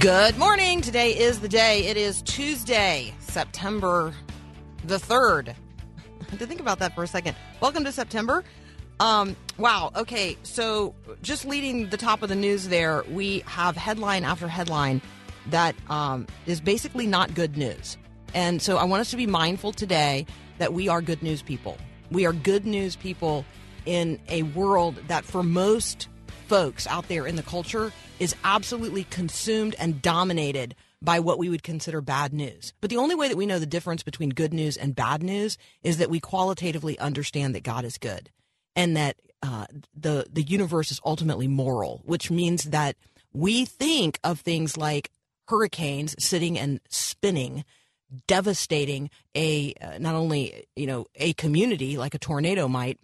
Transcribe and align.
Good 0.00 0.38
morning. 0.38 0.80
Today 0.80 1.10
is 1.10 1.40
the 1.40 1.48
day. 1.48 1.84
It 1.84 1.98
is 1.98 2.22
Tuesday, 2.22 3.12
September 3.18 4.14
the 4.84 4.96
3rd. 4.96 5.48
I 6.20 6.30
had 6.30 6.38
to 6.38 6.46
think 6.46 6.58
about 6.58 6.78
that 6.78 6.94
for 6.94 7.04
a 7.04 7.06
second. 7.06 7.36
Welcome 7.60 7.84
to 7.84 7.92
September. 7.92 8.42
Um, 8.98 9.36
wow. 9.58 9.92
Okay. 9.94 10.38
So, 10.42 10.94
just 11.20 11.44
leading 11.44 11.90
the 11.90 11.98
top 11.98 12.22
of 12.22 12.30
the 12.30 12.34
news 12.34 12.68
there, 12.68 13.04
we 13.10 13.40
have 13.40 13.76
headline 13.76 14.24
after 14.24 14.48
headline 14.48 15.02
that 15.50 15.76
um, 15.90 16.26
is 16.46 16.62
basically 16.62 17.06
not 17.06 17.34
good 17.34 17.58
news. 17.58 17.98
And 18.32 18.62
so, 18.62 18.78
I 18.78 18.84
want 18.84 19.02
us 19.02 19.10
to 19.10 19.18
be 19.18 19.26
mindful 19.26 19.72
today 19.72 20.24
that 20.56 20.72
we 20.72 20.88
are 20.88 21.02
good 21.02 21.22
news 21.22 21.42
people. 21.42 21.76
We 22.10 22.24
are 22.24 22.32
good 22.32 22.64
news 22.64 22.96
people 22.96 23.44
in 23.84 24.18
a 24.30 24.44
world 24.44 24.98
that, 25.08 25.26
for 25.26 25.42
most 25.42 26.08
folks 26.50 26.84
out 26.88 27.06
there 27.06 27.28
in 27.28 27.36
the 27.36 27.44
culture 27.44 27.92
is 28.18 28.34
absolutely 28.42 29.04
consumed 29.04 29.76
and 29.78 30.02
dominated 30.02 30.74
by 31.00 31.20
what 31.20 31.38
we 31.38 31.48
would 31.48 31.62
consider 31.62 32.00
bad 32.00 32.32
news. 32.32 32.72
But 32.80 32.90
the 32.90 32.96
only 32.96 33.14
way 33.14 33.28
that 33.28 33.36
we 33.36 33.46
know 33.46 33.60
the 33.60 33.66
difference 33.66 34.02
between 34.02 34.30
good 34.30 34.52
news 34.52 34.76
and 34.76 34.92
bad 34.92 35.22
news 35.22 35.58
is 35.84 35.98
that 35.98 36.10
we 36.10 36.18
qualitatively 36.18 36.98
understand 36.98 37.54
that 37.54 37.62
God 37.62 37.84
is 37.84 37.98
good 37.98 38.30
and 38.74 38.96
that 38.96 39.14
uh, 39.44 39.66
the 39.94 40.26
the 40.28 40.42
universe 40.42 40.90
is 40.90 41.00
ultimately 41.04 41.46
moral, 41.46 42.02
which 42.04 42.32
means 42.32 42.64
that 42.64 42.96
we 43.32 43.64
think 43.64 44.18
of 44.24 44.40
things 44.40 44.76
like 44.76 45.12
hurricanes 45.46 46.16
sitting 46.18 46.58
and 46.58 46.80
spinning 46.88 47.64
devastating 48.26 49.08
a 49.36 49.72
uh, 49.80 49.98
not 49.98 50.16
only 50.16 50.66
you 50.74 50.88
know 50.88 51.06
a 51.14 51.32
community 51.34 51.96
like 51.96 52.16
a 52.16 52.18
tornado 52.18 52.66
might 52.66 52.98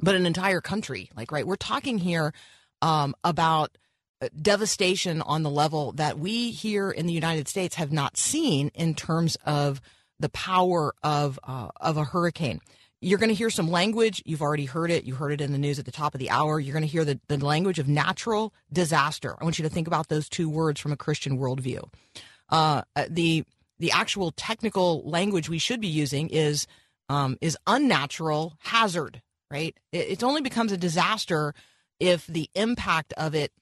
but 0.00 0.14
an 0.14 0.26
entire 0.26 0.60
country. 0.60 1.10
Like, 1.16 1.32
right, 1.32 1.46
we're 1.46 1.56
talking 1.56 1.98
here 1.98 2.32
um, 2.82 3.14
about 3.24 3.76
uh, 4.20 4.28
devastation 4.40 5.22
on 5.22 5.42
the 5.42 5.50
level 5.50 5.92
that 5.92 6.18
we 6.18 6.50
here 6.50 6.90
in 6.90 7.06
the 7.06 7.12
United 7.12 7.48
States 7.48 7.76
have 7.76 7.92
not 7.92 8.16
seen 8.16 8.70
in 8.74 8.94
terms 8.94 9.36
of 9.44 9.80
the 10.18 10.28
power 10.30 10.94
of 11.02 11.38
uh, 11.44 11.68
of 11.80 11.96
a 11.96 12.04
hurricane. 12.04 12.60
You're 13.00 13.18
going 13.18 13.28
to 13.28 13.34
hear 13.34 13.50
some 13.50 13.70
language. 13.70 14.22
You've 14.26 14.42
already 14.42 14.64
heard 14.64 14.90
it. 14.90 15.04
You 15.04 15.14
heard 15.14 15.30
it 15.30 15.40
in 15.40 15.52
the 15.52 15.58
news 15.58 15.78
at 15.78 15.84
the 15.84 15.92
top 15.92 16.14
of 16.14 16.18
the 16.18 16.30
hour. 16.30 16.58
You're 16.58 16.72
going 16.72 16.82
to 16.82 16.88
hear 16.88 17.04
the, 17.04 17.20
the 17.28 17.38
language 17.38 17.78
of 17.78 17.86
natural 17.86 18.52
disaster. 18.72 19.36
I 19.40 19.44
want 19.44 19.56
you 19.56 19.62
to 19.62 19.68
think 19.68 19.86
about 19.86 20.08
those 20.08 20.28
two 20.28 20.48
words 20.48 20.80
from 20.80 20.90
a 20.90 20.96
Christian 20.96 21.38
worldview. 21.38 21.88
Uh, 22.48 22.82
the 23.08 23.44
the 23.78 23.92
actual 23.92 24.32
technical 24.32 25.08
language 25.08 25.48
we 25.48 25.58
should 25.58 25.80
be 25.80 25.86
using 25.86 26.28
is 26.30 26.66
um, 27.08 27.38
is 27.40 27.56
unnatural 27.68 28.56
hazard. 28.58 29.22
Right? 29.48 29.76
It, 29.92 30.08
it 30.08 30.24
only 30.24 30.40
becomes 30.40 30.72
a 30.72 30.76
disaster 30.76 31.54
if 32.00 32.26
the 32.26 32.50
impact 32.54 33.12
of 33.16 33.34
it 33.34 33.52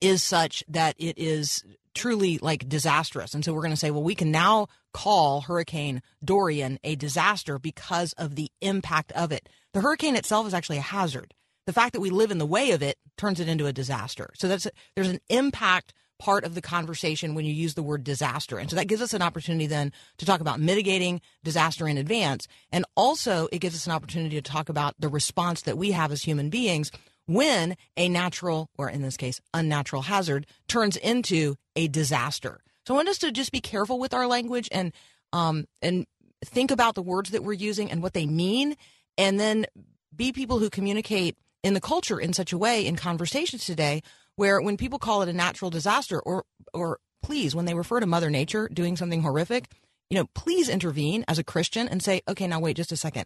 is 0.00 0.22
such 0.22 0.64
that 0.68 0.94
it 0.98 1.18
is 1.18 1.64
truly 1.94 2.38
like 2.38 2.68
disastrous. 2.68 3.34
And 3.34 3.44
so 3.44 3.52
we're 3.52 3.60
going 3.60 3.70
to 3.70 3.76
say, 3.76 3.90
well, 3.90 4.02
we 4.02 4.14
can 4.14 4.30
now 4.30 4.66
call 4.92 5.42
Hurricane 5.42 6.02
Dorian 6.24 6.78
a 6.84 6.96
disaster 6.96 7.58
because 7.58 8.12
of 8.14 8.34
the 8.34 8.50
impact 8.60 9.12
of 9.12 9.32
it. 9.32 9.48
The 9.72 9.80
hurricane 9.80 10.16
itself 10.16 10.46
is 10.46 10.54
actually 10.54 10.78
a 10.78 10.82
hazard. 10.82 11.32
The 11.66 11.72
fact 11.72 11.94
that 11.94 12.00
we 12.00 12.10
live 12.10 12.30
in 12.30 12.38
the 12.38 12.46
way 12.46 12.72
of 12.72 12.82
it 12.82 12.98
turns 13.16 13.40
it 13.40 13.48
into 13.48 13.66
a 13.66 13.72
disaster. 13.72 14.30
So 14.34 14.48
that's 14.48 14.66
there's 14.94 15.08
an 15.08 15.20
impact 15.30 15.94
part 16.18 16.44
of 16.44 16.54
the 16.54 16.62
conversation 16.62 17.34
when 17.34 17.44
you 17.44 17.52
use 17.52 17.74
the 17.74 17.82
word 17.82 18.04
disaster. 18.04 18.58
And 18.58 18.70
so 18.70 18.76
that 18.76 18.86
gives 18.86 19.02
us 19.02 19.14
an 19.14 19.22
opportunity 19.22 19.66
then 19.66 19.92
to 20.18 20.26
talk 20.26 20.40
about 20.40 20.60
mitigating 20.60 21.20
disaster 21.42 21.88
in 21.88 21.98
advance. 21.98 22.46
And 22.70 22.84
also 22.96 23.48
it 23.50 23.58
gives 23.58 23.74
us 23.74 23.86
an 23.86 23.92
opportunity 23.92 24.36
to 24.36 24.42
talk 24.42 24.68
about 24.68 24.94
the 24.98 25.08
response 25.08 25.62
that 25.62 25.78
we 25.78 25.92
have 25.92 26.12
as 26.12 26.22
human 26.22 26.50
beings 26.50 26.90
when 27.26 27.76
a 27.96 28.08
natural, 28.08 28.68
or 28.76 28.88
in 28.88 29.02
this 29.02 29.16
case, 29.16 29.40
unnatural 29.52 30.02
hazard 30.02 30.46
turns 30.68 30.96
into 30.96 31.56
a 31.76 31.88
disaster. 31.88 32.60
So 32.86 32.94
I 32.94 32.96
want 32.98 33.08
us 33.08 33.18
to 33.18 33.32
just 33.32 33.52
be 33.52 33.60
careful 33.60 33.98
with 33.98 34.14
our 34.14 34.26
language 34.26 34.68
and 34.70 34.92
um, 35.32 35.64
and 35.82 36.06
think 36.44 36.70
about 36.70 36.94
the 36.94 37.02
words 37.02 37.30
that 37.30 37.42
we're 37.42 37.54
using 37.54 37.90
and 37.90 38.02
what 38.02 38.12
they 38.12 38.26
mean, 38.26 38.76
and 39.18 39.40
then 39.40 39.66
be 40.14 40.32
people 40.32 40.58
who 40.58 40.70
communicate 40.70 41.36
in 41.62 41.74
the 41.74 41.80
culture 41.80 42.20
in 42.20 42.32
such 42.32 42.52
a 42.52 42.58
way 42.58 42.86
in 42.86 42.94
conversations 42.94 43.64
today 43.64 44.02
where 44.36 44.60
when 44.60 44.76
people 44.76 44.98
call 44.98 45.22
it 45.22 45.28
a 45.28 45.32
natural 45.32 45.70
disaster 45.70 46.20
or 46.20 46.44
or 46.72 46.98
please 47.22 47.54
when 47.54 47.64
they 47.64 47.74
refer 47.74 48.00
to 48.00 48.06
mother 48.06 48.30
nature 48.30 48.68
doing 48.72 48.96
something 48.96 49.22
horrific 49.22 49.68
you 50.10 50.18
know 50.18 50.26
please 50.34 50.68
intervene 50.68 51.24
as 51.26 51.38
a 51.38 51.44
christian 51.44 51.88
and 51.88 52.02
say 52.02 52.20
okay 52.28 52.46
now 52.46 52.60
wait 52.60 52.76
just 52.76 52.92
a 52.92 52.96
second 52.96 53.24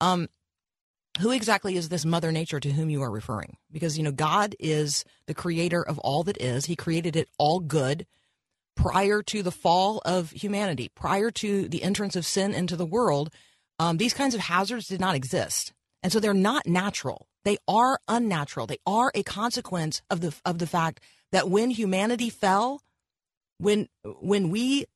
um 0.00 0.28
who 1.18 1.30
exactly 1.30 1.76
is 1.76 1.88
this 1.88 2.04
mother 2.04 2.32
nature 2.32 2.60
to 2.60 2.72
whom 2.72 2.90
you 2.90 3.02
are 3.02 3.10
referring? 3.10 3.56
Because 3.70 3.96
you 3.96 4.04
know 4.04 4.12
god 4.12 4.54
is 4.58 5.04
the 5.26 5.34
creator 5.34 5.82
of 5.82 5.98
all 5.98 6.22
that 6.24 6.40
is. 6.40 6.66
He 6.66 6.76
created 6.76 7.16
it 7.16 7.28
all 7.38 7.60
good 7.60 8.06
prior 8.76 9.22
to 9.22 9.42
the 9.42 9.50
fall 9.50 10.00
of 10.04 10.30
humanity 10.30 10.88
prior 10.94 11.30
to 11.32 11.68
the 11.68 11.82
entrance 11.82 12.14
of 12.14 12.24
sin 12.24 12.54
into 12.54 12.76
the 12.76 12.86
world. 12.86 13.30
Um, 13.78 13.96
these 13.96 14.14
kinds 14.14 14.34
of 14.34 14.40
hazards 14.40 14.88
did 14.88 15.00
not 15.00 15.16
exist. 15.16 15.72
And 16.02 16.12
so 16.12 16.20
they're 16.20 16.34
not 16.34 16.66
natural. 16.66 17.26
They 17.44 17.58
are 17.66 17.98
unnatural. 18.06 18.66
They 18.66 18.78
are 18.86 19.10
a 19.14 19.22
consequence 19.22 20.02
of 20.10 20.20
the 20.20 20.34
of 20.44 20.58
the 20.58 20.66
fact 20.66 21.00
that 21.32 21.50
when 21.50 21.70
humanity 21.70 22.30
fell 22.30 22.82
when 23.58 23.88
when 24.20 24.50
we 24.50 24.86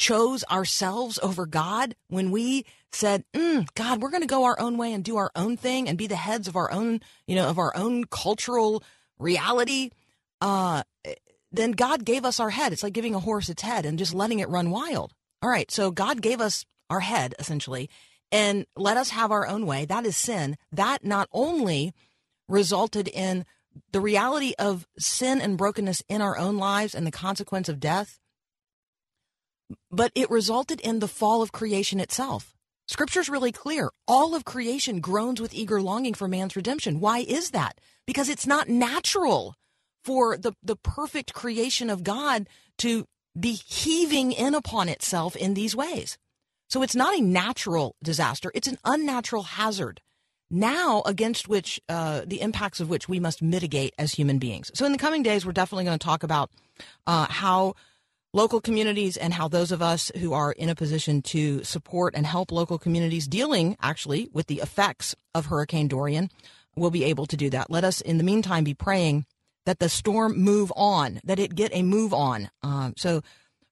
chose 0.00 0.42
ourselves 0.50 1.18
over 1.22 1.44
God, 1.44 1.94
when 2.08 2.30
we 2.30 2.64
said, 2.90 3.22
mm, 3.34 3.68
God, 3.74 4.00
we're 4.00 4.10
going 4.10 4.22
to 4.22 4.26
go 4.26 4.44
our 4.44 4.58
own 4.58 4.78
way 4.78 4.94
and 4.94 5.04
do 5.04 5.18
our 5.18 5.30
own 5.36 5.58
thing 5.58 5.88
and 5.88 5.98
be 5.98 6.06
the 6.06 6.16
heads 6.16 6.48
of 6.48 6.56
our 6.56 6.72
own, 6.72 7.00
you 7.26 7.36
know, 7.36 7.48
of 7.48 7.58
our 7.58 7.76
own 7.76 8.04
cultural 8.04 8.82
reality, 9.18 9.90
uh, 10.40 10.84
then 11.52 11.72
God 11.72 12.06
gave 12.06 12.24
us 12.24 12.40
our 12.40 12.48
head. 12.48 12.72
It's 12.72 12.82
like 12.82 12.94
giving 12.94 13.14
a 13.14 13.20
horse 13.20 13.50
its 13.50 13.60
head 13.60 13.84
and 13.84 13.98
just 13.98 14.14
letting 14.14 14.38
it 14.38 14.48
run 14.48 14.70
wild. 14.70 15.12
All 15.42 15.50
right. 15.50 15.70
So 15.70 15.90
God 15.90 16.22
gave 16.22 16.40
us 16.40 16.64
our 16.88 17.00
head 17.00 17.34
essentially 17.38 17.90
and 18.32 18.64
let 18.76 18.96
us 18.96 19.10
have 19.10 19.30
our 19.30 19.46
own 19.46 19.66
way. 19.66 19.84
That 19.84 20.06
is 20.06 20.16
sin. 20.16 20.56
That 20.72 21.04
not 21.04 21.28
only 21.30 21.92
resulted 22.48 23.06
in 23.06 23.44
the 23.92 24.00
reality 24.00 24.54
of 24.58 24.86
sin 24.98 25.42
and 25.42 25.58
brokenness 25.58 26.02
in 26.08 26.22
our 26.22 26.38
own 26.38 26.56
lives 26.56 26.94
and 26.94 27.06
the 27.06 27.10
consequence 27.12 27.68
of 27.68 27.80
death, 27.80 28.18
but 29.90 30.12
it 30.14 30.30
resulted 30.30 30.80
in 30.80 30.98
the 30.98 31.08
fall 31.08 31.42
of 31.42 31.52
creation 31.52 32.00
itself. 32.00 32.54
Scripture's 32.86 33.28
really 33.28 33.52
clear. 33.52 33.90
All 34.08 34.34
of 34.34 34.44
creation 34.44 35.00
groans 35.00 35.40
with 35.40 35.54
eager 35.54 35.80
longing 35.80 36.14
for 36.14 36.26
man's 36.26 36.56
redemption. 36.56 36.98
Why 36.98 37.20
is 37.20 37.52
that? 37.52 37.80
Because 38.06 38.28
it's 38.28 38.46
not 38.46 38.68
natural 38.68 39.54
for 40.02 40.36
the, 40.36 40.54
the 40.62 40.76
perfect 40.76 41.32
creation 41.32 41.88
of 41.88 42.02
God 42.02 42.48
to 42.78 43.04
be 43.38 43.52
heaving 43.52 44.32
in 44.32 44.54
upon 44.54 44.88
itself 44.88 45.36
in 45.36 45.54
these 45.54 45.76
ways. 45.76 46.18
So 46.68 46.82
it's 46.82 46.96
not 46.96 47.16
a 47.16 47.22
natural 47.22 47.94
disaster, 48.02 48.50
it's 48.54 48.68
an 48.68 48.78
unnatural 48.84 49.42
hazard. 49.42 50.00
Now, 50.52 51.02
against 51.06 51.48
which 51.48 51.80
uh, 51.88 52.22
the 52.26 52.40
impacts 52.40 52.80
of 52.80 52.90
which 52.90 53.08
we 53.08 53.20
must 53.20 53.40
mitigate 53.40 53.94
as 53.98 54.14
human 54.14 54.38
beings. 54.38 54.72
So, 54.74 54.84
in 54.84 54.90
the 54.90 54.98
coming 54.98 55.22
days, 55.22 55.46
we're 55.46 55.52
definitely 55.52 55.84
going 55.84 55.96
to 55.96 56.04
talk 56.04 56.24
about 56.24 56.50
uh, 57.06 57.26
how 57.30 57.74
local 58.32 58.60
communities 58.60 59.16
and 59.16 59.34
how 59.34 59.48
those 59.48 59.72
of 59.72 59.82
us 59.82 60.12
who 60.18 60.32
are 60.32 60.52
in 60.52 60.68
a 60.68 60.74
position 60.74 61.20
to 61.22 61.64
support 61.64 62.14
and 62.14 62.26
help 62.26 62.52
local 62.52 62.78
communities 62.78 63.26
dealing 63.26 63.76
actually 63.80 64.28
with 64.32 64.46
the 64.46 64.60
effects 64.60 65.14
of 65.34 65.46
Hurricane 65.46 65.88
Dorian 65.88 66.30
will 66.76 66.90
be 66.90 67.04
able 67.04 67.26
to 67.26 67.36
do 67.36 67.50
that. 67.50 67.70
Let 67.70 67.84
us, 67.84 68.00
in 68.00 68.18
the 68.18 68.24
meantime, 68.24 68.64
be 68.64 68.74
praying 68.74 69.26
that 69.66 69.80
the 69.80 69.88
storm 69.88 70.38
move 70.38 70.72
on, 70.76 71.20
that 71.24 71.38
it 71.38 71.54
get 71.54 71.74
a 71.74 71.82
move 71.82 72.14
on. 72.14 72.50
Um, 72.62 72.94
so, 72.96 73.22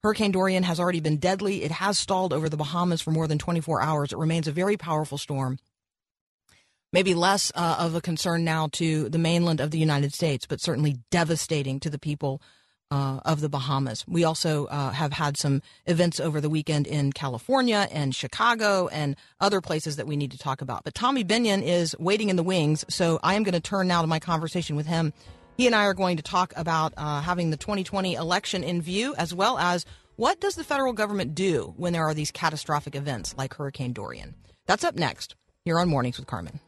Hurricane 0.03 0.31
Dorian 0.31 0.63
has 0.63 0.79
already 0.79 1.01
been 1.01 1.17
deadly. 1.17 1.65
It 1.65 1.73
has 1.73 1.99
stalled 1.99 2.33
over 2.33 2.49
the 2.49 2.57
Bahamas 2.57 3.01
for 3.01 3.11
more 3.11 3.27
than 3.27 3.39
24 3.39 3.83
hours. 3.83 4.13
It 4.13 4.19
remains 4.19 4.47
a 4.47 4.53
very 4.53 4.77
powerful 4.77 5.19
storm. 5.19 5.59
Maybe 6.93 7.15
less 7.15 7.51
uh, 7.55 7.77
of 7.81 7.97
a 7.97 8.01
concern 8.01 8.45
now 8.45 8.69
to 8.73 9.09
the 9.09 9.19
mainland 9.19 9.61
of 9.61 9.73
the 9.73 9.79
United 9.79 10.15
States, 10.15 10.47
but 10.47 10.61
certainly 10.61 10.99
devastating 11.11 11.81
to 11.81 11.91
the 11.91 11.99
people 11.99 12.41
uh, 12.91 13.21
of 13.25 13.41
the 13.41 13.49
Bahamas. 13.49 14.05
We 14.07 14.25
also 14.25 14.67
uh, 14.67 14.91
have 14.91 15.13
had 15.13 15.37
some 15.37 15.63
events 15.87 16.21
over 16.21 16.41
the 16.41 16.49
weekend 16.49 16.87
in 16.87 17.13
California 17.13 17.89
and 17.91 18.15
Chicago 18.15 18.89
and 18.89 19.17
other 19.41 19.61
places 19.61 19.97
that 19.97 20.07
we 20.07 20.17
need 20.17 20.31
to 20.33 20.39
talk 20.39 20.63
about. 20.63 20.85
But 20.85 20.95
Tommy 20.95 21.25
Binion 21.25 21.63
is 21.63 21.95
waiting 21.99 22.31
in 22.31 22.37
the 22.37 22.43
wings, 22.43 22.85
so 22.89 23.19
I 23.23 23.35
am 23.35 23.43
going 23.43 23.55
to 23.55 23.61
turn 23.61 23.89
now 23.89 24.01
to 24.01 24.07
my 24.07 24.19
conversation 24.19 24.77
with 24.77 24.87
him. 24.87 25.13
He 25.57 25.67
and 25.67 25.75
I 25.75 25.85
are 25.85 25.95
going 25.95 26.17
to 26.17 26.23
talk 26.23 26.53
about 26.57 26.95
uh, 26.97 27.21
having 27.21 27.51
the 27.51 27.57
2020 27.57 28.15
election 28.15 28.63
in 28.63 28.81
view, 28.81 29.15
as 29.17 29.35
well 29.35 29.59
as 29.59 29.85
what 30.17 30.41
does 30.41 30.55
the 30.55 30.65
federal 30.65 30.93
government 30.93 31.35
do 31.35 31.75
when 31.77 31.93
there 31.93 32.05
are 32.05 32.15
these 32.15 32.31
catastrophic 32.31 32.95
events 32.95 33.35
like 33.37 33.55
Hurricane 33.55 33.93
Dorian. 33.93 34.35
That's 34.67 34.85
up 34.85 34.95
next 34.95 35.35
here 35.65 35.79
on 35.79 35.89
Mornings 35.89 36.19
with 36.19 36.27
Carmen. 36.27 36.61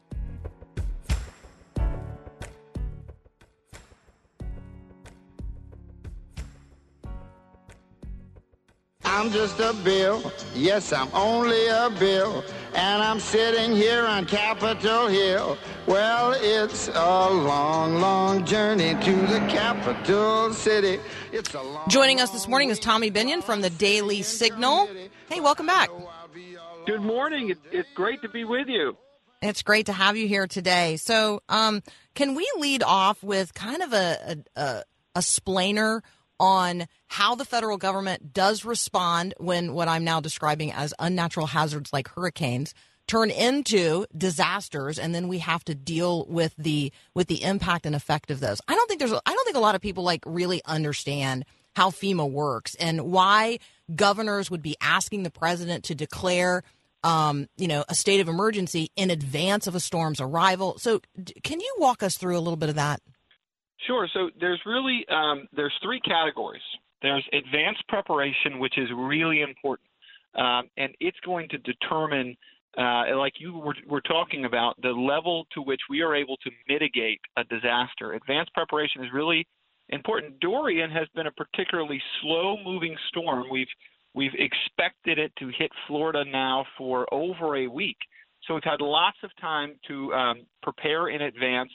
I'm 9.21 9.31
just 9.31 9.61
a 9.61 9.75
bill. 9.85 10.33
Yes, 10.55 10.95
I'm 10.95 11.11
only 11.13 11.67
a 11.67 11.91
bill. 11.91 12.43
And 12.73 13.03
I'm 13.03 13.21
sitting 13.21 13.77
here 13.77 14.07
on 14.07 14.25
Capitol 14.25 15.09
Hill. 15.09 15.59
Well, 15.87 16.33
it's 16.39 16.89
a 16.89 17.29
long, 17.31 17.97
long 17.97 18.47
journey 18.47 18.95
to 18.95 19.13
the 19.27 19.41
capital 19.51 20.55
city. 20.55 21.01
It's 21.33 21.53
a 21.53 21.61
long, 21.61 21.87
Joining 21.91 22.19
us 22.19 22.31
this 22.31 22.49
morning 22.49 22.71
is 22.71 22.79
Tommy 22.79 23.11
Binion 23.11 23.45
from 23.45 23.61
the 23.61 23.69
Daily 23.69 24.23
Signal. 24.23 24.89
Hey, 25.29 25.41
welcome 25.41 25.67
back. 25.67 25.91
Good 26.87 27.03
morning. 27.03 27.55
It's 27.71 27.91
great 27.95 28.23
to 28.23 28.29
be 28.31 28.45
with 28.45 28.69
you. 28.69 28.97
It's 29.43 29.61
great 29.61 29.85
to 29.87 29.93
have 29.93 30.17
you 30.17 30.29
here 30.29 30.47
today. 30.47 30.97
So, 30.97 31.43
um, 31.51 31.83
can 32.15 32.35
we 32.35 32.51
lead 32.57 32.83
off 32.83 33.23
with 33.23 33.53
kind 33.53 33.83
of 33.83 33.93
a, 33.93 34.37
a, 34.57 34.61
a, 34.61 34.85
a 35.17 35.21
splainer 35.21 36.01
on 36.41 36.87
how 37.09 37.35
the 37.35 37.45
federal 37.45 37.77
government 37.77 38.33
does 38.33 38.65
respond 38.65 39.35
when 39.37 39.75
what 39.75 39.87
I'm 39.87 40.03
now 40.03 40.21
describing 40.21 40.73
as 40.73 40.95
unnatural 40.99 41.47
hazards 41.47 41.93
like 41.93 42.09
hurricanes 42.09 42.75
turn 43.07 43.31
into 43.31 44.07
disasters 44.17 44.99
and 44.99 45.15
then 45.15 45.29
we 45.29 45.39
have 45.39 45.65
to 45.65 45.75
deal 45.75 46.25
with 46.29 46.55
the 46.57 46.93
with 47.15 47.29
the 47.29 47.43
impact 47.43 47.85
and 47.85 47.95
effect 47.95 48.31
of 48.31 48.41
those. 48.41 48.61
I 48.67 48.75
don't 48.75 48.89
think 48.89 49.01
there's 49.01 49.13
I 49.13 49.35
don't 49.35 49.45
think 49.45 49.57
a 49.57 49.61
lot 49.61 49.75
of 49.75 49.83
people 49.83 50.03
like 50.03 50.23
really 50.25 50.63
understand 50.65 51.45
how 51.77 51.91
FEMA 51.91 52.29
works 52.29 52.75
and 52.77 53.03
why 53.03 53.59
governors 53.95 54.51
would 54.51 54.63
be 54.63 54.77
asking 54.81 55.23
the 55.23 55.31
president 55.31 55.85
to 55.85 55.95
declare 55.95 56.63
um, 57.03 57.49
you 57.57 57.67
know, 57.67 57.83
a 57.89 57.95
state 57.95 58.21
of 58.21 58.29
emergency 58.29 58.91
in 58.95 59.11
advance 59.11 59.67
of 59.67 59.75
a 59.75 59.81
storm's 59.81 60.21
arrival. 60.21 60.79
So, 60.79 61.01
can 61.43 61.59
you 61.59 61.75
walk 61.79 62.03
us 62.03 62.19
through 62.19 62.37
a 62.37 62.41
little 62.41 62.59
bit 62.59 62.69
of 62.69 62.75
that? 62.75 63.01
Sure. 63.87 64.09
So 64.13 64.31
there's 64.39 64.61
really 64.67 65.05
um, 65.09 65.49
there's 65.55 65.73
three 65.83 66.01
categories. 66.01 66.63
There's 67.03 67.27
advanced 67.33 67.87
preparation, 67.89 68.59
which 68.59 68.77
is 68.77 68.89
really 68.95 69.41
important, 69.41 69.89
um, 70.35 70.69
and 70.77 70.95
it's 71.01 71.17
going 71.25 71.49
to 71.49 71.59
determine, 71.59 72.37
uh, 72.77 73.17
like 73.17 73.33
you 73.39 73.57
were, 73.57 73.75
were 73.87 74.03
talking 74.03 74.45
about, 74.45 74.75
the 74.83 74.91
level 74.91 75.47
to 75.55 75.63
which 75.63 75.81
we 75.89 76.03
are 76.03 76.15
able 76.15 76.37
to 76.39 76.51
mitigate 76.69 77.19
a 77.39 77.45
disaster. 77.45 78.13
Advanced 78.13 78.53
preparation 78.53 79.03
is 79.03 79.11
really 79.15 79.47
important. 79.89 80.39
Dorian 80.41 80.91
has 80.91 81.09
been 81.15 81.27
a 81.27 81.33
particularly 81.33 82.03
slow-moving 82.21 82.97
storm. 83.09 83.45
We've 83.51 83.67
we've 84.15 84.35
expected 84.35 85.19
it 85.19 85.33
to 85.39 85.51
hit 85.57 85.71
Florida 85.87 86.23
now 86.31 86.67
for 86.77 87.07
over 87.15 87.57
a 87.57 87.67
week, 87.67 87.97
so 88.47 88.55
we've 88.55 88.63
had 88.65 88.83
lots 88.83 89.17
of 89.23 89.31
time 89.41 89.77
to 89.89 90.13
um, 90.13 90.43
prepare 90.63 91.09
in 91.09 91.23
advance. 91.23 91.71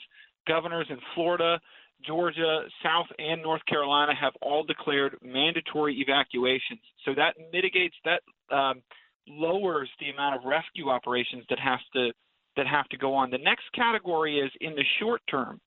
Governors 0.46 0.86
in 0.88 0.98
Florida, 1.16 1.58
Georgia, 2.04 2.62
South, 2.82 3.06
and 3.18 3.42
North 3.42 3.64
Carolina 3.66 4.14
have 4.14 4.32
all 4.42 4.64
declared 4.64 5.16
mandatory 5.22 5.96
evacuations. 6.00 6.80
So 7.04 7.14
that 7.14 7.34
mitigates 7.52 7.96
that 8.04 8.22
um, 8.54 8.82
lowers 9.26 9.88
the 10.00 10.10
amount 10.10 10.36
of 10.36 10.44
rescue 10.44 10.90
operations 10.90 11.44
that 11.48 11.58
has 11.58 11.80
to 11.94 12.12
that 12.56 12.66
have 12.66 12.88
to 12.88 12.96
go 12.96 13.12
on. 13.14 13.30
The 13.30 13.38
next 13.38 13.64
category 13.74 14.38
is 14.38 14.50
in 14.62 14.74
the 14.74 14.84
short 14.98 15.20
term, 15.30 15.60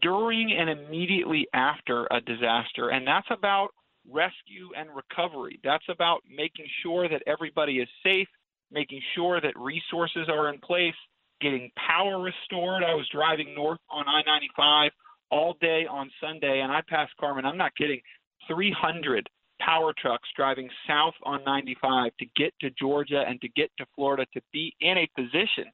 during 0.00 0.52
and 0.52 0.70
immediately 0.70 1.46
after 1.52 2.06
a 2.10 2.20
disaster, 2.20 2.88
and 2.88 3.06
that's 3.06 3.26
about 3.30 3.68
rescue 4.10 4.70
and 4.76 4.88
recovery. 4.94 5.60
That's 5.62 5.84
about 5.90 6.22
making 6.28 6.66
sure 6.82 7.08
that 7.08 7.22
everybody 7.26 7.80
is 7.80 7.88
safe, 8.02 8.28
making 8.70 9.00
sure 9.14 9.40
that 9.40 9.52
resources 9.58 10.28
are 10.28 10.48
in 10.52 10.58
place, 10.60 10.94
getting 11.40 11.70
power 11.76 12.20
restored. 12.20 12.82
I 12.82 12.94
was 12.94 13.06
driving 13.12 13.54
north 13.54 13.78
on 13.90 14.06
I 14.08 14.22
95 14.22 14.92
all 15.32 15.56
day 15.60 15.86
on 15.90 16.10
Sunday, 16.20 16.60
and 16.60 16.70
I 16.70 16.82
passed 16.86 17.12
Carmen. 17.18 17.46
I'm 17.46 17.56
not 17.56 17.74
kidding. 17.74 18.00
300 18.46 19.28
power 19.60 19.94
trucks 20.00 20.28
driving 20.36 20.68
south 20.86 21.14
on 21.24 21.42
95 21.44 22.12
to 22.18 22.26
get 22.36 22.52
to 22.60 22.70
Georgia 22.78 23.24
and 23.26 23.40
to 23.40 23.48
get 23.48 23.70
to 23.78 23.86
Florida 23.96 24.26
to 24.34 24.40
be 24.52 24.74
in 24.80 24.98
a 24.98 25.10
position 25.16 25.64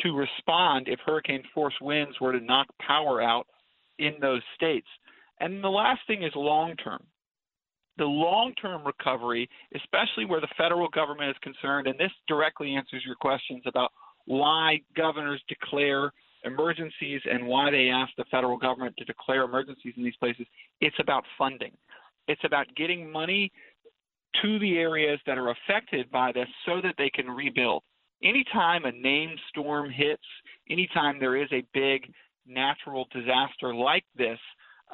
to 0.00 0.12
respond 0.12 0.88
if 0.88 1.00
hurricane 1.04 1.42
force 1.54 1.74
winds 1.80 2.20
were 2.20 2.32
to 2.32 2.44
knock 2.44 2.66
power 2.86 3.22
out 3.22 3.46
in 3.98 4.12
those 4.20 4.42
states. 4.54 4.88
And 5.40 5.64
the 5.64 5.68
last 5.68 6.00
thing 6.06 6.22
is 6.22 6.32
long 6.34 6.76
term. 6.76 7.02
The 7.98 8.04
long 8.04 8.52
term 8.60 8.84
recovery, 8.84 9.48
especially 9.74 10.26
where 10.26 10.42
the 10.42 10.48
federal 10.58 10.88
government 10.88 11.30
is 11.30 11.36
concerned, 11.42 11.86
and 11.86 11.98
this 11.98 12.12
directly 12.28 12.74
answers 12.74 13.02
your 13.06 13.14
questions 13.14 13.62
about 13.64 13.90
why 14.26 14.80
governors 14.94 15.42
declare 15.48 16.12
emergencies 16.46 17.20
and 17.30 17.46
why 17.46 17.70
they 17.70 17.88
ask 17.88 18.12
the 18.16 18.24
federal 18.30 18.56
government 18.56 18.94
to 18.98 19.04
declare 19.04 19.42
emergencies 19.42 19.94
in 19.96 20.04
these 20.04 20.16
places. 20.16 20.46
It's 20.80 20.96
about 21.00 21.24
funding. 21.36 21.72
It's 22.28 22.44
about 22.44 22.66
getting 22.76 23.10
money 23.10 23.52
to 24.42 24.58
the 24.58 24.76
areas 24.78 25.20
that 25.26 25.38
are 25.38 25.50
affected 25.50 26.10
by 26.10 26.32
this 26.32 26.48
so 26.66 26.80
that 26.82 26.94
they 26.98 27.10
can 27.10 27.28
rebuild. 27.30 27.82
Anytime 28.22 28.84
a 28.84 28.92
named 28.92 29.38
storm 29.50 29.90
hits, 29.90 30.22
anytime 30.70 31.18
there 31.18 31.36
is 31.36 31.48
a 31.52 31.64
big 31.74 32.10
natural 32.46 33.06
disaster 33.12 33.74
like 33.74 34.04
this, 34.16 34.38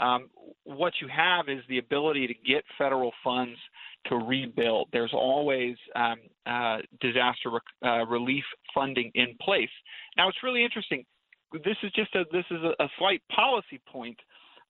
um, 0.01 0.29
what 0.65 0.95
you 1.01 1.09
have 1.09 1.49
is 1.49 1.63
the 1.69 1.79
ability 1.79 2.27
to 2.27 2.35
get 2.35 2.65
federal 2.79 3.13
funds 3.23 3.59
to 4.07 4.17
rebuild. 4.17 4.89
There's 4.93 5.13
always 5.13 5.77
um, 5.95 6.17
uh, 6.47 6.79
disaster 7.01 7.51
re- 7.51 7.89
uh, 7.89 8.07
relief 8.07 8.45
funding 8.75 9.11
in 9.15 9.37
place. 9.41 9.71
Now, 10.17 10.29
it's 10.29 10.39
really 10.43 10.65
interesting. 10.65 11.05
This 11.53 11.77
is 11.83 11.93
just 11.93 12.15
a 12.15 12.25
this 12.33 12.45
is 12.51 12.61
a, 12.63 12.83
a 12.83 12.89
slight 12.99 13.23
policy 13.35 13.81
point, 13.91 14.19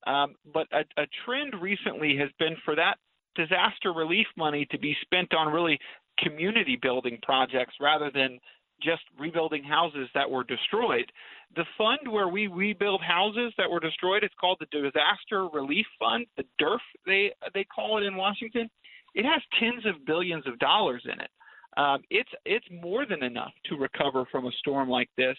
um, 0.07 0.35
but 0.53 0.67
a, 0.73 0.81
a 1.01 1.07
trend 1.25 1.55
recently 1.61 2.17
has 2.17 2.31
been 2.39 2.57
for 2.65 2.75
that 2.77 2.97
disaster 3.35 3.93
relief 3.93 4.27
money 4.37 4.67
to 4.71 4.79
be 4.79 4.97
spent 5.03 5.35
on 5.35 5.53
really 5.53 5.79
community 6.19 6.79
building 6.81 7.19
projects 7.23 7.75
rather 7.81 8.11
than 8.13 8.39
just 8.83 9.03
rebuilding 9.19 9.63
houses 9.63 10.09
that 10.15 10.29
were 10.29 10.45
destroyed. 10.45 11.11
The 11.55 11.65
fund 11.79 12.01
where 12.11 12.29
we 12.29 12.47
rebuild 12.49 13.01
houses 13.01 13.53
that 13.59 13.71
were 13.71 13.81
destroyed, 13.81 14.25
it's 14.25 14.35
called 14.41 14.59
the 14.61 14.67
Disaster 14.67 15.49
Relief 15.53 15.87
Fund, 15.99 16.27
the 16.37 16.45
DERF 16.59 16.81
they 17.07 17.33
they 17.55 17.65
call 17.65 17.99
it 17.99 18.05
in 18.05 18.17
Washington. 18.17 18.69
It 19.15 19.25
has 19.25 19.43
tens 19.61 19.85
of 19.87 20.07
billions 20.07 20.47
of 20.47 20.59
dollars 20.59 21.03
in 21.05 21.21
it. 21.21 21.31
Um, 21.77 22.03
it's 22.11 22.31
it's 22.45 22.67
more 22.71 23.07
than 23.07 23.23
enough 23.23 23.53
to 23.67 23.77
recover 23.77 24.25
from 24.31 24.47
a 24.47 24.53
storm 24.59 24.89
like 24.89 25.11
this. 25.17 25.37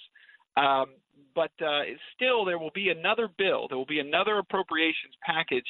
Um, 0.55 0.85
but 1.35 1.51
uh, 1.65 1.81
still, 2.15 2.45
there 2.45 2.59
will 2.59 2.71
be 2.73 2.89
another 2.89 3.29
bill. 3.37 3.67
There 3.67 3.77
will 3.77 3.85
be 3.85 3.99
another 3.99 4.37
appropriations 4.37 5.13
package 5.25 5.65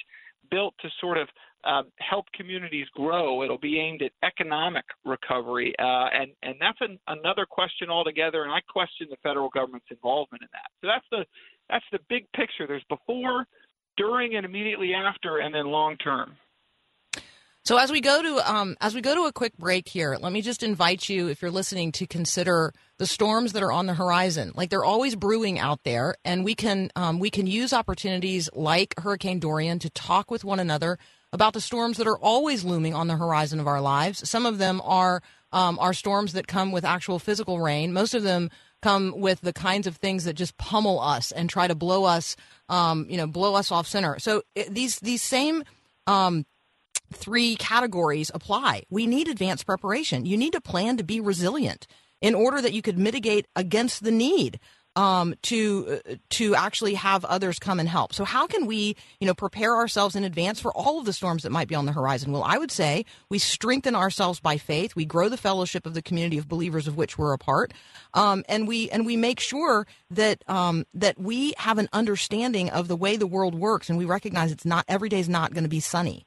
built 0.51 0.73
to 0.81 0.89
sort 0.99 1.17
of 1.17 1.27
uh, 1.63 1.83
help 1.99 2.25
communities 2.33 2.87
grow. 2.93 3.43
It'll 3.43 3.57
be 3.57 3.79
aimed 3.79 4.01
at 4.01 4.11
economic 4.23 4.83
recovery, 5.05 5.73
uh, 5.79 6.07
and 6.13 6.31
and 6.43 6.55
that's 6.59 6.79
an, 6.81 6.99
another 7.07 7.45
question 7.45 7.89
altogether. 7.89 8.43
And 8.43 8.51
I 8.51 8.59
question 8.67 9.07
the 9.09 9.17
federal 9.23 9.49
government's 9.49 9.87
involvement 9.89 10.43
in 10.43 10.49
that. 10.51 10.69
So 10.81 10.87
that's 10.87 11.05
the 11.11 11.25
that's 11.69 11.85
the 11.91 11.99
big 12.09 12.25
picture. 12.33 12.67
There's 12.67 12.83
before, 12.89 13.45
during, 13.95 14.35
and 14.35 14.45
immediately 14.45 14.93
after, 14.93 15.39
and 15.39 15.55
then 15.55 15.67
long 15.67 15.95
term. 15.97 16.35
So 17.65 17.77
as 17.77 17.93
we 17.93 18.01
go 18.01 18.21
to 18.21 18.53
um, 18.53 18.75
as 18.81 18.93
we 18.93 18.99
go 18.99 19.15
to 19.15 19.21
a 19.21 19.31
quick 19.31 19.57
break 19.57 19.87
here, 19.87 20.17
let 20.19 20.33
me 20.33 20.41
just 20.41 20.63
invite 20.63 21.07
you, 21.07 21.29
if 21.29 21.41
you're 21.41 21.49
listening, 21.49 21.93
to 21.93 22.05
consider 22.05 22.73
the 22.97 23.07
storms 23.07 23.53
that 23.53 23.63
are 23.63 23.71
on 23.71 23.85
the 23.85 23.93
horizon. 23.93 24.51
Like 24.53 24.69
they're 24.69 24.83
always 24.83 25.15
brewing 25.15 25.59
out 25.59 25.79
there, 25.83 26.15
and 26.25 26.43
we 26.43 26.55
can 26.55 26.91
um, 26.97 27.19
we 27.19 27.29
can 27.29 27.47
use 27.47 27.71
opportunities 27.71 28.49
like 28.53 28.99
Hurricane 28.99 29.39
Dorian 29.39 29.79
to 29.79 29.89
talk 29.89 30.29
with 30.29 30.43
one 30.43 30.59
another 30.59 30.99
about 31.31 31.53
the 31.53 31.61
storms 31.61 31.95
that 31.97 32.07
are 32.07 32.17
always 32.17 32.65
looming 32.65 32.93
on 32.93 33.07
the 33.07 33.15
horizon 33.15 33.61
of 33.61 33.67
our 33.67 33.79
lives. 33.79 34.27
Some 34.29 34.45
of 34.45 34.57
them 34.57 34.81
are 34.83 35.23
um, 35.53 35.79
are 35.79 35.93
storms 35.93 36.33
that 36.33 36.47
come 36.47 36.73
with 36.73 36.83
actual 36.83 37.17
physical 37.17 37.61
rain. 37.61 37.93
Most 37.93 38.13
of 38.13 38.23
them 38.23 38.49
come 38.81 39.13
with 39.15 39.39
the 39.39 39.53
kinds 39.53 39.87
of 39.87 39.95
things 39.95 40.25
that 40.25 40.33
just 40.33 40.57
pummel 40.57 40.99
us 40.99 41.31
and 41.31 41.49
try 41.49 41.67
to 41.69 41.75
blow 41.75 42.03
us, 42.03 42.35
um, 42.67 43.05
you 43.09 43.15
know, 43.15 43.25
blow 43.25 43.55
us 43.55 43.71
off 43.71 43.87
center. 43.87 44.19
So 44.19 44.41
it, 44.53 44.73
these 44.73 44.99
these 44.99 45.21
same 45.21 45.63
um, 46.07 46.45
three 47.11 47.55
categories 47.55 48.31
apply. 48.33 48.83
We 48.89 49.07
need 49.07 49.27
advanced 49.27 49.65
preparation. 49.65 50.25
You 50.25 50.37
need 50.37 50.53
to 50.53 50.61
plan 50.61 50.97
to 50.97 51.03
be 51.03 51.19
resilient 51.19 51.87
in 52.21 52.35
order 52.35 52.61
that 52.61 52.73
you 52.73 52.81
could 52.81 52.97
mitigate 52.97 53.47
against 53.55 54.03
the 54.03 54.11
need. 54.11 54.59
um, 54.95 55.33
to 55.43 56.01
uh, 56.07 56.15
to 56.29 56.55
actually 56.55 56.93
have 56.93 57.25
others 57.25 57.57
come 57.57 57.79
and 57.79 57.89
help. 57.89 58.13
So 58.13 58.25
how 58.25 58.45
can 58.47 58.65
we, 58.65 58.95
you 59.19 59.27
know, 59.27 59.33
prepare 59.33 59.75
ourselves 59.75 60.15
in 60.15 60.23
advance 60.23 60.59
for 60.59 60.71
all 60.71 60.99
of 60.99 61.05
the 61.05 61.13
storms 61.13 61.43
that 61.43 61.51
might 61.51 61.67
be 61.67 61.75
on 61.75 61.85
the 61.85 61.91
horizon? 61.91 62.31
Well, 62.31 62.43
I 62.43 62.57
would 62.57 62.71
say 62.71 63.05
we 63.29 63.39
strengthen 63.39 63.95
ourselves 63.95 64.39
by 64.39 64.57
faith. 64.57 64.95
We 64.95 65.05
grow 65.05 65.29
the 65.29 65.37
fellowship 65.37 65.85
of 65.85 65.93
the 65.93 66.01
community 66.01 66.37
of 66.37 66.47
believers 66.47 66.87
of 66.87 66.95
which 66.95 67.17
we're 67.17 67.33
a 67.33 67.37
part, 67.39 67.73
um, 68.13 68.43
and 68.47 68.67
we 68.67 68.89
and 68.91 69.05
we 69.05 69.17
make 69.17 69.39
sure 69.39 69.87
that 70.11 70.43
um, 70.47 70.85
that 70.93 71.19
we 71.19 71.53
have 71.57 71.79
an 71.79 71.89
understanding 71.91 72.69
of 72.69 72.87
the 72.87 72.95
way 72.95 73.17
the 73.17 73.27
world 73.27 73.55
works, 73.55 73.89
and 73.89 73.97
we 73.97 74.05
recognize 74.05 74.51
it's 74.51 74.65
not 74.65 74.85
every 74.87 75.09
day 75.09 75.19
is 75.19 75.29
not 75.29 75.53
going 75.53 75.63
to 75.63 75.69
be 75.69 75.79
sunny. 75.79 76.25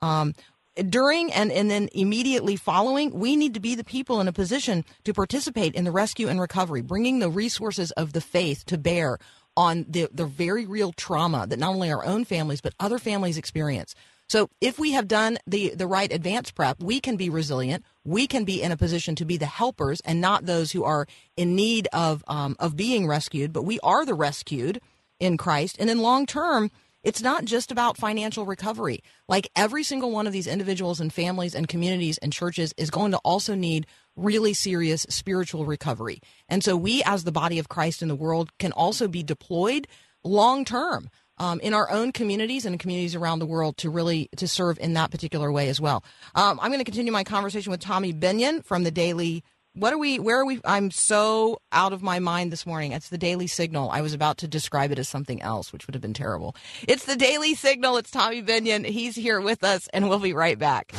Um, 0.00 0.34
during 0.76 1.32
and, 1.32 1.50
and 1.50 1.70
then 1.70 1.88
immediately 1.92 2.56
following, 2.56 3.10
we 3.18 3.34
need 3.34 3.54
to 3.54 3.60
be 3.60 3.74
the 3.74 3.84
people 3.84 4.20
in 4.20 4.28
a 4.28 4.32
position 4.32 4.84
to 5.04 5.14
participate 5.14 5.74
in 5.74 5.84
the 5.84 5.90
rescue 5.90 6.28
and 6.28 6.40
recovery, 6.40 6.82
bringing 6.82 7.18
the 7.18 7.30
resources 7.30 7.92
of 7.92 8.12
the 8.12 8.20
faith 8.20 8.64
to 8.66 8.76
bear 8.76 9.18
on 9.56 9.86
the, 9.88 10.08
the 10.12 10.26
very 10.26 10.66
real 10.66 10.92
trauma 10.92 11.46
that 11.46 11.58
not 11.58 11.70
only 11.70 11.90
our 11.90 12.04
own 12.04 12.24
families, 12.24 12.60
but 12.60 12.74
other 12.78 12.98
families 12.98 13.38
experience. 13.38 13.94
So 14.28 14.50
if 14.60 14.78
we 14.78 14.92
have 14.92 15.08
done 15.08 15.38
the, 15.46 15.74
the 15.74 15.86
right 15.86 16.12
advance 16.12 16.50
prep, 16.50 16.82
we 16.82 17.00
can 17.00 17.16
be 17.16 17.30
resilient. 17.30 17.84
We 18.04 18.26
can 18.26 18.44
be 18.44 18.60
in 18.60 18.72
a 18.72 18.76
position 18.76 19.14
to 19.16 19.24
be 19.24 19.36
the 19.36 19.46
helpers 19.46 20.00
and 20.00 20.20
not 20.20 20.46
those 20.46 20.72
who 20.72 20.84
are 20.84 21.06
in 21.36 21.54
need 21.54 21.88
of, 21.92 22.24
um, 22.26 22.56
of 22.58 22.76
being 22.76 23.06
rescued, 23.06 23.52
but 23.52 23.62
we 23.62 23.78
are 23.80 24.04
the 24.04 24.14
rescued 24.14 24.80
in 25.20 25.36
Christ. 25.36 25.76
And 25.78 25.88
in 25.88 26.02
long 26.02 26.26
term, 26.26 26.70
it's 27.06 27.22
not 27.22 27.44
just 27.44 27.70
about 27.70 27.96
financial 27.96 28.44
recovery. 28.44 28.98
Like 29.28 29.48
every 29.54 29.84
single 29.84 30.10
one 30.10 30.26
of 30.26 30.32
these 30.32 30.48
individuals 30.48 30.98
and 30.98 31.12
families 31.12 31.54
and 31.54 31.68
communities 31.68 32.18
and 32.18 32.32
churches 32.32 32.74
is 32.76 32.90
going 32.90 33.12
to 33.12 33.18
also 33.18 33.54
need 33.54 33.86
really 34.16 34.52
serious 34.52 35.06
spiritual 35.08 35.66
recovery. 35.66 36.18
And 36.48 36.64
so 36.64 36.76
we, 36.76 37.04
as 37.04 37.22
the 37.22 37.30
body 37.30 37.60
of 37.60 37.68
Christ 37.68 38.02
in 38.02 38.08
the 38.08 38.16
world, 38.16 38.50
can 38.58 38.72
also 38.72 39.06
be 39.06 39.22
deployed 39.22 39.86
long 40.24 40.64
term. 40.64 41.08
Um, 41.38 41.60
in 41.60 41.74
our 41.74 41.90
own 41.90 42.12
communities 42.12 42.64
and 42.64 42.80
communities 42.80 43.14
around 43.14 43.40
the 43.40 43.46
world 43.46 43.76
to 43.78 43.90
really 43.90 44.30
to 44.38 44.48
serve 44.48 44.78
in 44.78 44.94
that 44.94 45.10
particular 45.10 45.52
way 45.52 45.68
as 45.68 45.78
well. 45.78 46.02
Um, 46.34 46.58
I'm 46.62 46.70
going 46.70 46.80
to 46.80 46.84
continue 46.84 47.12
my 47.12 47.24
conversation 47.24 47.70
with 47.70 47.80
Tommy 47.80 48.14
Binion 48.14 48.64
from 48.64 48.84
the 48.84 48.90
Daily 48.90 49.44
what 49.76 49.92
are 49.92 49.98
we 49.98 50.18
where 50.18 50.40
are 50.40 50.46
we 50.46 50.58
i'm 50.64 50.90
so 50.90 51.60
out 51.70 51.92
of 51.92 52.02
my 52.02 52.18
mind 52.18 52.50
this 52.50 52.64
morning. 52.64 52.92
It's 52.92 53.10
the 53.10 53.18
daily 53.18 53.46
signal. 53.46 53.90
I 53.90 54.00
was 54.00 54.14
about 54.14 54.38
to 54.38 54.48
describe 54.48 54.90
it 54.90 54.98
as 54.98 55.08
something 55.08 55.42
else 55.42 55.72
which 55.72 55.86
would 55.86 55.94
have 55.94 56.02
been 56.02 56.14
terrible. 56.14 56.56
It's 56.88 57.04
the 57.04 57.16
daily 57.16 57.54
signal. 57.54 57.98
It's 57.98 58.10
tommy 58.10 58.42
binion 58.42 58.86
he's 58.86 59.14
here 59.14 59.40
with 59.40 59.62
us 59.62 59.88
and 59.92 60.08
we'll 60.08 60.18
be 60.18 60.32
right 60.32 60.58
back. 60.58 60.92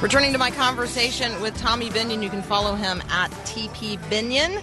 Returning 0.00 0.32
to 0.32 0.38
my 0.38 0.50
conversation 0.50 1.42
with 1.42 1.54
Tommy 1.58 1.90
Binion, 1.90 2.22
you 2.22 2.30
can 2.30 2.40
follow 2.40 2.74
him 2.74 3.02
at 3.10 3.30
TP 3.44 3.98
Binion. 4.08 4.62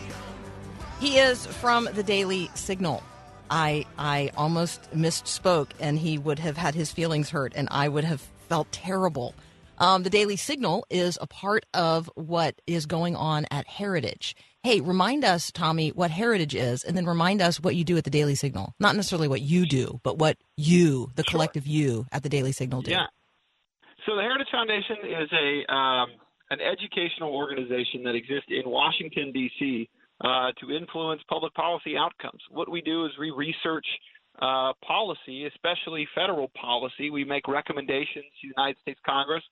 He 1.00 1.20
is 1.20 1.46
from 1.46 1.88
the 1.94 2.04
Daily 2.04 2.50
Signal. 2.56 3.04
I 3.50 3.86
I 3.98 4.32
almost 4.36 4.92
misspoke, 4.94 5.70
and 5.80 6.00
he 6.00 6.18
would 6.18 6.40
have 6.40 6.58
had 6.58 6.74
his 6.76 6.92
feelings 6.92 7.30
hurt, 7.30 7.54
and 7.56 7.68
I 7.72 7.88
would 7.88 8.04
have 8.04 8.22
felt 8.50 8.72
terrible. 8.72 9.36
Um, 9.78 10.02
the 10.02 10.10
Daily 10.10 10.38
Signal 10.38 10.86
is 10.90 11.20
a 11.22 11.28
part 11.28 11.66
of 11.74 12.10
what 12.16 12.56
is 12.66 12.88
going 12.88 13.16
on 13.16 13.46
at 13.52 13.68
Heritage. 13.68 14.36
Hey, 14.64 14.82
remind 14.82 15.24
us, 15.24 15.52
Tommy, 15.52 15.90
what 15.90 16.10
Heritage 16.10 16.56
is, 16.56 16.84
and 16.84 16.98
then 16.98 17.06
remind 17.06 17.42
us 17.44 17.60
what 17.60 17.76
you 17.76 17.84
do 17.84 17.96
at 17.96 18.04
the 18.04 18.10
Daily 18.10 18.34
Signal. 18.34 18.74
Not 18.80 18.96
necessarily 18.96 19.28
what 19.28 19.42
you 19.42 19.68
do, 19.68 20.00
but 20.02 20.18
what 20.18 20.38
you, 20.58 21.12
the 21.16 21.24
Sure. 21.24 21.32
collective 21.32 21.68
you, 21.68 22.08
at 22.12 22.24
the 22.24 22.30
Daily 22.30 22.52
Signal 22.52 22.82
do. 22.82 22.92
Yeah. 22.92 23.06
So 24.08 24.16
the 24.16 24.24
Heritage 24.24 24.48
Foundation 24.52 24.98
is 25.04 25.30
a 25.32 25.72
um, 25.74 26.10
an 26.50 26.60
educational 26.60 27.36
organization 27.36 28.04
that 28.06 28.16
exists 28.16 28.50
in 28.50 28.70
Washington 28.70 29.32
D.C. 29.32 29.88
Uh, 30.24 30.52
to 30.60 30.72
influence 30.72 31.22
public 31.30 31.54
policy 31.54 31.96
outcomes. 31.96 32.42
What 32.50 32.72
we 32.72 32.82
do 32.82 33.06
is 33.06 33.12
we 33.20 33.30
research 33.30 33.86
uh, 34.42 34.74
policy, 34.84 35.46
especially 35.46 36.08
federal 36.16 36.50
policy. 36.60 37.12
We 37.12 37.24
make 37.24 37.48
recommendations 37.48 38.26
to 38.26 38.48
the 38.48 38.54
United 38.58 38.80
States 38.82 39.00
Congress 39.06 39.44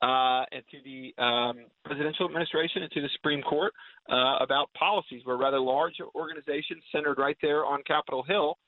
uh, 0.00 0.44
and 0.52 0.62
to 0.70 0.78
the 0.84 1.20
um, 1.20 1.66
presidential 1.84 2.26
administration 2.26 2.84
and 2.84 2.92
to 2.92 3.00
the 3.00 3.08
Supreme 3.14 3.42
Court 3.42 3.72
uh, 4.10 4.36
about 4.40 4.70
policies. 4.78 5.22
We're 5.26 5.34
a 5.34 5.38
rather 5.38 5.58
large 5.58 5.94
organization 6.14 6.80
centered 6.92 7.18
right 7.18 7.36
there 7.42 7.66
on 7.66 7.82
Capitol 7.84 8.22
Hill. 8.22 8.58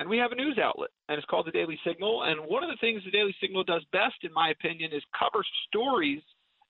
And 0.00 0.08
we 0.08 0.16
have 0.16 0.32
a 0.32 0.34
news 0.34 0.58
outlet, 0.58 0.90
and 1.10 1.18
it's 1.18 1.26
called 1.26 1.46
the 1.46 1.50
Daily 1.50 1.78
Signal. 1.86 2.22
And 2.24 2.40
one 2.40 2.64
of 2.64 2.70
the 2.70 2.78
things 2.80 3.02
the 3.04 3.10
Daily 3.10 3.36
Signal 3.38 3.64
does 3.64 3.84
best, 3.92 4.16
in 4.22 4.32
my 4.32 4.48
opinion, 4.48 4.92
is 4.94 5.02
cover 5.12 5.44
stories 5.68 6.22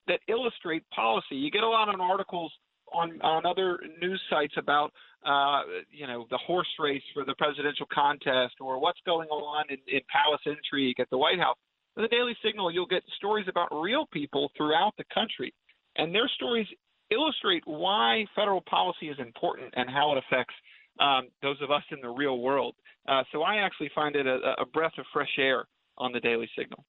that 0.08 0.18
illustrate 0.28 0.82
policy. 0.90 1.36
You 1.36 1.50
get 1.50 1.62
a 1.62 1.68
lot 1.68 1.92
of 1.92 2.00
articles 2.00 2.52
on 2.92 3.20
on 3.22 3.46
other 3.46 3.78
news 4.00 4.20
sites 4.30 4.54
about 4.56 4.92
uh, 5.24 5.62
you 5.90 6.06
know 6.06 6.26
the 6.30 6.38
horse 6.38 6.68
race 6.78 7.02
for 7.14 7.24
the 7.24 7.34
presidential 7.34 7.86
contest 7.92 8.54
or 8.60 8.80
what's 8.80 9.00
going 9.06 9.28
on 9.28 9.64
in, 9.70 9.78
in 9.88 10.00
palace 10.10 10.40
intrigue 10.46 11.00
at 11.00 11.08
the 11.10 11.18
White 11.18 11.38
House. 11.38 11.56
The 11.96 12.08
Daily 12.08 12.34
Signal, 12.42 12.70
you'll 12.70 12.86
get 12.86 13.02
stories 13.16 13.46
about 13.48 13.68
real 13.70 14.06
people 14.12 14.50
throughout 14.56 14.94
the 14.96 15.04
country, 15.12 15.52
and 15.96 16.14
their 16.14 16.28
stories 16.36 16.66
illustrate 17.10 17.62
why 17.66 18.24
federal 18.34 18.62
policy 18.62 19.08
is 19.08 19.18
important 19.18 19.74
and 19.76 19.90
how 19.90 20.12
it 20.12 20.24
affects 20.24 20.54
um, 21.00 21.28
those 21.42 21.60
of 21.60 21.70
us 21.70 21.82
in 21.90 22.00
the 22.00 22.08
real 22.08 22.38
world. 22.38 22.74
Uh, 23.06 23.22
so 23.32 23.42
I 23.42 23.56
actually 23.56 23.90
find 23.94 24.16
it 24.16 24.26
a, 24.26 24.54
a 24.58 24.66
breath 24.66 24.92
of 24.98 25.04
fresh 25.12 25.36
air 25.38 25.66
on 25.98 26.12
the 26.12 26.20
Daily 26.20 26.48
Signal. 26.56 26.84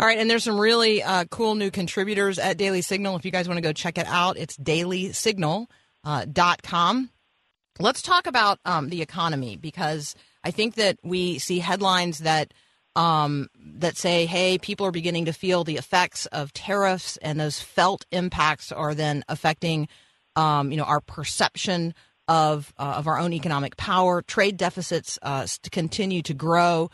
All 0.00 0.06
right, 0.06 0.18
and 0.18 0.30
there's 0.30 0.44
some 0.44 0.60
really 0.60 1.02
uh, 1.02 1.24
cool 1.24 1.56
new 1.56 1.72
contributors 1.72 2.38
at 2.38 2.56
Daily 2.56 2.82
Signal. 2.82 3.16
If 3.16 3.24
you 3.24 3.32
guys 3.32 3.48
want 3.48 3.58
to 3.58 3.62
go 3.62 3.72
check 3.72 3.98
it 3.98 4.06
out, 4.06 4.38
it's 4.38 4.56
dailysignal.com. 4.56 5.66
Uh. 6.04 7.82
Let's 7.82 8.02
talk 8.02 8.28
about 8.28 8.60
um, 8.64 8.90
the 8.90 9.02
economy 9.02 9.56
because 9.56 10.14
I 10.44 10.52
think 10.52 10.76
that 10.76 10.98
we 11.02 11.40
see 11.40 11.58
headlines 11.58 12.18
that 12.20 12.54
um, 12.94 13.48
that 13.58 13.96
say, 13.96 14.26
"Hey, 14.26 14.58
people 14.58 14.86
are 14.86 14.92
beginning 14.92 15.24
to 15.24 15.32
feel 15.32 15.64
the 15.64 15.76
effects 15.78 16.26
of 16.26 16.52
tariffs, 16.52 17.16
and 17.16 17.40
those 17.40 17.60
felt 17.60 18.06
impacts 18.12 18.70
are 18.70 18.94
then 18.94 19.24
affecting, 19.28 19.88
um, 20.36 20.70
you 20.70 20.76
know, 20.76 20.84
our 20.84 21.00
perception 21.00 21.92
of 22.28 22.72
uh, 22.78 22.94
of 22.98 23.08
our 23.08 23.18
own 23.18 23.32
economic 23.32 23.76
power. 23.76 24.22
Trade 24.22 24.56
deficits 24.56 25.18
uh, 25.22 25.44
continue 25.72 26.22
to 26.22 26.34
grow." 26.34 26.88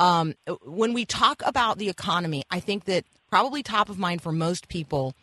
Um, 0.00 0.34
when 0.62 0.92
we 0.92 1.04
talk 1.04 1.42
about 1.44 1.78
the 1.78 1.88
economy, 1.88 2.42
I 2.50 2.60
think 2.60 2.84
that 2.84 3.04
probably 3.30 3.62
top 3.62 3.88
of 3.88 3.98
mind 3.98 4.22
for 4.22 4.32
most 4.32 4.68
people 4.68 5.14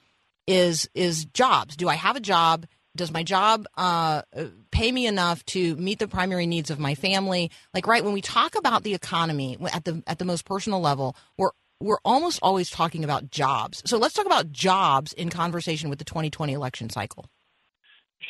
is 0.47 0.89
is 0.93 1.25
jobs. 1.25 1.75
Do 1.75 1.89
I 1.89 1.95
have 1.95 2.15
a 2.15 2.21
job? 2.21 2.65
Does 2.95 3.11
my 3.11 3.23
job 3.23 3.67
uh, 3.77 4.23
pay 4.71 4.91
me 4.91 5.07
enough 5.07 5.45
to 5.45 5.75
meet 5.77 5.99
the 5.99 6.07
primary 6.07 6.45
needs 6.45 6.69
of 6.69 6.77
my 6.77 6.93
family? 6.93 7.49
Like, 7.73 7.87
right 7.87 8.03
when 8.03 8.13
we 8.13 8.21
talk 8.21 8.55
about 8.55 8.83
the 8.83 8.93
economy 8.93 9.57
at 9.73 9.85
the 9.85 10.03
at 10.07 10.19
the 10.19 10.25
most 10.25 10.45
personal 10.45 10.81
level, 10.81 11.15
we're 11.37 11.51
we're 11.79 11.99
almost 12.05 12.39
always 12.41 12.69
talking 12.69 13.03
about 13.03 13.29
jobs. 13.29 13.81
So 13.85 13.97
let's 13.97 14.13
talk 14.13 14.25
about 14.25 14.51
jobs 14.51 15.13
in 15.13 15.29
conversation 15.29 15.89
with 15.89 15.99
the 15.99 16.05
2020 16.05 16.53
election 16.53 16.89
cycle. 16.89 17.27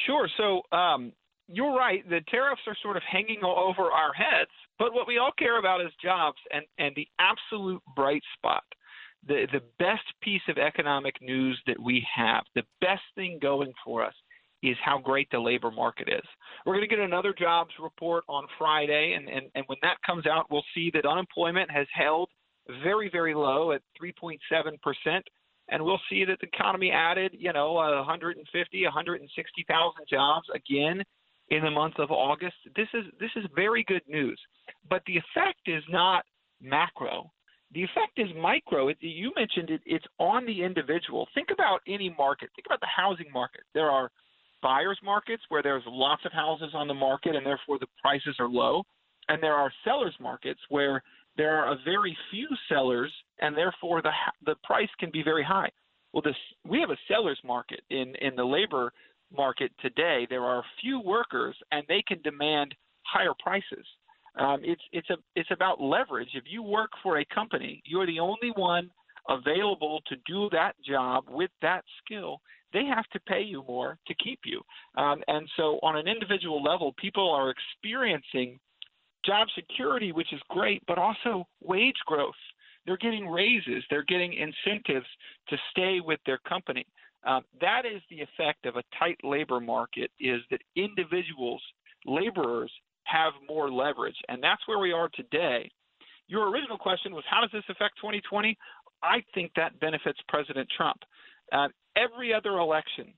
Sure. 0.05 0.29
So 0.37 0.61
um, 0.75 1.11
you're 1.53 1.75
right. 1.75 2.07
The 2.09 2.21
tariffs 2.29 2.61
are 2.67 2.77
sort 2.81 2.97
of 2.97 3.03
hanging 3.09 3.41
over 3.43 3.83
our 3.83 4.13
heads, 4.13 4.51
but 4.79 4.93
what 4.93 5.07
we 5.07 5.17
all 5.17 5.31
care 5.37 5.59
about 5.59 5.81
is 5.81 5.91
jobs 6.01 6.37
and, 6.51 6.65
and 6.77 6.95
the 6.95 7.07
absolute 7.19 7.81
bright 7.95 8.23
spot. 8.37 8.63
The, 9.27 9.45
the 9.51 9.61
best 9.77 10.03
piece 10.23 10.41
of 10.49 10.57
economic 10.57 11.15
news 11.21 11.61
that 11.67 11.79
we 11.79 12.05
have, 12.15 12.43
the 12.55 12.63
best 12.79 13.03
thing 13.15 13.37
going 13.41 13.71
for 13.85 14.03
us 14.03 14.13
is 14.63 14.75
how 14.83 14.97
great 14.97 15.27
the 15.31 15.39
labor 15.39 15.71
market 15.71 16.07
is. 16.07 16.25
We're 16.65 16.73
going 16.73 16.87
to 16.87 16.95
get 16.95 17.03
another 17.03 17.33
jobs 17.37 17.71
report 17.81 18.23
on 18.27 18.45
Friday, 18.57 19.13
and, 19.13 19.27
and, 19.27 19.47
and 19.55 19.63
when 19.67 19.77
that 19.81 19.97
comes 20.05 20.25
out, 20.25 20.47
we'll 20.49 20.63
see 20.73 20.91
that 20.93 21.05
unemployment 21.05 21.69
has 21.71 21.87
held 21.93 22.29
very, 22.83 23.09
very 23.09 23.33
low 23.33 23.71
at 23.71 23.81
3.7%. 24.01 25.21
And 25.69 25.83
we'll 25.83 26.01
see 26.09 26.25
that 26.25 26.37
the 26.41 26.47
economy 26.47 26.91
added, 26.91 27.33
you 27.37 27.53
know, 27.53 27.73
150, 27.73 28.83
160,000 28.83 30.05
jobs 30.09 30.47
again 30.53 31.03
in 31.51 31.63
the 31.63 31.69
month 31.69 31.95
of 31.99 32.09
August. 32.11 32.55
This 32.75 32.87
is 32.93 33.03
this 33.19 33.29
is 33.35 33.43
very 33.53 33.83
good 33.83 34.01
news. 34.07 34.39
But 34.89 35.03
the 35.05 35.17
effect 35.17 35.67
is 35.67 35.83
not 35.89 36.23
macro. 36.61 37.31
The 37.73 37.83
effect 37.83 38.17
is 38.17 38.27
micro. 38.41 38.87
It, 38.87 38.97
you 38.99 39.31
mentioned 39.35 39.69
it. 39.69 39.81
It's 39.85 40.05
on 40.17 40.45
the 40.45 40.63
individual. 40.63 41.27
Think 41.35 41.49
about 41.53 41.81
any 41.87 42.13
market. 42.17 42.49
Think 42.55 42.65
about 42.65 42.79
the 42.79 42.87
housing 42.93 43.31
market. 43.31 43.61
There 43.73 43.89
are 43.89 44.09
buyers 44.63 44.99
markets 45.03 45.43
where 45.49 45.61
there's 45.61 45.83
lots 45.87 46.23
of 46.25 46.31
houses 46.31 46.69
on 46.73 46.87
the 46.87 46.93
market 46.93 47.35
and 47.35 47.45
therefore 47.45 47.79
the 47.79 47.87
prices 48.01 48.35
are 48.39 48.49
low, 48.49 48.83
and 49.27 49.41
there 49.43 49.55
are 49.55 49.71
sellers 49.83 50.15
markets 50.19 50.59
where 50.69 51.03
there 51.37 51.55
are 51.55 51.73
a 51.73 51.77
very 51.83 52.15
few 52.29 52.47
sellers 52.69 53.11
and 53.39 53.55
therefore 53.55 54.01
the 54.01 54.11
the 54.45 54.55
price 54.63 54.89
can 54.99 55.11
be 55.11 55.23
very 55.23 55.43
high. 55.43 55.69
Well, 56.13 56.21
this 56.21 56.35
we 56.65 56.79
have 56.79 56.91
a 56.91 56.97
sellers 57.07 57.39
market 57.43 57.81
in 57.89 58.15
in 58.21 58.35
the 58.35 58.43
labor 58.43 58.93
market 59.35 59.71
today. 59.79 60.27
There 60.29 60.43
are 60.43 60.63
few 60.81 60.99
workers 60.99 61.55
and 61.71 61.83
they 61.87 62.03
can 62.07 62.21
demand 62.21 62.75
higher 63.03 63.33
prices. 63.41 63.85
Um, 64.39 64.61
it's 64.63 64.81
it's 64.93 65.09
a 65.09 65.17
it's 65.35 65.51
about 65.51 65.81
leverage. 65.81 66.29
If 66.33 66.45
you 66.47 66.63
work 66.63 66.91
for 67.03 67.19
a 67.19 67.25
company, 67.33 67.81
you're 67.85 68.05
the 68.05 68.19
only 68.19 68.51
one 68.55 68.89
available 69.29 70.01
to 70.07 70.15
do 70.25 70.49
that 70.51 70.73
job 70.87 71.25
with 71.29 71.51
that 71.61 71.83
skill. 72.03 72.41
They 72.73 72.85
have 72.85 73.05
to 73.11 73.19
pay 73.21 73.41
you 73.41 73.63
more 73.67 73.97
to 74.07 74.15
keep 74.23 74.39
you. 74.45 74.61
Um, 74.95 75.21
and 75.27 75.47
so, 75.57 75.79
on 75.83 75.97
an 75.97 76.07
individual 76.07 76.63
level, 76.63 76.93
people 76.97 77.29
are 77.29 77.51
experiencing 77.51 78.59
job 79.25 79.47
security, 79.55 80.13
which 80.13 80.31
is 80.31 80.39
great, 80.49 80.81
but 80.87 80.97
also 80.97 81.45
wage 81.61 81.99
growth. 82.05 82.33
They're 82.85 82.97
getting 82.97 83.27
raises. 83.27 83.83
They're 83.89 84.03
getting 84.03 84.33
incentives 84.33 85.05
to 85.49 85.57
stay 85.71 85.99
with 85.99 86.19
their 86.25 86.39
company. 86.47 86.85
Um, 87.23 87.43
that 87.59 87.83
is 87.85 88.01
the 88.09 88.21
effect 88.21 88.65
of 88.65 88.75
a 88.75 88.83
tight 88.97 89.17
labor 89.23 89.59
market 89.59 90.11
is 90.19 90.41
that 90.49 90.61
individuals, 90.75 91.61
laborers, 92.05 92.71
have 93.03 93.33
more 93.47 93.71
leverage. 93.71 94.15
And 94.27 94.41
that's 94.41 94.67
where 94.67 94.79
we 94.79 94.91
are 94.91 95.09
today. 95.13 95.69
Your 96.27 96.49
original 96.49 96.77
question 96.77 97.13
was 97.13 97.23
how 97.29 97.41
does 97.41 97.51
this 97.51 97.63
affect 97.69 97.97
2020? 97.97 98.57
I 99.03 99.23
think 99.33 99.51
that 99.55 99.79
benefits 99.79 100.19
President 100.27 100.67
Trump. 100.75 100.97
Uh, 101.51 101.67
every 101.95 102.33
other 102.33 102.51
election, 102.51 103.13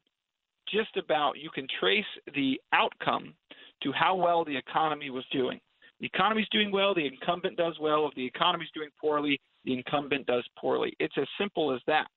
just 0.72 0.98
about 0.98 1.38
you 1.38 1.50
can 1.54 1.68
trace 1.80 2.06
the 2.34 2.60
outcome 2.74 3.34
to 3.84 3.92
how 3.92 4.16
well 4.16 4.44
the 4.44 4.56
economy 4.56 5.10
was 5.10 5.26
doing. 5.32 5.60
The 6.00 6.08
economy's 6.08 6.48
doing 6.52 6.72
well, 6.72 6.94
the 6.94 7.06
incumbent 7.06 7.58
does 7.58 7.78
well. 7.80 8.08
If 8.08 8.16
the 8.16 8.26
economy's 8.26 8.72
doing 8.74 8.90
poorly, 9.00 9.40
the 9.66 9.74
incumbent 9.74 10.26
does 10.26 10.46
poorly. 10.60 10.94
It's 11.00 11.16
as 11.18 11.28
simple 11.40 11.74
as 11.74 11.82
that. 11.88 12.08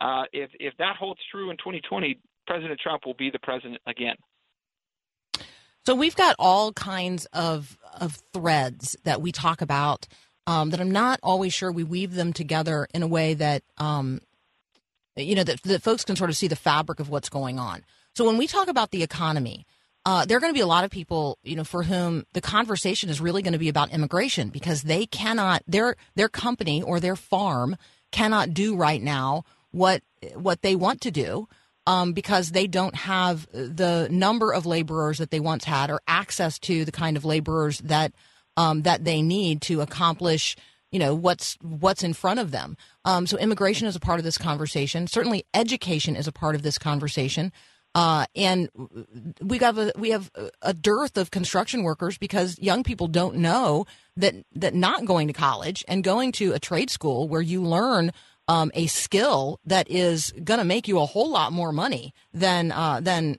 Uh, 0.00 0.24
if 0.32 0.50
if 0.58 0.74
that 0.78 0.96
holds 0.96 1.20
true 1.30 1.50
in 1.50 1.56
2020, 1.58 2.18
President 2.46 2.80
Trump 2.80 3.04
will 3.04 3.14
be 3.14 3.30
the 3.30 3.38
president 3.38 3.80
again. 3.86 4.16
So 5.86 5.94
we've 5.94 6.16
got 6.16 6.36
all 6.38 6.72
kinds 6.72 7.26
of 7.32 7.78
of 7.98 8.18
threads 8.32 8.96
that 9.04 9.20
we 9.20 9.32
talk 9.32 9.60
about 9.60 10.06
um, 10.46 10.70
that 10.70 10.80
I'm 10.80 10.90
not 10.90 11.20
always 11.22 11.52
sure 11.52 11.70
we 11.70 11.84
weave 11.84 12.14
them 12.14 12.32
together 12.32 12.86
in 12.94 13.02
a 13.02 13.06
way 13.06 13.34
that 13.34 13.62
um, 13.78 14.20
you 15.16 15.34
know 15.34 15.44
that, 15.44 15.62
that 15.62 15.82
folks 15.82 16.04
can 16.04 16.16
sort 16.16 16.30
of 16.30 16.36
see 16.36 16.48
the 16.48 16.56
fabric 16.56 17.00
of 17.00 17.08
what's 17.08 17.28
going 17.28 17.58
on. 17.58 17.84
So 18.14 18.24
when 18.24 18.38
we 18.38 18.46
talk 18.46 18.68
about 18.68 18.90
the 18.90 19.02
economy, 19.02 19.66
uh, 20.04 20.24
there 20.24 20.36
are 20.36 20.40
going 20.40 20.52
to 20.52 20.58
be 20.58 20.62
a 20.62 20.66
lot 20.66 20.84
of 20.84 20.90
people, 20.90 21.38
you 21.42 21.56
know, 21.56 21.64
for 21.64 21.82
whom 21.82 22.24
the 22.32 22.40
conversation 22.40 23.10
is 23.10 23.20
really 23.20 23.42
going 23.42 23.52
to 23.52 23.58
be 23.58 23.68
about 23.68 23.92
immigration 23.92 24.48
because 24.48 24.82
they 24.82 25.06
cannot 25.06 25.62
their 25.66 25.96
their 26.14 26.28
company 26.28 26.82
or 26.82 27.00
their 27.00 27.16
farm 27.16 27.76
cannot 28.10 28.52
do 28.52 28.76
right 28.76 29.02
now 29.02 29.44
what 29.70 30.02
what 30.34 30.62
they 30.62 30.76
want 30.76 31.00
to 31.02 31.10
do 31.10 31.48
um, 31.86 32.12
because 32.12 32.50
they 32.50 32.66
don't 32.66 32.94
have 32.94 33.48
the 33.52 34.08
number 34.10 34.52
of 34.52 34.66
laborers 34.66 35.18
that 35.18 35.30
they 35.30 35.40
once 35.40 35.64
had 35.64 35.90
or 35.90 36.00
access 36.06 36.58
to 36.60 36.84
the 36.84 36.92
kind 36.92 37.16
of 37.16 37.24
laborers 37.24 37.78
that 37.78 38.12
um, 38.56 38.82
that 38.82 39.04
they 39.04 39.22
need 39.22 39.62
to 39.62 39.80
accomplish 39.80 40.56
you 40.92 40.98
know 40.98 41.14
what's 41.14 41.56
what's 41.60 42.02
in 42.02 42.12
front 42.12 42.40
of 42.40 42.50
them. 42.50 42.76
Um, 43.04 43.26
so 43.26 43.38
immigration 43.38 43.86
is 43.86 43.96
a 43.96 44.00
part 44.00 44.18
of 44.18 44.24
this 44.24 44.38
conversation. 44.38 45.06
Certainly, 45.06 45.46
education 45.54 46.16
is 46.16 46.26
a 46.26 46.32
part 46.32 46.54
of 46.54 46.62
this 46.62 46.78
conversation. 46.78 47.52
Uh, 47.92 48.24
and 48.36 48.68
we 49.40 49.58
have 49.58 49.76
a 49.76 49.92
we 49.96 50.10
have 50.10 50.30
a 50.62 50.72
dearth 50.72 51.16
of 51.16 51.32
construction 51.32 51.82
workers 51.82 52.18
because 52.18 52.58
young 52.60 52.84
people 52.84 53.08
don't 53.08 53.36
know 53.36 53.84
that 54.16 54.34
that 54.54 54.74
not 54.74 55.04
going 55.04 55.26
to 55.26 55.32
college 55.32 55.84
and 55.88 56.04
going 56.04 56.30
to 56.30 56.52
a 56.52 56.60
trade 56.60 56.90
school 56.90 57.26
where 57.26 57.40
you 57.40 57.62
learn 57.62 58.12
um, 58.50 58.72
a 58.74 58.88
skill 58.88 59.60
that 59.64 59.88
is 59.88 60.32
going 60.42 60.58
to 60.58 60.64
make 60.64 60.88
you 60.88 60.98
a 60.98 61.06
whole 61.06 61.30
lot 61.30 61.52
more 61.52 61.70
money 61.70 62.12
than 62.34 62.72
uh, 62.72 62.98
than 63.00 63.38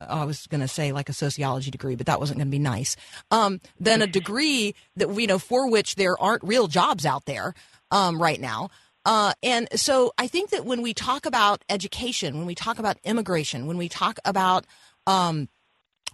I 0.00 0.24
was 0.24 0.48
going 0.48 0.60
to 0.60 0.66
say 0.66 0.90
like 0.90 1.08
a 1.08 1.12
sociology 1.12 1.70
degree, 1.70 1.94
but 1.94 2.06
that 2.06 2.18
wasn't 2.18 2.38
going 2.38 2.48
to 2.48 2.50
be 2.50 2.58
nice. 2.58 2.96
Um, 3.30 3.60
than 3.78 4.02
a 4.02 4.08
degree 4.08 4.74
that 4.96 5.08
you 5.14 5.28
know 5.28 5.38
for 5.38 5.70
which 5.70 5.94
there 5.94 6.20
aren't 6.20 6.42
real 6.42 6.66
jobs 6.66 7.06
out 7.06 7.26
there 7.26 7.54
um, 7.92 8.20
right 8.20 8.40
now. 8.40 8.70
Uh, 9.04 9.34
and 9.44 9.68
so 9.78 10.12
I 10.18 10.26
think 10.26 10.50
that 10.50 10.64
when 10.64 10.82
we 10.82 10.94
talk 10.94 11.26
about 11.26 11.62
education, 11.68 12.36
when 12.36 12.46
we 12.46 12.56
talk 12.56 12.80
about 12.80 12.98
immigration, 13.04 13.66
when 13.66 13.76
we 13.76 13.88
talk 13.88 14.18
about 14.24 14.66
um, 15.06 15.48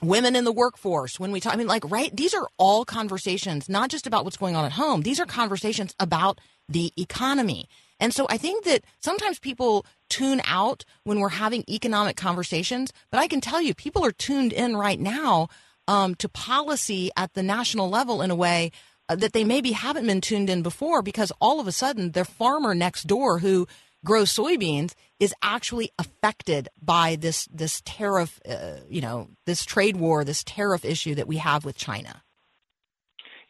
women 0.03 0.37
in 0.37 0.45
the 0.45 0.53
workforce, 0.53 1.19
when 1.19 1.33
we 1.33 1.41
talk, 1.41 1.55
I 1.55 1.57
mean, 1.57 1.69
like, 1.69 1.91
right, 1.91 2.15
these 2.15 2.35
are 2.35 2.47
all 2.59 2.85
conversations, 2.85 3.69
not 3.69 3.89
just 3.89 4.07
about 4.07 4.25
what's 4.25 4.37
going 4.37 4.57
on 4.57 4.67
at 4.67 4.73
home. 4.73 5.03
These 5.03 5.21
are 5.21 5.27
conversations 5.27 5.95
about 5.99 6.39
the 6.69 6.93
economy. 6.99 7.69
And 8.01 8.15
so 8.15 8.27
I 8.31 8.39
think 8.39 8.65
that 8.65 8.83
sometimes 8.99 9.39
people 9.39 9.85
tune 10.09 10.41
out 10.47 10.85
when 11.05 11.21
we're 11.21 11.29
having 11.29 11.65
economic 11.69 12.17
conversations, 12.17 12.93
but 13.11 13.19
I 13.19 13.29
can 13.29 13.41
tell 13.41 13.61
you, 13.61 13.75
people 13.75 14.05
are 14.05 14.11
tuned 14.11 14.53
in 14.53 14.77
right 14.77 14.99
now 14.99 15.49
um, 15.87 16.15
to 16.17 16.29
policy 16.29 17.11
at 17.17 17.35
the 17.35 17.43
national 17.43 17.91
level 17.91 18.23
in 18.23 18.31
a 18.31 18.35
way 18.35 18.73
uh, 19.09 19.17
that 19.17 19.33
they 19.33 19.45
maybe 19.45 19.73
haven't 19.73 20.07
been 20.07 20.21
tuned 20.21 20.49
in 20.49 20.63
before 20.63 21.03
because 21.03 21.31
all 21.41 21.61
of 21.61 21.67
a 21.67 21.73
sudden 21.73 22.13
their 22.13 22.25
farmer 22.25 22.75
next 22.75 23.05
door 23.05 23.41
who 23.41 23.67
grows 24.05 24.33
soybeans 24.33 24.95
is 25.19 25.35
actually 25.43 25.91
affected 25.99 26.69
by 26.81 27.17
this 27.17 27.47
this 27.53 27.83
tariff, 27.85 28.41
uh, 28.49 28.77
you 28.89 29.03
know, 29.03 29.29
this 29.45 29.65
trade 29.65 29.97
war, 29.97 30.25
this 30.25 30.43
tariff 30.43 30.85
issue 30.85 31.15
that 31.15 31.29
we 31.29 31.37
have 31.37 31.65
with 31.65 31.77
China. 31.77 32.23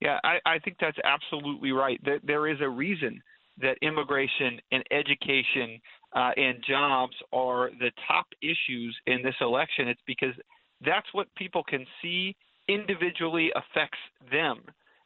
Yeah, 0.00 0.18
I, 0.24 0.38
I 0.46 0.58
think 0.58 0.78
that's 0.80 0.96
absolutely 1.04 1.72
right. 1.72 2.00
There, 2.02 2.20
there 2.22 2.48
is 2.48 2.58
a 2.60 2.68
reason 2.68 3.22
that 3.60 3.76
immigration 3.82 4.60
and 4.72 4.82
education 4.90 5.80
uh, 6.14 6.30
and 6.36 6.62
jobs 6.66 7.14
are 7.32 7.70
the 7.78 7.90
top 8.08 8.26
issues 8.42 8.96
in 9.06 9.22
this 9.22 9.34
election. 9.40 9.88
It's 9.88 10.00
because 10.06 10.34
that's 10.84 11.06
what 11.12 11.28
people 11.36 11.62
can 11.62 11.86
see 12.02 12.36
individually 12.68 13.50
affects 13.54 13.98
them 14.30 14.62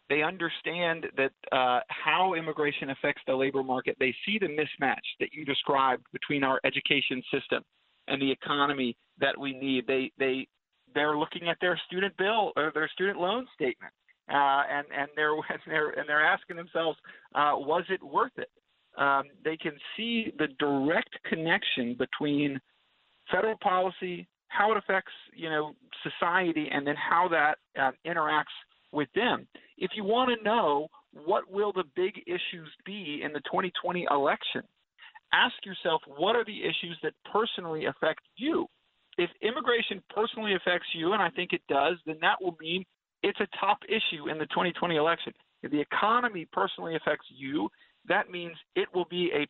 they 0.09 0.23
understand 0.23 1.07
that 1.17 1.33
uh, 1.51 1.81
how 1.88 2.35
immigration 2.35 2.90
affects 2.90 3.23
the 3.27 3.35
labor 3.35 3.62
market. 3.62 3.97
They 3.99 4.14
see 4.27 4.38
the 4.38 4.47
mismatch 4.47 4.97
that 5.19 5.33
you 5.33 5.45
described 5.45 6.05
between 6.12 6.45
our 6.45 6.61
education 6.64 7.23
system 7.33 7.62
and 8.09 8.21
the 8.21 8.31
economy 8.31 8.97
that 9.19 9.38
we 9.38 9.55
need. 9.55 9.87
They 9.87 10.12
they 10.19 10.47
they're 10.95 11.17
looking 11.17 11.49
at 11.49 11.57
their 11.61 11.81
student 11.87 12.17
bill 12.19 12.53
or 12.57 12.71
their 12.75 12.88
student 12.93 13.19
loan 13.19 13.47
statement, 13.55 13.93
uh, 14.31 14.63
and 14.71 14.87
and 14.97 15.09
they're 15.17 15.35
and 15.35 15.61
they're 15.67 15.91
and 15.91 16.09
they're 16.09 16.25
asking 16.25 16.57
themselves, 16.57 16.99
uh, 17.35 17.53
was 17.55 17.85
it 17.89 18.03
worth 18.03 18.33
it? 18.37 18.51
Um, 18.97 19.25
they 19.45 19.57
can 19.57 19.73
see 19.97 20.33
the 20.39 20.49
direct 20.59 21.11
connection 21.29 21.97
between 21.99 22.61
federal 23.31 23.57
policy, 23.63 24.29
how 24.49 24.71
it 24.73 24.79
affects 24.79 25.13
you 25.35 25.51
know 25.51 25.75
society, 26.03 26.69
and 26.71 26.87
then 26.87 26.97
how 26.97 27.29
that 27.29 27.59
uh, 27.81 27.91
interacts 28.07 28.55
with 28.93 29.09
them. 29.15 29.47
If 29.77 29.91
you 29.97 30.05
want 30.05 30.31
to 30.37 30.45
know 30.45 30.89
what 31.13 31.51
will 31.51 31.73
the 31.73 31.85
big 31.97 32.15
issues 32.27 32.71
be 32.85 33.21
in 33.25 33.33
the 33.33 33.41
2020 33.41 34.07
election, 34.11 34.63
ask 35.33 35.55
yourself 35.65 36.01
what 36.07 36.37
are 36.37 36.45
the 36.45 36.63
issues 36.63 36.99
that 37.03 37.13
personally 37.31 37.87
affect 37.87 38.21
you. 38.37 38.67
If 39.17 39.31
immigration 39.43 40.03
personally 40.15 40.55
affects 40.55 40.89
you, 40.95 41.13
and 41.13 41.23
I 41.23 41.31
think 41.31 41.53
it 41.53 41.63
does, 41.69 41.99
then 42.07 42.17
that 42.21 42.41
will 42.41 42.57
mean 42.61 42.85
it's 43.25 43.41
a 43.41 43.49
top 43.59 43.79
issue 43.89 44.29
in 44.29 44.39
the 44.39 44.47
2020 44.47 44.97
election. 44.97 45.33
If 45.63 45.73
the 45.73 45.81
economy 45.81 46.47
personally 46.53 46.95
affects 46.95 47.27
you, 47.35 47.71
that 48.07 48.31
means 48.31 48.55
it 48.77 48.89
will 48.95 49.07
be 49.07 49.31
a 49.35 49.47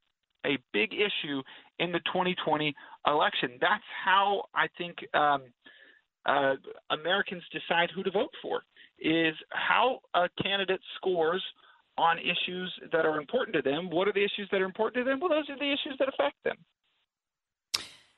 a 0.47 0.59
big 0.75 0.93
issue 0.93 1.43
in 1.79 1.91
the 1.91 2.01
2020 2.01 2.75
election. 3.07 3.53
That's 3.63 3.83
how 4.05 4.43
I 4.55 4.67
think 4.77 4.99
um, 5.15 5.45
uh, 6.27 6.57
Americans 6.91 7.43
decide 7.51 7.89
who 7.95 8.03
to 8.03 8.11
vote 8.11 8.29
for 8.43 8.63
is 8.99 9.35
how 9.49 10.01
a 10.13 10.29
candidate 10.43 10.81
scores 10.97 11.43
on 11.97 12.19
issues 12.19 12.71
that 12.93 13.07
are 13.07 13.19
important 13.19 13.57
to 13.57 13.63
them. 13.63 13.89
What 13.89 14.07
are 14.07 14.13
the 14.13 14.23
issues 14.23 14.47
that 14.53 14.61
are 14.61 14.67
important 14.67 15.07
to 15.07 15.11
them? 15.11 15.19
Well, 15.19 15.31
those 15.31 15.49
are 15.49 15.59
the 15.59 15.73
issues 15.73 15.97
that 15.99 16.09
affect 16.09 16.37
them. 16.45 16.57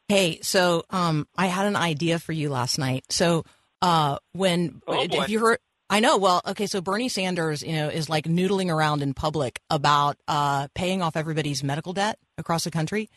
Hey, 0.08 0.40
so 0.42 0.84
um, 0.90 1.28
I 1.36 1.46
had 1.46 1.66
an 1.66 1.76
idea 1.76 2.18
for 2.18 2.32
you 2.32 2.48
last 2.48 2.76
night. 2.76 3.04
So 3.10 3.44
uh, 3.82 4.18
when 4.32 4.80
oh, 4.86 5.06
have 5.18 5.30
you 5.30 5.40
heard? 5.40 5.58
I 5.88 6.00
know. 6.00 6.16
Well, 6.16 6.42
okay. 6.46 6.66
So 6.66 6.80
Bernie 6.80 7.08
Sanders, 7.08 7.62
you 7.62 7.72
know, 7.72 7.88
is 7.88 8.08
like 8.08 8.24
noodling 8.24 8.72
around 8.72 9.02
in 9.02 9.14
public 9.14 9.60
about 9.70 10.16
uh, 10.26 10.68
paying 10.74 11.02
off 11.02 11.16
everybody's 11.16 11.62
medical 11.62 11.92
debt 11.92 12.18
across 12.38 12.64
the 12.64 12.70
country. 12.70 13.08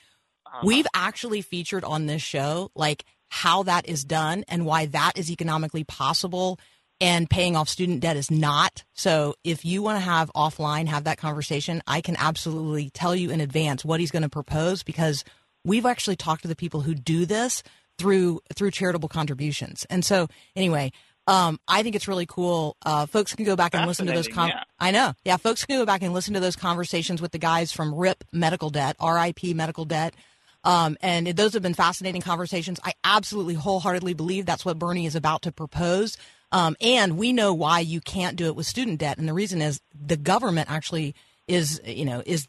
Uh-huh. 0.46 0.62
We've 0.64 0.88
actually 0.94 1.42
featured 1.42 1.84
on 1.84 2.06
this 2.06 2.22
show 2.22 2.72
like 2.76 3.06
how 3.30 3.64
that 3.64 3.88
is 3.88 4.04
done 4.04 4.44
and 4.48 4.66
why 4.66 4.88
that 4.88 5.14
is 5.16 5.32
economically 5.32 5.84
possible 5.84 6.60
and 7.02 7.30
paying 7.30 7.56
off 7.56 7.70
student 7.70 8.02
debt 8.02 8.18
is 8.18 8.30
not. 8.30 8.84
So 8.94 9.36
if 9.44 9.64
you 9.64 9.82
want 9.82 9.98
to 9.98 10.06
have 10.06 10.32
offline, 10.36 10.88
have 10.88 11.06
that 11.06 11.18
conversation, 11.18 11.82
I 11.88 12.02
can 12.02 12.16
absolutely 12.18 12.90
tell 12.90 13.16
you 13.16 13.30
in 13.30 13.42
advance 13.42 13.86
what 13.86 14.00
he's 14.00 14.12
going 14.12 14.24
to 14.24 14.30
propose 14.30 14.84
because 14.84 15.24
we've 15.64 15.86
actually 15.86 16.18
talked 16.18 16.42
to 16.42 16.48
the 16.48 16.56
people 16.56 16.82
who 16.82 16.94
do 16.94 17.26
this 17.26 17.64
through 18.00 18.40
through 18.56 18.72
charitable 18.72 19.10
contributions. 19.10 19.86
And 19.90 20.04
so 20.04 20.28
anyway, 20.56 20.92
um, 21.28 21.60
I 21.68 21.84
think 21.84 21.96
it's 21.96 22.08
really 22.08 22.26
cool. 22.26 22.76
Uh, 22.84 23.06
folks 23.06 23.36
can 23.36 23.46
go 23.46 23.56
back 23.56 23.76
and 23.76 23.86
listen 23.86 24.08
to 24.08 24.14
those. 24.14 24.28
Con- 24.28 24.50
yeah. 24.50 24.64
I 24.80 24.90
know, 24.90 25.14
yeah. 25.24 25.38
Folks 25.38 25.64
can 25.64 25.78
go 25.78 25.86
back 25.86 26.02
and 26.02 26.14
listen 26.14 26.34
to 26.34 26.40
those 26.40 26.56
conversations 26.56 27.22
with 27.22 27.32
the 27.32 27.38
guys 27.38 27.72
from 27.72 27.94
RIP 27.94 28.24
Medical 28.32 28.72
Debt, 28.72 28.96
RIP 29.00 29.56
Medical 29.56 29.86
Debt. 29.86 30.16
Um, 30.64 30.98
and 31.02 31.28
those 31.28 31.54
have 31.54 31.62
been 31.62 31.76
fascinating 31.76 32.22
conversations. 32.22 32.80
I 32.84 32.94
absolutely 33.04 33.54
wholeheartedly 33.54 34.14
believe 34.14 34.46
that's 34.46 34.66
what 34.66 34.80
Bernie 34.80 35.06
is 35.06 35.16
about 35.16 35.44
to 35.44 35.52
propose. 35.52 36.18
Um, 36.52 36.76
and 36.82 37.18
we 37.18 37.32
know 37.32 37.54
why 37.54 37.80
you 37.80 38.02
can't 38.02 38.36
do 38.36 38.48
it 38.48 38.56
with 38.56 38.66
student 38.66 39.00
debt, 39.00 39.20
and 39.20 39.30
the 39.30 39.34
reason 39.34 39.62
is 39.62 39.82
the 39.94 40.18
government 40.18 40.70
actually 40.72 41.14
is, 41.48 41.80
you 41.86 42.06
know, 42.06 42.24
is 42.26 42.48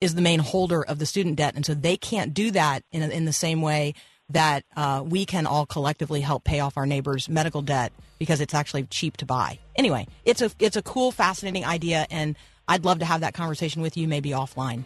is 0.00 0.14
the 0.14 0.22
main 0.22 0.40
holder 0.40 0.82
of 0.82 0.98
the 0.98 1.06
student 1.06 1.36
debt, 1.36 1.54
and 1.54 1.64
so 1.64 1.74
they 1.74 1.96
can't 1.96 2.32
do 2.32 2.50
that 2.52 2.84
in 2.90 3.02
in 3.02 3.26
the 3.26 3.32
same 3.34 3.60
way 3.60 3.92
that 4.30 4.64
uh, 4.76 5.02
we 5.06 5.26
can 5.26 5.46
all 5.46 5.66
collectively 5.66 6.20
help 6.20 6.44
pay 6.44 6.60
off 6.60 6.76
our 6.76 6.86
neighbors' 6.86 7.28
medical 7.28 7.62
debt 7.62 7.92
because 8.18 8.40
it's 8.40 8.54
actually 8.54 8.84
cheap 8.84 9.16
to 9.18 9.26
buy. 9.26 9.58
Anyway, 9.76 10.06
it's 10.24 10.40
a 10.42 10.50
it's 10.58 10.76
a 10.76 10.82
cool, 10.82 11.10
fascinating 11.10 11.64
idea, 11.64 12.06
and 12.10 12.36
I'd 12.66 12.84
love 12.84 13.00
to 13.00 13.04
have 13.04 13.20
that 13.20 13.34
conversation 13.34 13.82
with 13.82 13.96
you, 13.96 14.08
maybe 14.08 14.30
offline. 14.30 14.84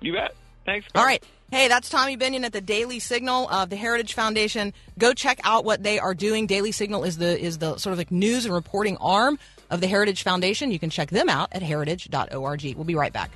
You 0.00 0.12
bet. 0.14 0.34
Thanks. 0.66 0.86
All 0.94 1.04
right. 1.04 1.24
Hey, 1.50 1.66
that's 1.66 1.88
Tommy 1.88 2.16
Binion 2.16 2.44
at 2.44 2.52
the 2.52 2.60
Daily 2.60 3.00
Signal 3.00 3.48
of 3.48 3.70
the 3.70 3.76
Heritage 3.76 4.14
Foundation. 4.14 4.72
Go 4.98 5.12
check 5.12 5.40
out 5.42 5.64
what 5.64 5.82
they 5.82 5.98
are 5.98 6.14
doing. 6.14 6.46
Daily 6.46 6.70
Signal 6.70 7.02
is 7.02 7.18
the 7.18 7.38
is 7.38 7.58
the 7.58 7.76
sort 7.78 7.92
of 7.92 7.98
like 7.98 8.12
news 8.12 8.44
and 8.44 8.54
reporting 8.54 8.96
arm 8.98 9.38
of 9.68 9.80
the 9.80 9.88
Heritage 9.88 10.22
Foundation. 10.22 10.70
You 10.70 10.78
can 10.78 10.90
check 10.90 11.10
them 11.10 11.28
out 11.28 11.48
at 11.52 11.62
heritage.org. 11.62 12.74
We'll 12.76 12.84
be 12.84 12.94
right 12.94 13.12
back. 13.12 13.30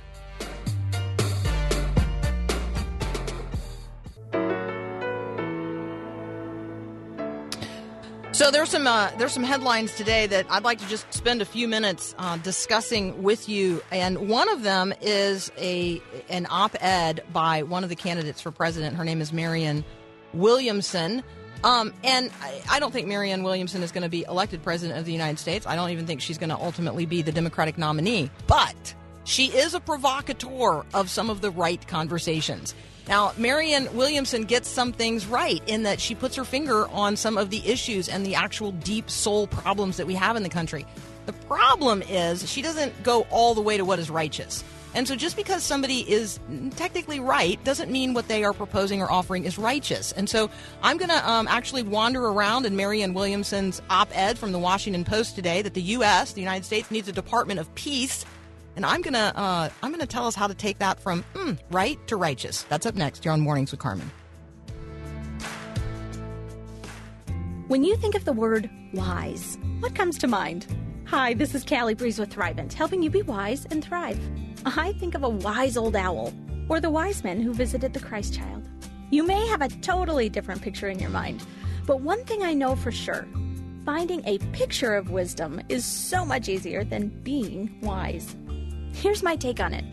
So 8.35 8.51
there's 8.51 8.69
some 8.69 8.85
uh, 8.85 9.11
there's 9.17 9.31
some 9.31 9.45
headlines 9.45 9.95
today 9.95 10.27
that 10.27 10.45
I'd 10.49 10.65
like 10.65 10.79
to 10.79 10.87
just 10.89 11.11
spend 11.13 11.41
a 11.41 11.45
few 11.45 11.69
minutes 11.69 12.13
uh, 12.17 12.35
discussing 12.35 13.23
with 13.23 13.47
you, 13.47 13.81
and 13.91 14.27
one 14.27 14.49
of 14.49 14.61
them 14.61 14.93
is 14.99 15.53
a 15.57 16.01
an 16.27 16.45
op-ed 16.49 17.23
by 17.31 17.63
one 17.63 17.83
of 17.83 17.89
the 17.89 17.95
candidates 17.95 18.41
for 18.41 18.51
president. 18.51 18.97
Her 18.97 19.05
name 19.05 19.21
is 19.21 19.31
Marianne 19.31 19.85
Williamson, 20.33 21.23
um, 21.63 21.93
and 22.03 22.29
I, 22.41 22.61
I 22.71 22.79
don't 22.81 22.91
think 22.91 23.07
Marianne 23.07 23.41
Williamson 23.41 23.81
is 23.81 23.93
going 23.93 24.03
to 24.03 24.09
be 24.09 24.23
elected 24.23 24.61
president 24.61 24.99
of 24.99 25.05
the 25.05 25.13
United 25.13 25.39
States. 25.39 25.65
I 25.65 25.77
don't 25.77 25.91
even 25.91 26.05
think 26.05 26.19
she's 26.19 26.37
going 26.37 26.49
to 26.49 26.57
ultimately 26.57 27.05
be 27.05 27.21
the 27.21 27.31
Democratic 27.31 27.77
nominee, 27.77 28.29
but 28.47 28.93
she 29.23 29.45
is 29.45 29.73
a 29.73 29.79
provocateur 29.79 30.83
of 30.93 31.09
some 31.09 31.29
of 31.29 31.39
the 31.39 31.51
right 31.51 31.87
conversations. 31.87 32.75
Now, 33.07 33.33
Marianne 33.37 33.95
Williamson 33.95 34.43
gets 34.43 34.67
some 34.67 34.91
things 34.91 35.27
right 35.27 35.61
in 35.67 35.83
that 35.83 35.99
she 35.99 36.15
puts 36.15 36.35
her 36.35 36.43
finger 36.43 36.87
on 36.87 37.15
some 37.15 37.37
of 37.37 37.51
the 37.51 37.65
issues 37.67 38.09
and 38.09 38.25
the 38.25 38.35
actual 38.35 38.71
deep 38.71 39.09
soul 39.09 39.47
problems 39.47 39.97
that 39.97 40.07
we 40.07 40.15
have 40.15 40.35
in 40.35 40.43
the 40.43 40.49
country. 40.49 40.85
The 41.27 41.33
problem 41.33 42.01
is 42.03 42.49
she 42.49 42.61
doesn't 42.61 43.03
go 43.03 43.27
all 43.29 43.53
the 43.53 43.61
way 43.61 43.77
to 43.77 43.85
what 43.85 43.99
is 43.99 44.09
righteous. 44.09 44.63
And 44.95 45.05
so 45.05 45.15
just 45.15 45.35
because 45.35 45.61
somebody 45.61 46.09
is 46.09 46.39
technically 46.77 47.19
right 47.19 47.61
doesn't 47.65 47.91
mean 47.91 48.13
what 48.13 48.29
they 48.29 48.45
are 48.45 48.53
proposing 48.53 49.01
or 49.01 49.11
offering 49.11 49.43
is 49.43 49.57
righteous. 49.57 50.13
And 50.13 50.29
so 50.29 50.49
I'm 50.81 50.95
going 50.95 51.09
to 51.09 51.29
um, 51.29 51.49
actually 51.49 51.83
wander 51.83 52.25
around 52.25 52.65
in 52.65 52.77
Marianne 52.77 53.13
Williamson's 53.13 53.81
op 53.89 54.07
ed 54.13 54.39
from 54.39 54.53
the 54.53 54.59
Washington 54.59 55.03
Post 55.03 55.35
today 55.35 55.61
that 55.61 55.73
the 55.73 55.81
U.S., 55.81 56.31
the 56.31 56.39
United 56.39 56.63
States, 56.63 56.91
needs 56.91 57.09
a 57.09 57.11
Department 57.11 57.59
of 57.59 57.73
Peace 57.75 58.25
and 58.75 58.85
I'm 58.85 59.01
gonna 59.01 59.31
uh, 59.35 59.69
I'm 59.81 59.91
gonna 59.91 60.05
tell 60.05 60.27
us 60.27 60.35
how 60.35 60.47
to 60.47 60.53
take 60.53 60.79
that 60.79 60.99
from 60.99 61.23
mm, 61.33 61.57
right 61.71 61.99
to 62.07 62.17
righteous. 62.17 62.63
That's 62.63 62.85
up 62.85 62.95
next. 62.95 63.25
You're 63.25 63.33
on 63.33 63.41
Mornings 63.41 63.71
with 63.71 63.79
Carmen. 63.79 64.11
When 67.67 67.83
you 67.83 67.95
think 67.97 68.15
of 68.15 68.25
the 68.25 68.33
word 68.33 68.69
wise, 68.93 69.57
what 69.79 69.95
comes 69.95 70.17
to 70.19 70.27
mind? 70.27 70.67
Hi, 71.05 71.33
this 71.33 71.55
is 71.55 71.63
Callie 71.63 71.95
Breeze 71.95 72.19
with 72.19 72.29
Thrivent, 72.29 72.73
helping 72.73 73.01
you 73.01 73.09
be 73.09 73.21
wise 73.21 73.65
and 73.71 73.83
thrive. 73.83 74.19
I 74.65 74.93
think 74.93 75.15
of 75.15 75.23
a 75.23 75.29
wise 75.29 75.77
old 75.77 75.95
owl, 75.95 76.33
or 76.69 76.79
the 76.79 76.89
wise 76.89 77.23
men 77.23 77.41
who 77.41 77.53
visited 77.53 77.93
the 77.93 77.99
Christ 77.99 78.33
child. 78.33 78.67
You 79.11 79.25
may 79.25 79.47
have 79.47 79.61
a 79.61 79.69
totally 79.69 80.29
different 80.29 80.61
picture 80.61 80.89
in 80.89 80.99
your 80.99 81.09
mind, 81.09 81.43
but 81.85 82.01
one 82.01 82.23
thing 82.25 82.43
I 82.43 82.53
know 82.53 82.75
for 82.75 82.91
sure 82.91 83.27
finding 83.85 84.23
a 84.25 84.39
picture 84.51 84.95
of 84.95 85.11
wisdom 85.11 85.61
is 85.69 85.85
so 85.85 86.25
much 86.25 86.49
easier 86.49 86.83
than 86.83 87.07
being 87.23 87.77
wise. 87.81 88.35
Here's 88.95 89.21
my 89.21 89.35
take 89.35 89.59
on 89.59 89.73
it. 89.73 89.83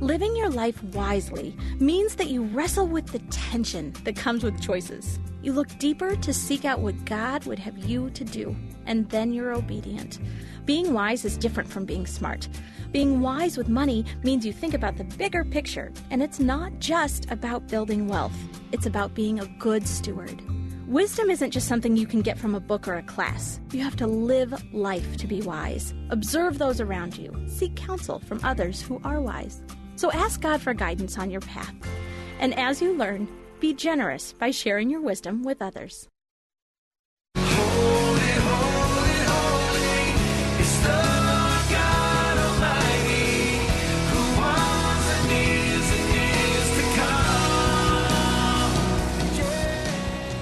Living 0.00 0.36
your 0.36 0.48
life 0.48 0.82
wisely 0.94 1.56
means 1.80 2.14
that 2.14 2.28
you 2.28 2.44
wrestle 2.44 2.86
with 2.86 3.06
the 3.08 3.18
tension 3.30 3.92
that 4.04 4.14
comes 4.14 4.44
with 4.44 4.62
choices. 4.62 5.18
You 5.42 5.52
look 5.52 5.68
deeper 5.80 6.14
to 6.14 6.32
seek 6.32 6.64
out 6.64 6.78
what 6.78 7.04
God 7.04 7.44
would 7.44 7.58
have 7.58 7.76
you 7.76 8.08
to 8.10 8.24
do, 8.24 8.54
and 8.86 9.10
then 9.10 9.32
you're 9.32 9.52
obedient. 9.52 10.20
Being 10.64 10.92
wise 10.92 11.24
is 11.24 11.36
different 11.36 11.68
from 11.68 11.84
being 11.84 12.06
smart. 12.06 12.48
Being 12.92 13.20
wise 13.20 13.56
with 13.56 13.68
money 13.68 14.04
means 14.22 14.46
you 14.46 14.52
think 14.52 14.74
about 14.74 14.96
the 14.96 15.04
bigger 15.04 15.44
picture, 15.44 15.92
and 16.10 16.22
it's 16.22 16.38
not 16.38 16.78
just 16.78 17.30
about 17.32 17.66
building 17.66 18.06
wealth, 18.06 18.36
it's 18.70 18.86
about 18.86 19.12
being 19.12 19.40
a 19.40 19.46
good 19.58 19.86
steward. 19.88 20.40
Wisdom 20.88 21.30
isn't 21.30 21.52
just 21.52 21.68
something 21.68 21.96
you 21.96 22.06
can 22.06 22.22
get 22.22 22.38
from 22.38 22.54
a 22.54 22.60
book 22.60 22.88
or 22.88 22.94
a 22.94 23.02
class. 23.02 23.60
You 23.72 23.82
have 23.84 23.96
to 23.96 24.06
live 24.06 24.52
life 24.74 25.16
to 25.18 25.26
be 25.28 25.40
wise. 25.40 25.94
Observe 26.10 26.58
those 26.58 26.80
around 26.80 27.16
you. 27.16 27.32
Seek 27.46 27.76
counsel 27.76 28.18
from 28.18 28.40
others 28.42 28.82
who 28.82 29.00
are 29.04 29.20
wise. 29.20 29.62
So 29.94 30.10
ask 30.10 30.40
God 30.40 30.60
for 30.60 30.74
guidance 30.74 31.18
on 31.18 31.30
your 31.30 31.40
path. 31.40 31.74
And 32.40 32.52
as 32.58 32.82
you 32.82 32.96
learn, 32.96 33.28
be 33.60 33.74
generous 33.74 34.32
by 34.32 34.50
sharing 34.50 34.90
your 34.90 35.00
wisdom 35.00 35.44
with 35.44 35.62
others. 35.62 36.08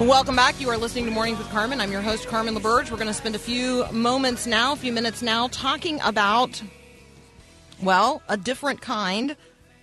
Welcome 0.01 0.35
back. 0.35 0.59
You 0.59 0.67
are 0.71 0.77
listening 0.77 1.05
to 1.05 1.11
Mornings 1.11 1.37
with 1.37 1.47
Carmen. 1.51 1.79
I'm 1.79 1.91
your 1.91 2.01
host, 2.01 2.27
Carmen 2.27 2.55
LaBerge. 2.55 2.89
We're 2.89 2.97
going 2.97 3.05
to 3.05 3.13
spend 3.13 3.35
a 3.35 3.39
few 3.39 3.85
moments 3.91 4.47
now, 4.47 4.73
a 4.73 4.75
few 4.75 4.91
minutes 4.91 5.21
now, 5.21 5.47
talking 5.49 5.99
about, 6.01 6.59
well, 7.83 8.23
a 8.27 8.35
different 8.35 8.81
kind 8.81 9.35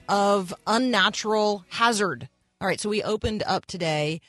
of 0.08 0.52
unnatural 0.66 1.64
hazard. 1.68 2.28
All 2.60 2.66
right, 2.66 2.80
so 2.80 2.88
we 2.88 3.00
opened 3.04 3.44
up 3.46 3.66
today 3.66 4.20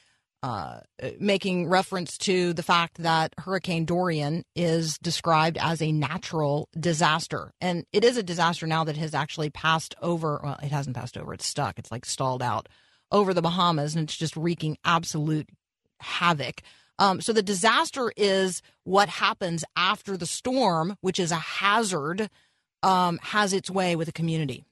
uh, 0.44 0.82
making 1.20 1.68
reference 1.68 2.20
to 2.20 2.54
the 2.54 2.64
fact 2.64 3.02
that 3.02 3.34
Hurricane 3.40 3.86
Dorian 3.86 4.46
is 4.56 5.00
described 5.00 5.58
as 5.60 5.82
a 5.82 5.92
natural 5.92 6.70
disaster. 6.80 7.52
And 7.62 7.84
it 7.92 8.04
is 8.04 8.16
a 8.16 8.24
disaster 8.24 8.68
now 8.68 8.84
that 8.84 8.98
has 8.98 9.16
actually 9.16 9.50
passed 9.50 9.96
over. 10.04 10.40
Well, 10.44 10.60
it 10.62 10.72
hasn't 10.72 10.96
passed 10.96 11.18
over, 11.18 11.34
it's 11.34 11.48
stuck, 11.48 11.80
it's 11.80 11.92
like 11.92 12.06
stalled 12.06 12.44
out 12.44 12.70
over 13.12 13.34
the 13.34 13.42
Bahamas, 13.42 13.96
and 13.96 14.04
it's 14.04 14.16
just 14.16 14.38
wreaking 14.38 14.78
absolute 14.86 15.50
havoc. 16.00 16.62
Um, 16.98 17.22
so 17.22 17.32
the 17.32 17.42
disaster 17.42 18.12
is 18.18 18.62
what 18.84 19.08
happens 19.10 19.64
after 19.76 20.18
the 20.18 20.26
storm, 20.26 20.98
which 21.02 21.20
is 21.20 21.32
a 21.32 21.36
hazard, 21.36 22.30
um, 22.84 23.20
has 23.22 23.54
its 23.54 23.70
way 23.70 23.96
with 23.96 24.08
a 24.08 24.14
community. 24.14 24.66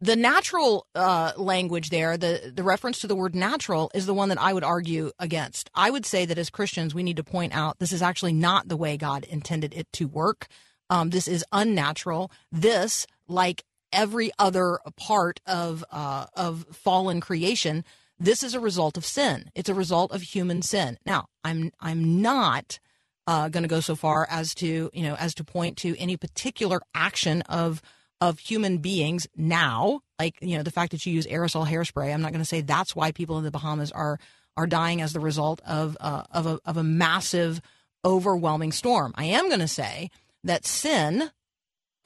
The 0.00 0.16
natural 0.16 0.86
uh, 0.96 1.32
language 1.36 1.90
there, 1.90 2.16
the, 2.16 2.52
the 2.52 2.64
reference 2.64 3.00
to 3.00 3.06
the 3.06 3.14
word 3.14 3.36
natural, 3.36 3.90
is 3.94 4.06
the 4.06 4.14
one 4.14 4.30
that 4.30 4.40
I 4.40 4.52
would 4.52 4.64
argue 4.64 5.12
against. 5.18 5.70
I 5.74 5.90
would 5.90 6.04
say 6.04 6.24
that 6.24 6.38
as 6.38 6.50
Christians, 6.50 6.92
we 6.92 7.04
need 7.04 7.18
to 7.18 7.22
point 7.24 7.54
out 7.54 7.78
this 7.78 7.92
is 7.92 8.02
actually 8.02 8.32
not 8.32 8.66
the 8.66 8.76
way 8.76 8.96
God 8.96 9.24
intended 9.24 9.72
it 9.74 9.86
to 9.92 10.08
work. 10.08 10.48
Um, 10.90 11.10
this 11.10 11.28
is 11.28 11.44
unnatural. 11.52 12.32
This, 12.50 13.06
like 13.28 13.64
every 13.92 14.32
other 14.38 14.80
part 14.96 15.40
of 15.46 15.84
uh, 15.92 16.26
of 16.34 16.66
fallen 16.72 17.20
creation, 17.20 17.84
this 18.18 18.42
is 18.42 18.54
a 18.54 18.60
result 18.60 18.96
of 18.96 19.04
sin. 19.04 19.50
It's 19.54 19.68
a 19.68 19.74
result 19.74 20.12
of 20.12 20.22
human 20.22 20.62
sin. 20.62 20.98
Now, 21.04 21.26
I'm 21.44 21.72
I'm 21.80 22.22
not 22.22 22.78
uh, 23.26 23.48
going 23.48 23.62
to 23.62 23.68
go 23.68 23.80
so 23.80 23.94
far 23.94 24.26
as 24.30 24.54
to 24.56 24.90
you 24.92 25.02
know 25.02 25.14
as 25.16 25.34
to 25.34 25.44
point 25.44 25.76
to 25.78 25.96
any 25.98 26.16
particular 26.16 26.80
action 26.94 27.42
of 27.42 27.82
of 28.20 28.38
human 28.38 28.78
beings 28.78 29.26
now, 29.36 30.00
like 30.18 30.36
you 30.40 30.56
know 30.56 30.62
the 30.62 30.70
fact 30.70 30.92
that 30.92 31.04
you 31.04 31.12
use 31.12 31.26
aerosol 31.26 31.66
hairspray. 31.66 32.12
I'm 32.12 32.22
not 32.22 32.32
going 32.32 32.42
to 32.42 32.48
say 32.48 32.60
that's 32.60 32.94
why 32.94 33.12
people 33.12 33.38
in 33.38 33.44
the 33.44 33.50
Bahamas 33.50 33.90
are 33.92 34.18
are 34.56 34.66
dying 34.66 35.00
as 35.00 35.12
the 35.12 35.20
result 35.20 35.60
of 35.66 35.96
uh, 36.00 36.24
of 36.30 36.46
a 36.46 36.60
of 36.64 36.76
a 36.76 36.84
massive, 36.84 37.60
overwhelming 38.04 38.72
storm. 38.72 39.12
I 39.16 39.24
am 39.24 39.48
going 39.48 39.60
to 39.60 39.68
say 39.68 40.10
that 40.44 40.64
sin, 40.64 41.30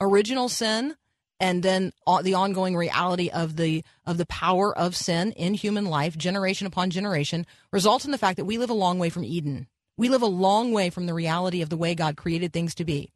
original 0.01 0.49
sin, 0.49 0.95
and 1.39 1.61
then 1.61 1.93
the 2.23 2.33
ongoing 2.33 2.75
reality 2.75 3.29
of 3.29 3.55
the 3.55 3.83
of 4.05 4.17
the 4.17 4.25
power 4.25 4.75
of 4.77 4.95
sin 4.95 5.31
in 5.33 5.53
human 5.53 5.85
life 5.85 6.17
generation 6.17 6.67
upon 6.67 6.89
generation 6.89 7.45
results 7.71 8.05
in 8.05 8.11
the 8.11 8.17
fact 8.17 8.37
that 8.37 8.45
we 8.45 8.57
live 8.57 8.69
a 8.69 8.75
long 8.75 8.99
way 8.99 9.09
from 9.09 9.23
eden. 9.23 9.67
We 9.97 10.09
live 10.09 10.21
a 10.21 10.27
long 10.27 10.71
way 10.71 10.89
from 10.89 11.05
the 11.05 11.13
reality 11.13 11.61
of 11.61 11.69
the 11.69 11.77
way 11.77 11.95
god 11.95 12.17
created 12.17 12.53
things 12.53 12.75
to 12.75 12.85
be. 12.85 13.11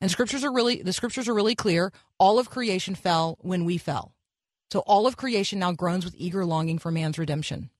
And 0.00 0.10
scriptures 0.10 0.44
are 0.44 0.52
really 0.52 0.82
the 0.82 0.92
scriptures 0.92 1.28
are 1.28 1.34
really 1.34 1.54
clear. 1.54 1.92
All 2.18 2.38
of 2.38 2.50
creation 2.50 2.94
fell 2.94 3.38
when 3.40 3.64
we 3.64 3.78
fell. 3.78 4.14
So 4.72 4.80
all 4.80 5.06
of 5.06 5.16
creation 5.16 5.58
now 5.58 5.72
groans 5.72 6.04
with 6.04 6.14
eager 6.16 6.44
longing 6.44 6.78
for 6.78 6.90
man's 6.90 7.18
redemption. 7.18 7.70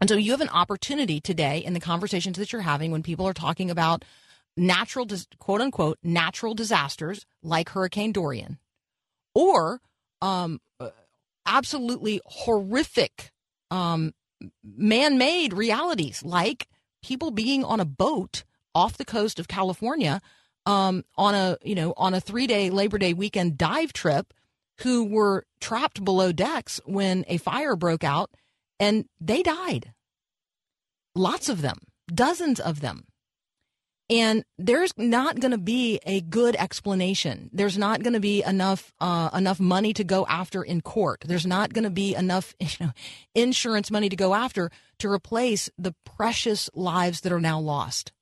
And 0.00 0.08
so 0.08 0.16
you 0.16 0.32
have 0.32 0.40
an 0.40 0.48
opportunity 0.48 1.20
today 1.20 1.58
in 1.58 1.74
the 1.74 1.80
conversations 1.80 2.38
that 2.38 2.52
you're 2.52 2.62
having 2.62 2.90
when 2.90 3.02
people 3.02 3.26
are 3.26 3.32
talking 3.32 3.70
about 3.70 4.04
natural 4.56 5.06
quote 5.38 5.60
unquote 5.60 5.98
natural 6.02 6.54
disasters 6.54 7.24
like 7.42 7.70
hurricane 7.70 8.12
dorian 8.12 8.58
or 9.34 9.80
um, 10.20 10.60
absolutely 11.46 12.20
horrific 12.26 13.32
um, 13.70 14.12
man 14.64 15.18
made 15.18 15.52
realities 15.52 16.22
like 16.22 16.68
people 17.02 17.30
being 17.30 17.64
on 17.64 17.80
a 17.80 17.84
boat 17.84 18.44
off 18.74 18.96
the 18.96 19.04
coast 19.04 19.38
of 19.38 19.48
California 19.48 20.20
um, 20.66 21.04
on 21.16 21.34
a 21.34 21.56
you 21.62 21.74
know 21.74 21.92
on 21.96 22.14
a 22.14 22.20
three 22.20 22.46
day 22.46 22.70
Labor 22.70 22.98
Day 22.98 23.12
weekend 23.12 23.58
dive 23.58 23.92
trip 23.92 24.32
who 24.80 25.04
were 25.04 25.44
trapped 25.60 26.04
below 26.04 26.32
decks 26.32 26.80
when 26.84 27.24
a 27.28 27.36
fire 27.36 27.76
broke 27.76 28.04
out 28.04 28.30
and 28.80 29.04
they 29.20 29.42
died. 29.42 29.92
Lots 31.14 31.48
of 31.48 31.62
them, 31.62 31.78
dozens 32.12 32.58
of 32.58 32.80
them. 32.80 33.04
And 34.10 34.44
there's 34.58 34.92
not 34.98 35.40
going 35.40 35.52
to 35.52 35.58
be 35.58 36.00
a 36.04 36.20
good 36.20 36.56
explanation. 36.56 37.48
There's 37.52 37.78
not 37.78 38.02
going 38.02 38.12
to 38.12 38.20
be 38.20 38.42
enough 38.42 38.92
uh, 39.00 39.30
enough 39.32 39.60
money 39.60 39.92
to 39.94 40.04
go 40.04 40.26
after 40.26 40.62
in 40.62 40.80
court. 40.80 41.22
There's 41.26 41.46
not 41.46 41.72
going 41.72 41.84
to 41.84 41.90
be 41.90 42.14
enough 42.14 42.54
you 42.60 42.68
know, 42.80 42.92
insurance 43.34 43.90
money 43.90 44.08
to 44.08 44.16
go 44.16 44.34
after 44.34 44.70
to 44.98 45.10
replace 45.10 45.70
the 45.78 45.94
precious 46.04 46.68
lives 46.74 47.22
that 47.22 47.32
are 47.32 47.40
now 47.40 47.58
lost. 47.58 48.12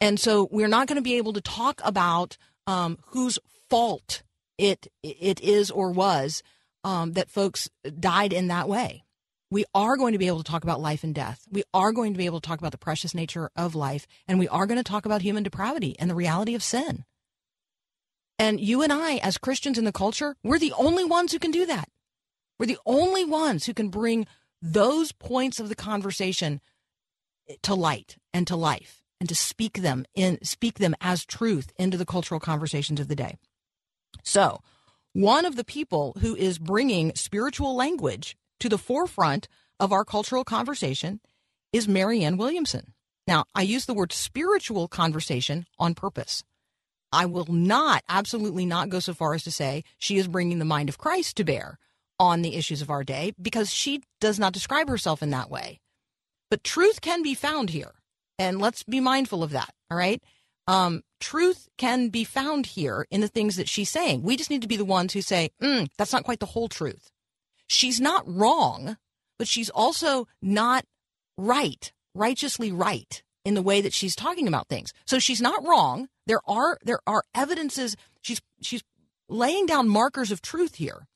And 0.00 0.18
so 0.18 0.48
we're 0.50 0.68
not 0.68 0.86
going 0.86 0.96
to 0.96 1.02
be 1.02 1.16
able 1.16 1.34
to 1.34 1.40
talk 1.40 1.80
about 1.84 2.36
um, 2.66 2.98
whose 3.08 3.38
fault 3.70 4.22
it 4.58 4.88
it 5.02 5.40
is 5.40 5.70
or 5.70 5.90
was 5.90 6.42
um, 6.84 7.12
that 7.12 7.30
folks 7.30 7.68
died 7.98 8.32
in 8.32 8.48
that 8.48 8.68
way. 8.68 9.04
We 9.50 9.64
are 9.74 9.96
going 9.96 10.12
to 10.12 10.18
be 10.18 10.26
able 10.26 10.42
to 10.42 10.50
talk 10.50 10.64
about 10.64 10.80
life 10.80 11.04
and 11.04 11.14
death. 11.14 11.46
We 11.50 11.62
are 11.72 11.92
going 11.92 12.12
to 12.12 12.18
be 12.18 12.26
able 12.26 12.40
to 12.40 12.46
talk 12.46 12.58
about 12.58 12.72
the 12.72 12.78
precious 12.78 13.14
nature 13.14 13.50
of 13.56 13.74
life, 13.74 14.06
and 14.26 14.38
we 14.38 14.48
are 14.48 14.66
going 14.66 14.78
to 14.78 14.84
talk 14.84 15.06
about 15.06 15.22
human 15.22 15.42
depravity 15.42 15.96
and 15.98 16.10
the 16.10 16.14
reality 16.14 16.54
of 16.54 16.62
sin. 16.62 17.04
And 18.38 18.60
you 18.60 18.82
and 18.82 18.92
I, 18.92 19.16
as 19.16 19.38
Christians 19.38 19.78
in 19.78 19.84
the 19.84 19.92
culture, 19.92 20.36
we're 20.42 20.58
the 20.58 20.72
only 20.72 21.04
ones 21.04 21.32
who 21.32 21.38
can 21.38 21.52
do 21.52 21.66
that. 21.66 21.88
We're 22.58 22.66
the 22.66 22.78
only 22.84 23.24
ones 23.24 23.66
who 23.66 23.74
can 23.74 23.90
bring 23.90 24.26
those 24.60 25.12
points 25.12 25.60
of 25.60 25.68
the 25.68 25.74
conversation 25.74 26.60
to 27.62 27.74
light 27.74 28.16
and 28.32 28.46
to 28.46 28.56
life 28.56 29.02
and 29.20 29.28
to 29.28 29.34
speak 29.34 29.82
them 29.82 30.04
in 30.14 30.42
speak 30.42 30.78
them 30.78 30.94
as 31.00 31.24
truth 31.24 31.72
into 31.78 31.96
the 31.96 32.06
cultural 32.06 32.40
conversations 32.40 33.00
of 33.00 33.08
the 33.08 33.16
day. 33.16 33.36
So, 34.22 34.60
one 35.12 35.44
of 35.44 35.56
the 35.56 35.64
people 35.64 36.16
who 36.20 36.34
is 36.34 36.58
bringing 36.58 37.14
spiritual 37.14 37.76
language 37.76 38.36
to 38.60 38.68
the 38.68 38.78
forefront 38.78 39.48
of 39.80 39.92
our 39.92 40.04
cultural 40.04 40.44
conversation 40.44 41.20
is 41.72 41.88
Marianne 41.88 42.36
Williamson. 42.36 42.94
Now, 43.26 43.44
I 43.54 43.62
use 43.62 43.86
the 43.86 43.94
word 43.94 44.12
spiritual 44.12 44.88
conversation 44.88 45.66
on 45.78 45.94
purpose. 45.94 46.44
I 47.12 47.26
will 47.26 47.46
not, 47.46 48.02
absolutely 48.08 48.66
not 48.66 48.88
go 48.88 48.98
so 48.98 49.14
far 49.14 49.34
as 49.34 49.44
to 49.44 49.50
say 49.50 49.84
she 49.98 50.18
is 50.18 50.28
bringing 50.28 50.58
the 50.58 50.64
mind 50.64 50.88
of 50.88 50.98
Christ 50.98 51.36
to 51.36 51.44
bear 51.44 51.78
on 52.18 52.42
the 52.42 52.56
issues 52.56 52.82
of 52.82 52.90
our 52.90 53.04
day 53.04 53.32
because 53.40 53.72
she 53.72 54.02
does 54.20 54.38
not 54.38 54.52
describe 54.52 54.88
herself 54.88 55.22
in 55.22 55.30
that 55.30 55.50
way. 55.50 55.80
But 56.50 56.64
truth 56.64 57.00
can 57.00 57.22
be 57.22 57.34
found 57.34 57.70
here. 57.70 57.92
And 58.38 58.60
let's 58.60 58.82
be 58.82 59.00
mindful 59.00 59.42
of 59.42 59.50
that. 59.52 59.72
All 59.90 59.96
right. 59.96 60.22
Um, 60.66 61.02
truth 61.20 61.68
can 61.78 62.08
be 62.08 62.24
found 62.24 62.66
here 62.66 63.06
in 63.10 63.20
the 63.20 63.28
things 63.28 63.56
that 63.56 63.68
she's 63.68 63.90
saying. 63.90 64.22
We 64.22 64.36
just 64.36 64.50
need 64.50 64.62
to 64.62 64.68
be 64.68 64.76
the 64.76 64.84
ones 64.84 65.12
who 65.12 65.22
say, 65.22 65.50
mm, 65.62 65.88
that's 65.96 66.12
not 66.12 66.24
quite 66.24 66.40
the 66.40 66.46
whole 66.46 66.68
truth. 66.68 67.10
She's 67.66 68.00
not 68.00 68.24
wrong, 68.26 68.96
but 69.38 69.48
she's 69.48 69.70
also 69.70 70.26
not 70.42 70.84
right, 71.36 71.92
righteously 72.14 72.72
right 72.72 73.22
in 73.44 73.54
the 73.54 73.62
way 73.62 73.80
that 73.80 73.92
she's 73.92 74.16
talking 74.16 74.48
about 74.48 74.68
things. 74.68 74.92
So 75.06 75.18
she's 75.18 75.40
not 75.40 75.64
wrong. 75.66 76.08
There 76.26 76.40
are 76.46 76.78
there 76.84 77.00
are 77.06 77.24
evidences. 77.34 77.96
She's 78.22 78.40
she's 78.60 78.82
laying 79.28 79.66
down 79.66 79.88
markers 79.88 80.30
of 80.30 80.40
truth 80.40 80.76
here, 80.76 81.06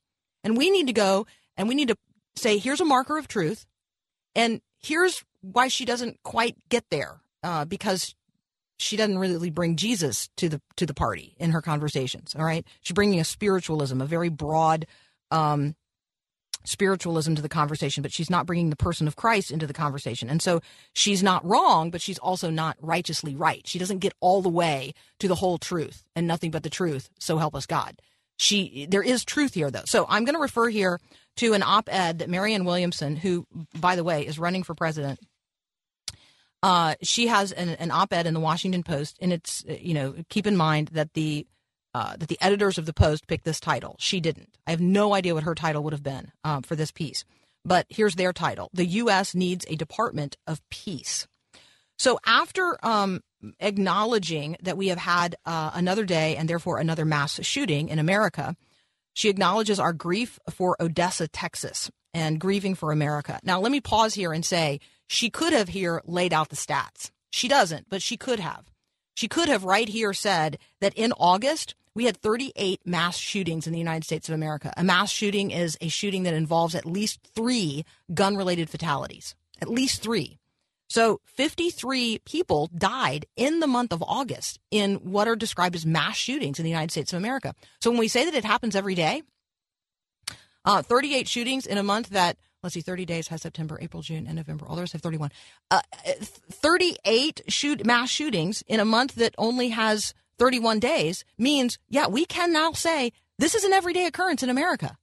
and 0.44 0.56
we 0.56 0.70
need 0.70 0.86
to 0.86 0.92
go 0.92 1.26
and 1.56 1.68
we 1.68 1.74
need 1.74 1.88
to 1.88 1.96
say, 2.36 2.58
here's 2.58 2.80
a 2.80 2.84
marker 2.84 3.18
of 3.18 3.28
truth, 3.28 3.66
and 4.34 4.60
here's 4.78 5.24
why 5.40 5.68
she 5.68 5.84
doesn't 5.84 6.22
quite 6.22 6.56
get 6.68 6.84
there 6.90 7.20
uh, 7.42 7.64
because 7.64 8.14
she 8.78 8.96
doesn't 8.96 9.18
really 9.18 9.50
bring 9.50 9.76
Jesus 9.76 10.28
to 10.36 10.48
the 10.48 10.60
to 10.76 10.86
the 10.86 10.94
party 10.94 11.34
in 11.38 11.50
her 11.50 11.62
conversations. 11.62 12.34
All 12.38 12.44
right, 12.44 12.66
she's 12.80 12.94
bringing 12.94 13.20
a 13.20 13.24
spiritualism, 13.24 14.00
a 14.00 14.06
very 14.06 14.28
broad 14.28 14.86
um, 15.30 15.74
spiritualism 16.68 17.34
to 17.34 17.42
the 17.42 17.48
conversation, 17.48 18.02
but 18.02 18.12
she's 18.12 18.30
not 18.30 18.46
bringing 18.46 18.70
the 18.70 18.76
person 18.76 19.08
of 19.08 19.16
Christ 19.16 19.50
into 19.50 19.66
the 19.66 19.72
conversation. 19.72 20.28
And 20.28 20.42
so 20.42 20.60
she's 20.92 21.22
not 21.22 21.44
wrong, 21.44 21.90
but 21.90 22.00
she's 22.00 22.18
also 22.18 22.50
not 22.50 22.76
righteously 22.80 23.34
right. 23.34 23.66
She 23.66 23.78
doesn't 23.78 23.98
get 23.98 24.12
all 24.20 24.42
the 24.42 24.48
way 24.48 24.92
to 25.18 25.28
the 25.28 25.36
whole 25.36 25.58
truth 25.58 26.04
and 26.14 26.26
nothing 26.26 26.50
but 26.50 26.62
the 26.62 26.70
truth. 26.70 27.10
So 27.18 27.38
help 27.38 27.54
us 27.54 27.66
God. 27.66 28.00
She 28.36 28.86
there 28.88 29.02
is 29.02 29.24
truth 29.24 29.54
here 29.54 29.70
though. 29.70 29.82
So 29.86 30.06
I'm 30.08 30.24
going 30.24 30.36
to 30.36 30.40
refer 30.40 30.68
here 30.68 31.00
to 31.36 31.54
an 31.54 31.62
op-ed 31.62 32.20
that 32.20 32.30
Marianne 32.30 32.64
Williamson, 32.64 33.16
who 33.16 33.46
by 33.78 33.96
the 33.96 34.04
way 34.04 34.26
is 34.26 34.38
running 34.38 34.62
for 34.62 34.74
president 34.74 35.18
uh, 36.62 36.94
she 37.02 37.28
has 37.28 37.52
an, 37.52 37.70
an, 37.70 37.90
op-ed 37.90 38.26
in 38.26 38.34
the 38.34 38.40
Washington 38.40 38.82
Post, 38.82 39.16
and 39.20 39.32
it's 39.32 39.64
you 39.68 39.94
know 39.94 40.14
keep 40.28 40.46
in 40.46 40.56
mind 40.56 40.88
that 40.88 41.14
the 41.14 41.46
uh, 41.94 42.16
that 42.16 42.28
the 42.28 42.38
editors 42.40 42.78
of 42.78 42.86
the 42.86 42.92
Post 42.92 43.26
picked 43.26 43.44
this 43.44 43.60
title. 43.60 43.96
She 43.98 44.20
didn't. 44.20 44.56
I 44.66 44.70
have 44.70 44.80
no 44.80 45.14
idea 45.14 45.34
what 45.34 45.44
her 45.44 45.54
title 45.54 45.82
would 45.84 45.92
have 45.92 46.02
been 46.02 46.32
um, 46.44 46.62
for 46.62 46.76
this 46.76 46.90
piece, 46.90 47.24
but 47.64 47.86
here's 47.88 48.16
their 48.16 48.32
title: 48.32 48.70
"The 48.72 48.86
U.S. 48.86 49.34
needs 49.34 49.64
a 49.68 49.76
Department 49.76 50.36
of 50.46 50.60
Peace." 50.70 51.26
So 51.98 52.20
after 52.24 52.78
um, 52.84 53.22
acknowledging 53.58 54.56
that 54.62 54.76
we 54.76 54.88
have 54.88 54.98
had 54.98 55.36
uh, 55.44 55.72
another 55.74 56.04
day 56.04 56.36
and 56.36 56.48
therefore 56.48 56.78
another 56.78 57.04
mass 57.04 57.40
shooting 57.44 57.88
in 57.88 57.98
America, 57.98 58.56
she 59.14 59.28
acknowledges 59.28 59.80
our 59.80 59.92
grief 59.92 60.38
for 60.48 60.76
Odessa, 60.80 61.26
Texas, 61.26 61.90
and 62.14 62.40
grieving 62.40 62.74
for 62.74 62.92
America. 62.92 63.40
Now, 63.42 63.60
let 63.60 63.72
me 63.72 63.80
pause 63.80 64.14
here 64.14 64.32
and 64.32 64.44
say 64.44 64.80
she 65.08 65.28
could 65.28 65.52
have 65.52 65.68
here 65.68 66.00
laid 66.04 66.32
out 66.32 66.50
the 66.50 66.56
stats. 66.56 67.10
She 67.30 67.48
doesn't, 67.48 67.88
but 67.88 68.00
she 68.00 68.16
could 68.16 68.38
have. 68.38 68.64
She 69.18 69.26
could 69.26 69.48
have 69.48 69.64
right 69.64 69.88
here 69.88 70.14
said 70.14 70.58
that 70.80 70.94
in 70.94 71.12
August, 71.18 71.74
we 71.92 72.04
had 72.04 72.16
38 72.16 72.82
mass 72.84 73.16
shootings 73.16 73.66
in 73.66 73.72
the 73.72 73.78
United 73.80 74.04
States 74.04 74.28
of 74.28 74.34
America. 74.36 74.72
A 74.76 74.84
mass 74.84 75.10
shooting 75.10 75.50
is 75.50 75.76
a 75.80 75.88
shooting 75.88 76.22
that 76.22 76.34
involves 76.34 76.76
at 76.76 76.86
least 76.86 77.18
three 77.34 77.84
gun 78.14 78.36
related 78.36 78.70
fatalities, 78.70 79.34
at 79.60 79.68
least 79.68 80.02
three. 80.02 80.38
So 80.88 81.20
53 81.24 82.20
people 82.26 82.70
died 82.78 83.26
in 83.34 83.58
the 83.58 83.66
month 83.66 83.92
of 83.92 84.04
August 84.06 84.60
in 84.70 85.10
what 85.10 85.26
are 85.26 85.34
described 85.34 85.74
as 85.74 85.84
mass 85.84 86.16
shootings 86.16 86.60
in 86.60 86.62
the 86.62 86.70
United 86.70 86.92
States 86.92 87.12
of 87.12 87.16
America. 87.16 87.56
So 87.80 87.90
when 87.90 87.98
we 87.98 88.06
say 88.06 88.24
that 88.24 88.36
it 88.36 88.44
happens 88.44 88.76
every 88.76 88.94
day, 88.94 89.24
uh, 90.64 90.82
38 90.82 91.26
shootings 91.26 91.66
in 91.66 91.76
a 91.76 91.82
month 91.82 92.10
that 92.10 92.36
let's 92.62 92.74
see, 92.74 92.80
30 92.80 93.04
days 93.04 93.28
has 93.28 93.42
September, 93.42 93.78
April, 93.80 94.02
June, 94.02 94.26
and 94.26 94.36
November. 94.36 94.66
All 94.66 94.76
the 94.76 94.82
rest 94.82 94.92
have 94.92 95.02
31. 95.02 95.30
Uh, 95.70 95.80
38 96.20 97.42
shoot 97.48 97.84
mass 97.84 98.10
shootings 98.10 98.62
in 98.66 98.80
a 98.80 98.84
month 98.84 99.14
that 99.16 99.34
only 99.38 99.70
has 99.70 100.14
31 100.38 100.78
days 100.80 101.24
means, 101.36 101.78
yeah, 101.88 102.06
we 102.06 102.24
can 102.24 102.52
now 102.52 102.72
say 102.72 103.12
this 103.38 103.54
is 103.54 103.64
an 103.64 103.72
everyday 103.72 104.06
occurrence 104.06 104.42
in 104.42 104.50
America. 104.50 104.96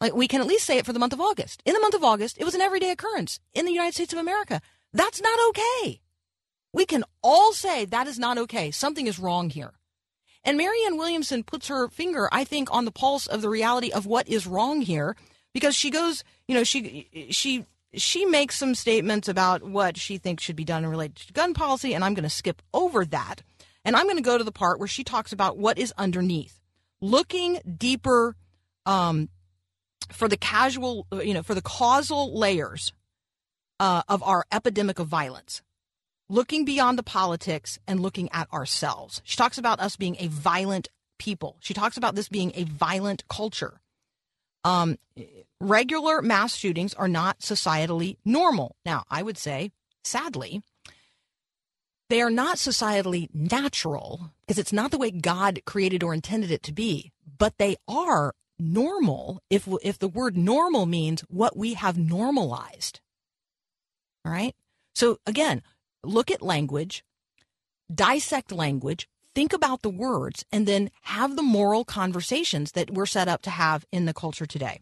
Like 0.00 0.14
we 0.14 0.28
can 0.28 0.40
at 0.40 0.46
least 0.46 0.64
say 0.64 0.78
it 0.78 0.86
for 0.86 0.92
the 0.92 0.98
month 0.98 1.12
of 1.12 1.20
August. 1.20 1.62
In 1.66 1.74
the 1.74 1.80
month 1.80 1.94
of 1.94 2.04
August, 2.04 2.38
it 2.38 2.44
was 2.44 2.54
an 2.54 2.62
everyday 2.62 2.90
occurrence 2.90 3.38
in 3.52 3.66
the 3.66 3.72
United 3.72 3.94
States 3.94 4.12
of 4.12 4.18
America. 4.18 4.60
That's 4.92 5.20
not 5.20 5.38
okay. 5.50 6.00
We 6.72 6.86
can 6.86 7.04
all 7.22 7.52
say 7.52 7.84
that 7.84 8.06
is 8.06 8.18
not 8.18 8.38
okay. 8.38 8.70
Something 8.70 9.06
is 9.06 9.18
wrong 9.18 9.50
here. 9.50 9.74
And 10.42 10.56
Marianne 10.56 10.96
Williamson 10.96 11.42
puts 11.42 11.68
her 11.68 11.88
finger, 11.88 12.28
I 12.32 12.44
think, 12.44 12.72
on 12.72 12.86
the 12.86 12.90
pulse 12.90 13.26
of 13.26 13.42
the 13.42 13.50
reality 13.50 13.90
of 13.90 14.06
what 14.06 14.26
is 14.26 14.46
wrong 14.46 14.80
here 14.80 15.16
because 15.52 15.74
she 15.74 15.90
goes, 15.90 16.24
you 16.48 16.54
know, 16.54 16.64
she 16.64 17.28
she 17.30 17.64
she 17.94 18.24
makes 18.24 18.56
some 18.56 18.74
statements 18.74 19.28
about 19.28 19.62
what 19.62 19.96
she 19.96 20.18
thinks 20.18 20.42
should 20.42 20.56
be 20.56 20.64
done 20.64 20.84
in 20.84 20.90
relation 20.90 21.14
to 21.26 21.32
gun 21.32 21.54
policy, 21.54 21.94
and 21.94 22.04
I'm 22.04 22.14
going 22.14 22.24
to 22.24 22.30
skip 22.30 22.62
over 22.72 23.04
that, 23.06 23.42
and 23.84 23.96
I'm 23.96 24.04
going 24.04 24.16
to 24.16 24.22
go 24.22 24.38
to 24.38 24.44
the 24.44 24.52
part 24.52 24.78
where 24.78 24.88
she 24.88 25.04
talks 25.04 25.32
about 25.32 25.58
what 25.58 25.78
is 25.78 25.92
underneath, 25.98 26.60
looking 27.00 27.60
deeper 27.78 28.36
um, 28.86 29.28
for 30.12 30.28
the 30.28 30.36
casual, 30.36 31.06
you 31.12 31.34
know, 31.34 31.42
for 31.42 31.54
the 31.54 31.62
causal 31.62 32.36
layers 32.36 32.92
uh, 33.78 34.02
of 34.08 34.22
our 34.22 34.44
epidemic 34.52 34.98
of 34.98 35.08
violence. 35.08 35.62
Looking 36.28 36.64
beyond 36.64 36.96
the 36.96 37.02
politics 37.02 37.80
and 37.88 37.98
looking 37.98 38.28
at 38.32 38.52
ourselves. 38.52 39.20
She 39.24 39.36
talks 39.36 39.58
about 39.58 39.80
us 39.80 39.96
being 39.96 40.16
a 40.20 40.28
violent 40.28 40.88
people. 41.18 41.56
She 41.58 41.74
talks 41.74 41.96
about 41.96 42.14
this 42.14 42.28
being 42.28 42.52
a 42.54 42.62
violent 42.64 43.26
culture. 43.28 43.80
Um, 44.64 44.98
regular 45.60 46.22
mass 46.22 46.54
shootings 46.54 46.94
are 46.94 47.08
not 47.08 47.40
societally 47.40 48.16
normal. 48.24 48.76
Now, 48.84 49.04
I 49.10 49.22
would 49.22 49.38
say, 49.38 49.70
sadly, 50.04 50.62
they 52.08 52.20
are 52.20 52.30
not 52.30 52.56
societally 52.56 53.28
natural 53.32 54.32
because 54.40 54.58
it's 54.58 54.72
not 54.72 54.90
the 54.90 54.98
way 54.98 55.10
God 55.10 55.60
created 55.64 56.02
or 56.02 56.12
intended 56.12 56.50
it 56.50 56.62
to 56.64 56.72
be, 56.72 57.12
but 57.38 57.56
they 57.58 57.76
are 57.86 58.34
normal 58.58 59.40
if 59.48 59.66
if 59.82 59.98
the 59.98 60.08
word 60.08 60.36
normal 60.36 60.86
means 60.86 61.22
what 61.28 61.56
we 61.56 61.74
have 61.74 61.96
normalized. 61.96 63.00
All 64.24 64.32
right? 64.32 64.54
So 64.94 65.18
again, 65.26 65.62
look 66.02 66.30
at 66.30 66.42
language, 66.42 67.04
dissect 67.92 68.52
language, 68.52 69.08
think 69.34 69.52
about 69.52 69.82
the 69.82 69.90
words 69.90 70.44
and 70.52 70.66
then 70.66 70.90
have 71.02 71.36
the 71.36 71.42
moral 71.42 71.84
conversations 71.84 72.72
that 72.72 72.90
we're 72.90 73.06
set 73.06 73.28
up 73.28 73.42
to 73.42 73.50
have 73.50 73.84
in 73.92 74.04
the 74.06 74.14
culture 74.14 74.46
today. 74.46 74.80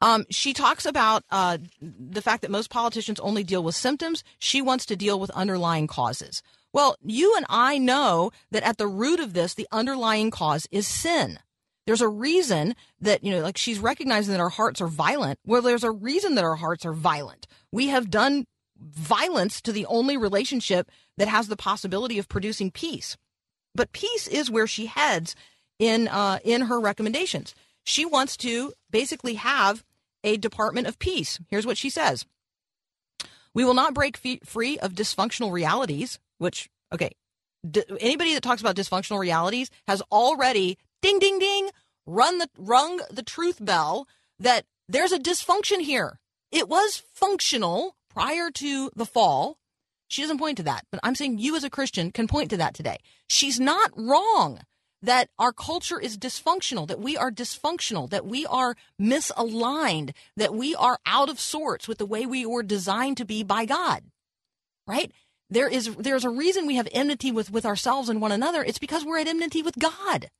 Um, 0.00 0.26
she 0.28 0.52
talks 0.52 0.84
about 0.84 1.24
uh, 1.30 1.58
the 1.80 2.20
fact 2.20 2.42
that 2.42 2.50
most 2.50 2.68
politicians 2.68 3.20
only 3.20 3.42
deal 3.42 3.62
with 3.62 3.74
symptoms. 3.74 4.22
She 4.38 4.60
wants 4.60 4.84
to 4.86 4.96
deal 4.96 5.18
with 5.18 5.30
underlying 5.30 5.86
causes. 5.86 6.42
Well, 6.72 6.96
you 7.02 7.34
and 7.36 7.46
I 7.48 7.78
know 7.78 8.32
that 8.50 8.64
at 8.64 8.78
the 8.78 8.88
root 8.88 9.20
of 9.20 9.32
this, 9.32 9.54
the 9.54 9.68
underlying 9.72 10.30
cause 10.30 10.66
is 10.70 10.86
sin. 10.86 11.38
There's 11.86 12.00
a 12.00 12.08
reason 12.08 12.74
that, 13.00 13.22
you 13.22 13.30
know, 13.30 13.40
like 13.40 13.56
she's 13.56 13.78
recognizing 13.78 14.32
that 14.32 14.40
our 14.40 14.48
hearts 14.48 14.80
are 14.80 14.88
violent. 14.88 15.38
Well, 15.46 15.62
there's 15.62 15.84
a 15.84 15.90
reason 15.90 16.34
that 16.34 16.44
our 16.44 16.56
hearts 16.56 16.84
are 16.84 16.92
violent. 16.92 17.46
We 17.72 17.88
have 17.88 18.10
done 18.10 18.46
violence 18.78 19.60
to 19.62 19.72
the 19.72 19.86
only 19.86 20.16
relationship 20.16 20.90
that 21.16 21.28
has 21.28 21.48
the 21.48 21.56
possibility 21.56 22.18
of 22.18 22.28
producing 22.28 22.70
peace. 22.70 23.16
But 23.74 23.92
peace 23.92 24.26
is 24.26 24.50
where 24.50 24.66
she 24.66 24.86
heads 24.86 25.34
in 25.78 26.08
uh, 26.08 26.38
in 26.44 26.62
her 26.62 26.80
recommendations. 26.80 27.54
She 27.84 28.04
wants 28.04 28.36
to 28.38 28.72
basically 28.90 29.34
have 29.34 29.84
a 30.22 30.36
Department 30.36 30.86
of 30.86 30.98
Peace. 30.98 31.38
Here's 31.48 31.66
what 31.66 31.78
she 31.78 31.90
says: 31.90 32.24
We 33.52 33.64
will 33.64 33.74
not 33.74 33.94
break 33.94 34.16
free 34.44 34.78
of 34.78 34.94
dysfunctional 34.94 35.52
realities. 35.52 36.18
Which, 36.38 36.68
okay, 36.92 37.10
d- 37.68 37.84
anybody 38.00 38.34
that 38.34 38.42
talks 38.42 38.60
about 38.60 38.76
dysfunctional 38.76 39.18
realities 39.18 39.70
has 39.86 40.02
already 40.12 40.78
ding 41.02 41.18
ding 41.18 41.38
ding 41.38 41.70
run 42.06 42.38
the 42.38 42.48
rung 42.58 43.00
the 43.10 43.22
truth 43.22 43.64
bell 43.64 44.06
that 44.38 44.64
there's 44.88 45.12
a 45.12 45.18
dysfunction 45.18 45.80
here. 45.80 46.18
It 46.50 46.68
was 46.68 47.02
functional 47.12 47.96
prior 48.14 48.50
to 48.50 48.90
the 48.94 49.06
fall. 49.06 49.58
She 50.08 50.22
doesn't 50.22 50.38
point 50.38 50.58
to 50.58 50.62
that, 50.64 50.86
but 50.90 51.00
I'm 51.02 51.14
saying 51.14 51.38
you 51.38 51.56
as 51.56 51.64
a 51.64 51.70
Christian 51.70 52.12
can 52.12 52.28
point 52.28 52.50
to 52.50 52.56
that 52.58 52.74
today. 52.74 52.98
She's 53.26 53.58
not 53.58 53.90
wrong 53.96 54.60
that 55.02 55.28
our 55.38 55.52
culture 55.52 56.00
is 56.00 56.16
dysfunctional, 56.16 56.88
that 56.88 57.00
we 57.00 57.16
are 57.16 57.30
dysfunctional, 57.30 58.08
that 58.10 58.24
we 58.24 58.46
are 58.46 58.74
misaligned, 59.00 60.12
that 60.36 60.54
we 60.54 60.74
are 60.74 60.98
out 61.04 61.28
of 61.28 61.38
sorts 61.38 61.86
with 61.86 61.98
the 61.98 62.06
way 62.06 62.24
we 62.24 62.46
were 62.46 62.62
designed 62.62 63.18
to 63.18 63.24
be 63.24 63.42
by 63.42 63.66
God. 63.66 64.02
Right? 64.86 65.12
There 65.50 65.68
is 65.68 65.94
there's 65.96 66.24
a 66.24 66.30
reason 66.30 66.66
we 66.66 66.76
have 66.76 66.88
enmity 66.92 67.30
with, 67.30 67.50
with 67.50 67.66
ourselves 67.66 68.08
and 68.08 68.20
one 68.20 68.32
another. 68.32 68.64
It's 68.64 68.78
because 68.78 69.04
we're 69.04 69.18
at 69.18 69.28
enmity 69.28 69.62
with 69.62 69.78
God. 69.78 70.30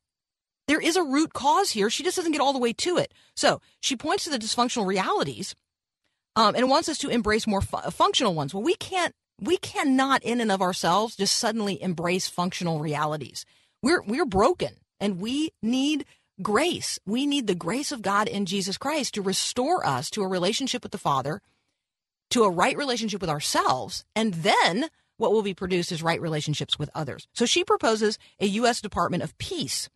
There 0.67 0.81
is 0.81 0.97
a 0.97 1.05
root 1.05 1.35
cause 1.35 1.73
here. 1.73 1.91
She 1.91 2.03
just 2.03 2.17
doesn't 2.17 2.33
get 2.33 2.41
all 2.41 2.55
the 2.55 2.59
way 2.59 2.73
to 2.73 2.97
it. 2.97 3.13
So 3.37 3.61
she 3.81 3.97
points 3.97 4.25
to 4.25 4.31
the 4.31 4.39
dysfunctional 4.39 4.87
realities 4.87 5.55
um, 6.37 6.55
and 6.55 6.69
wants 6.69 6.89
us 6.89 6.99
to 6.99 7.09
embrace 7.09 7.47
more 7.47 7.61
fu- 7.61 7.91
functional 7.91 8.35
ones. 8.35 8.55
Well, 8.55 8.63
we 8.63 8.75
can't, 8.75 9.15
we 9.41 9.57
cannot 9.59 10.23
in 10.23 10.41
and 10.41 10.53
of 10.53 10.63
ourselves 10.63 11.17
just 11.17 11.37
suddenly 11.37 11.81
embrace 11.83 12.29
functional 12.29 12.81
realities. 12.81 13.45
We're 13.83 14.03
we're 14.03 14.27
broken, 14.27 14.77
and 15.01 15.21
we 15.21 15.51
need 15.63 16.07
grace. 16.41 16.99
We 17.07 17.27
need 17.27 17.47
the 17.47 17.55
grace 17.55 17.93
of 17.93 18.03
God 18.03 18.29
in 18.29 18.47
Jesus 18.47 18.79
Christ 18.79 19.15
to 19.15 19.23
restore 19.23 19.87
us 19.87 20.11
to 20.11 20.23
a 20.23 20.29
relationship 20.29 20.83
with 20.83 20.93
the 20.93 20.99
Father, 20.99 21.41
to 22.31 22.45
a 22.45 22.51
right 22.51 22.77
relationship 22.77 23.21
with 23.21 23.31
ourselves, 23.31 24.05
and 24.17 24.35
then 24.35 24.89
what 25.17 25.33
will 25.33 25.43
be 25.43 25.55
produced 25.55 25.93
is 25.93 26.03
right 26.03 26.21
relationships 26.21 26.79
with 26.79 26.91
others. 26.95 27.29
So 27.35 27.47
she 27.47 27.63
proposes 27.63 28.19
a 28.41 28.47
U.S. 28.47 28.81
Department 28.81 29.23
of 29.23 29.37
Peace 29.39 29.89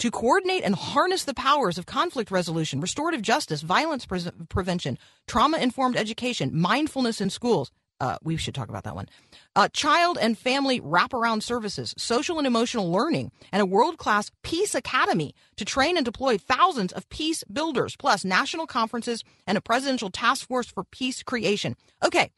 to 0.00 0.10
coordinate 0.10 0.64
and 0.64 0.74
harness 0.74 1.24
the 1.24 1.34
powers 1.34 1.76
of 1.76 1.84
conflict 1.84 2.30
resolution, 2.30 2.80
restorative 2.80 3.20
justice, 3.20 3.60
violence 3.60 4.06
pre- 4.06 4.30
prevention, 4.48 4.98
trauma 5.26 5.58
informed 5.58 5.96
education, 5.96 6.58
mindfulness 6.58 7.20
in 7.20 7.28
schools. 7.28 7.70
Uh, 8.00 8.16
we 8.22 8.38
should 8.38 8.54
talk 8.54 8.70
about 8.70 8.84
that 8.84 8.94
one. 8.94 9.06
Uh, 9.54 9.68
child 9.68 10.16
and 10.18 10.38
family 10.38 10.80
wraparound 10.80 11.42
services, 11.42 11.94
social 11.98 12.38
and 12.38 12.46
emotional 12.46 12.90
learning, 12.90 13.30
and 13.52 13.60
a 13.60 13.66
world 13.66 13.98
class 13.98 14.30
peace 14.42 14.74
academy 14.74 15.34
to 15.56 15.66
train 15.66 15.98
and 15.98 16.06
deploy 16.06 16.38
thousands 16.38 16.94
of 16.94 17.06
peace 17.10 17.44
builders, 17.44 17.94
plus 17.96 18.24
national 18.24 18.66
conferences 18.66 19.22
and 19.46 19.58
a 19.58 19.60
presidential 19.60 20.08
task 20.08 20.48
force 20.48 20.66
for 20.66 20.82
peace 20.82 21.22
creation. 21.22 21.76
Okay, 22.02 22.30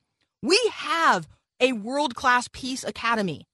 we 0.43 0.59
have 0.73 1.29
a 1.61 1.75
world 1.75 2.17
class 2.17 2.49
peace 2.53 2.83
academy. 2.83 3.47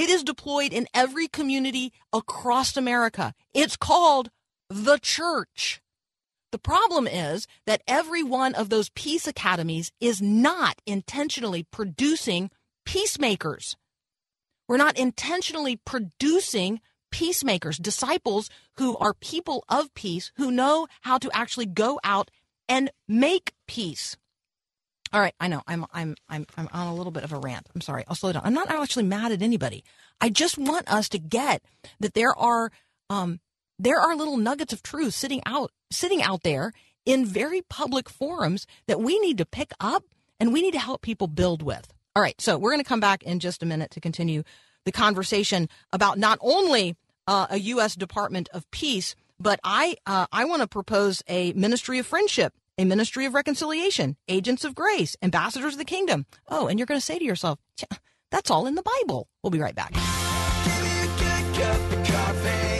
It 0.00 0.08
is 0.08 0.24
deployed 0.24 0.72
in 0.72 0.86
every 0.94 1.28
community 1.28 1.92
across 2.10 2.74
America. 2.74 3.34
It's 3.52 3.76
called 3.76 4.30
the 4.70 4.96
church. 4.96 5.82
The 6.52 6.58
problem 6.58 7.06
is 7.06 7.46
that 7.66 7.82
every 7.86 8.22
one 8.22 8.54
of 8.54 8.70
those 8.70 8.88
peace 8.88 9.26
academies 9.26 9.92
is 10.00 10.22
not 10.22 10.80
intentionally 10.86 11.64
producing 11.70 12.50
peacemakers. 12.86 13.76
We're 14.66 14.78
not 14.78 14.96
intentionally 14.98 15.76
producing 15.76 16.80
peacemakers, 17.10 17.76
disciples 17.76 18.48
who 18.78 18.96
are 18.96 19.12
people 19.12 19.64
of 19.68 19.92
peace, 19.92 20.32
who 20.36 20.50
know 20.50 20.86
how 21.02 21.18
to 21.18 21.30
actually 21.34 21.66
go 21.66 22.00
out 22.02 22.30
and 22.70 22.90
make 23.06 23.52
peace. 23.68 24.16
All 25.12 25.20
right, 25.20 25.34
I 25.40 25.48
know 25.48 25.62
I'm 25.66 25.84
I'm 25.92 26.14
I'm 26.28 26.46
I'm 26.56 26.68
on 26.72 26.86
a 26.86 26.94
little 26.94 27.10
bit 27.10 27.24
of 27.24 27.32
a 27.32 27.38
rant. 27.38 27.68
I'm 27.74 27.80
sorry. 27.80 28.04
I'll 28.06 28.14
slow 28.14 28.32
down. 28.32 28.42
I'm 28.44 28.54
not 28.54 28.70
actually 28.70 29.04
mad 29.04 29.32
at 29.32 29.42
anybody. 29.42 29.82
I 30.20 30.28
just 30.28 30.56
want 30.56 30.90
us 30.92 31.08
to 31.10 31.18
get 31.18 31.62
that 31.98 32.14
there 32.14 32.36
are 32.38 32.70
um 33.08 33.40
there 33.78 34.00
are 34.00 34.14
little 34.14 34.36
nuggets 34.36 34.72
of 34.72 34.82
truth 34.82 35.14
sitting 35.14 35.42
out 35.46 35.72
sitting 35.90 36.22
out 36.22 36.42
there 36.42 36.72
in 37.04 37.24
very 37.24 37.62
public 37.62 38.08
forums 38.08 38.66
that 38.86 39.00
we 39.00 39.18
need 39.18 39.38
to 39.38 39.46
pick 39.46 39.72
up 39.80 40.04
and 40.38 40.52
we 40.52 40.62
need 40.62 40.72
to 40.72 40.78
help 40.78 41.02
people 41.02 41.26
build 41.26 41.62
with. 41.62 41.92
All 42.14 42.22
right, 42.22 42.40
so 42.40 42.58
we're 42.58 42.70
going 42.70 42.82
to 42.82 42.88
come 42.88 43.00
back 43.00 43.22
in 43.22 43.40
just 43.40 43.62
a 43.62 43.66
minute 43.66 43.90
to 43.92 44.00
continue 44.00 44.42
the 44.84 44.92
conversation 44.92 45.68
about 45.92 46.18
not 46.18 46.38
only 46.40 46.96
uh, 47.26 47.46
a 47.50 47.58
U.S. 47.58 47.94
Department 47.94 48.48
of 48.52 48.68
Peace, 48.70 49.14
but 49.38 49.58
I 49.64 49.96
uh, 50.06 50.26
I 50.32 50.44
want 50.44 50.62
to 50.62 50.68
propose 50.68 51.22
a 51.28 51.52
ministry 51.52 51.98
of 51.98 52.06
friendship, 52.06 52.52
a 52.80 52.84
ministry 52.86 53.26
of 53.26 53.34
reconciliation, 53.34 54.16
agents 54.26 54.64
of 54.64 54.74
grace, 54.74 55.14
ambassadors 55.20 55.74
of 55.74 55.78
the 55.78 55.84
kingdom. 55.84 56.24
Oh, 56.48 56.66
and 56.66 56.78
you're 56.78 56.86
going 56.86 56.98
to 56.98 57.04
say 57.04 57.18
to 57.18 57.24
yourself, 57.24 57.58
that's 58.30 58.50
all 58.50 58.66
in 58.66 58.74
the 58.74 58.82
Bible. 58.82 59.28
We'll 59.42 59.50
be 59.50 59.60
right 59.60 59.74
back. 59.74 59.94
A 59.94 59.98
a. 59.98 60.02
A 61.52 62.76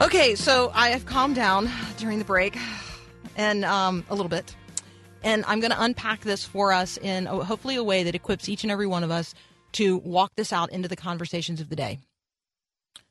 a. 0.00 0.04
Okay, 0.04 0.34
so 0.34 0.70
I 0.74 0.88
have 0.90 1.04
calmed 1.04 1.34
down 1.36 1.68
during 1.98 2.18
the 2.18 2.24
break, 2.24 2.56
and 3.36 3.66
um, 3.66 4.04
a 4.08 4.14
little 4.14 4.30
bit, 4.30 4.56
and 5.22 5.44
I'm 5.46 5.60
going 5.60 5.72
to 5.72 5.82
unpack 5.82 6.20
this 6.20 6.44
for 6.44 6.72
us 6.72 6.96
in 6.96 7.26
uh, 7.26 7.44
hopefully 7.44 7.74
a 7.74 7.84
way 7.84 8.04
that 8.04 8.14
equips 8.14 8.48
each 8.48 8.62
and 8.62 8.70
every 8.70 8.86
one 8.86 9.04
of 9.04 9.10
us 9.10 9.34
to 9.72 9.98
walk 9.98 10.32
this 10.36 10.52
out 10.52 10.70
into 10.72 10.88
the 10.88 10.96
conversations 10.96 11.60
of 11.60 11.68
the 11.68 11.76
day. 11.76 11.98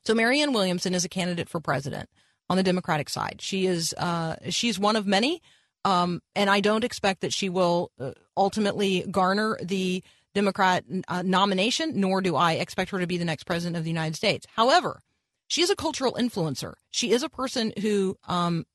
So 0.04 0.14
Marianne 0.14 0.52
Williamson 0.52 0.94
is 0.94 1.04
a 1.04 1.08
candidate 1.08 1.48
for 1.48 1.60
president 1.60 2.08
on 2.48 2.56
the 2.56 2.62
Democratic 2.62 3.08
side. 3.08 3.40
She 3.40 3.66
is 3.66 3.94
uh, 3.94 4.36
she's 4.48 4.78
one 4.78 4.96
of 4.96 5.06
many, 5.06 5.42
um, 5.84 6.20
and 6.34 6.48
I 6.48 6.60
don't 6.60 6.84
expect 6.84 7.20
that 7.20 7.32
she 7.32 7.48
will 7.48 7.90
uh, 8.00 8.12
ultimately 8.36 9.04
garner 9.10 9.58
the 9.62 10.02
Democrat 10.34 10.84
uh, 11.08 11.22
nomination, 11.22 12.00
nor 12.00 12.20
do 12.20 12.36
I 12.36 12.52
expect 12.52 12.90
her 12.90 13.00
to 13.00 13.06
be 13.06 13.18
the 13.18 13.24
next 13.24 13.44
president 13.44 13.76
of 13.76 13.84
the 13.84 13.90
United 13.90 14.14
States. 14.14 14.46
However, 14.54 15.00
she 15.48 15.62
is 15.62 15.70
a 15.70 15.76
cultural 15.76 16.12
influencer. 16.12 16.74
She 16.90 17.10
is 17.10 17.22
a 17.22 17.28
person 17.28 17.72
who, 17.80 18.16
um, 18.28 18.66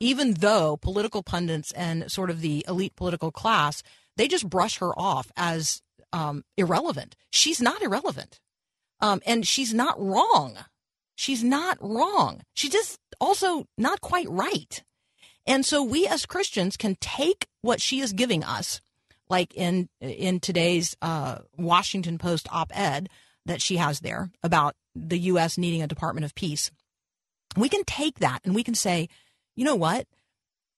even 0.00 0.34
though 0.34 0.76
political 0.76 1.22
pundits 1.22 1.72
and 1.72 2.10
sort 2.10 2.30
of 2.30 2.40
the 2.40 2.64
elite 2.68 2.94
political 2.96 3.32
class, 3.32 3.82
they 4.16 4.28
just 4.28 4.48
brush 4.48 4.78
her 4.78 4.96
off 4.98 5.30
as 5.36 5.82
um, 6.12 6.44
irrelevant. 6.56 7.16
She's 7.30 7.60
not 7.60 7.82
irrelevant. 7.82 8.40
Um, 9.00 9.20
and 9.26 9.46
she's 9.46 9.72
not 9.72 10.00
wrong. 10.00 10.56
She's 11.14 11.42
not 11.44 11.78
wrong. 11.80 12.42
She's 12.54 12.72
just 12.72 12.98
also 13.20 13.66
not 13.76 14.00
quite 14.00 14.28
right. 14.28 14.82
And 15.46 15.64
so 15.64 15.82
we 15.82 16.06
as 16.06 16.26
Christians 16.26 16.76
can 16.76 16.96
take 17.00 17.46
what 17.62 17.80
she 17.80 18.00
is 18.00 18.12
giving 18.12 18.44
us, 18.44 18.80
like 19.28 19.54
in 19.54 19.88
in 20.00 20.40
today's 20.40 20.96
uh, 21.00 21.38
Washington 21.56 22.18
Post 22.18 22.48
op-ed 22.52 23.08
that 23.46 23.62
she 23.62 23.76
has 23.76 24.00
there 24.00 24.30
about 24.42 24.76
the 24.94 25.18
U.S. 25.18 25.56
needing 25.56 25.82
a 25.82 25.86
Department 25.86 26.24
of 26.24 26.34
Peace. 26.34 26.70
We 27.56 27.68
can 27.68 27.84
take 27.84 28.18
that 28.18 28.40
and 28.44 28.54
we 28.54 28.62
can 28.62 28.74
say, 28.74 29.08
you 29.56 29.64
know 29.64 29.76
what? 29.76 30.06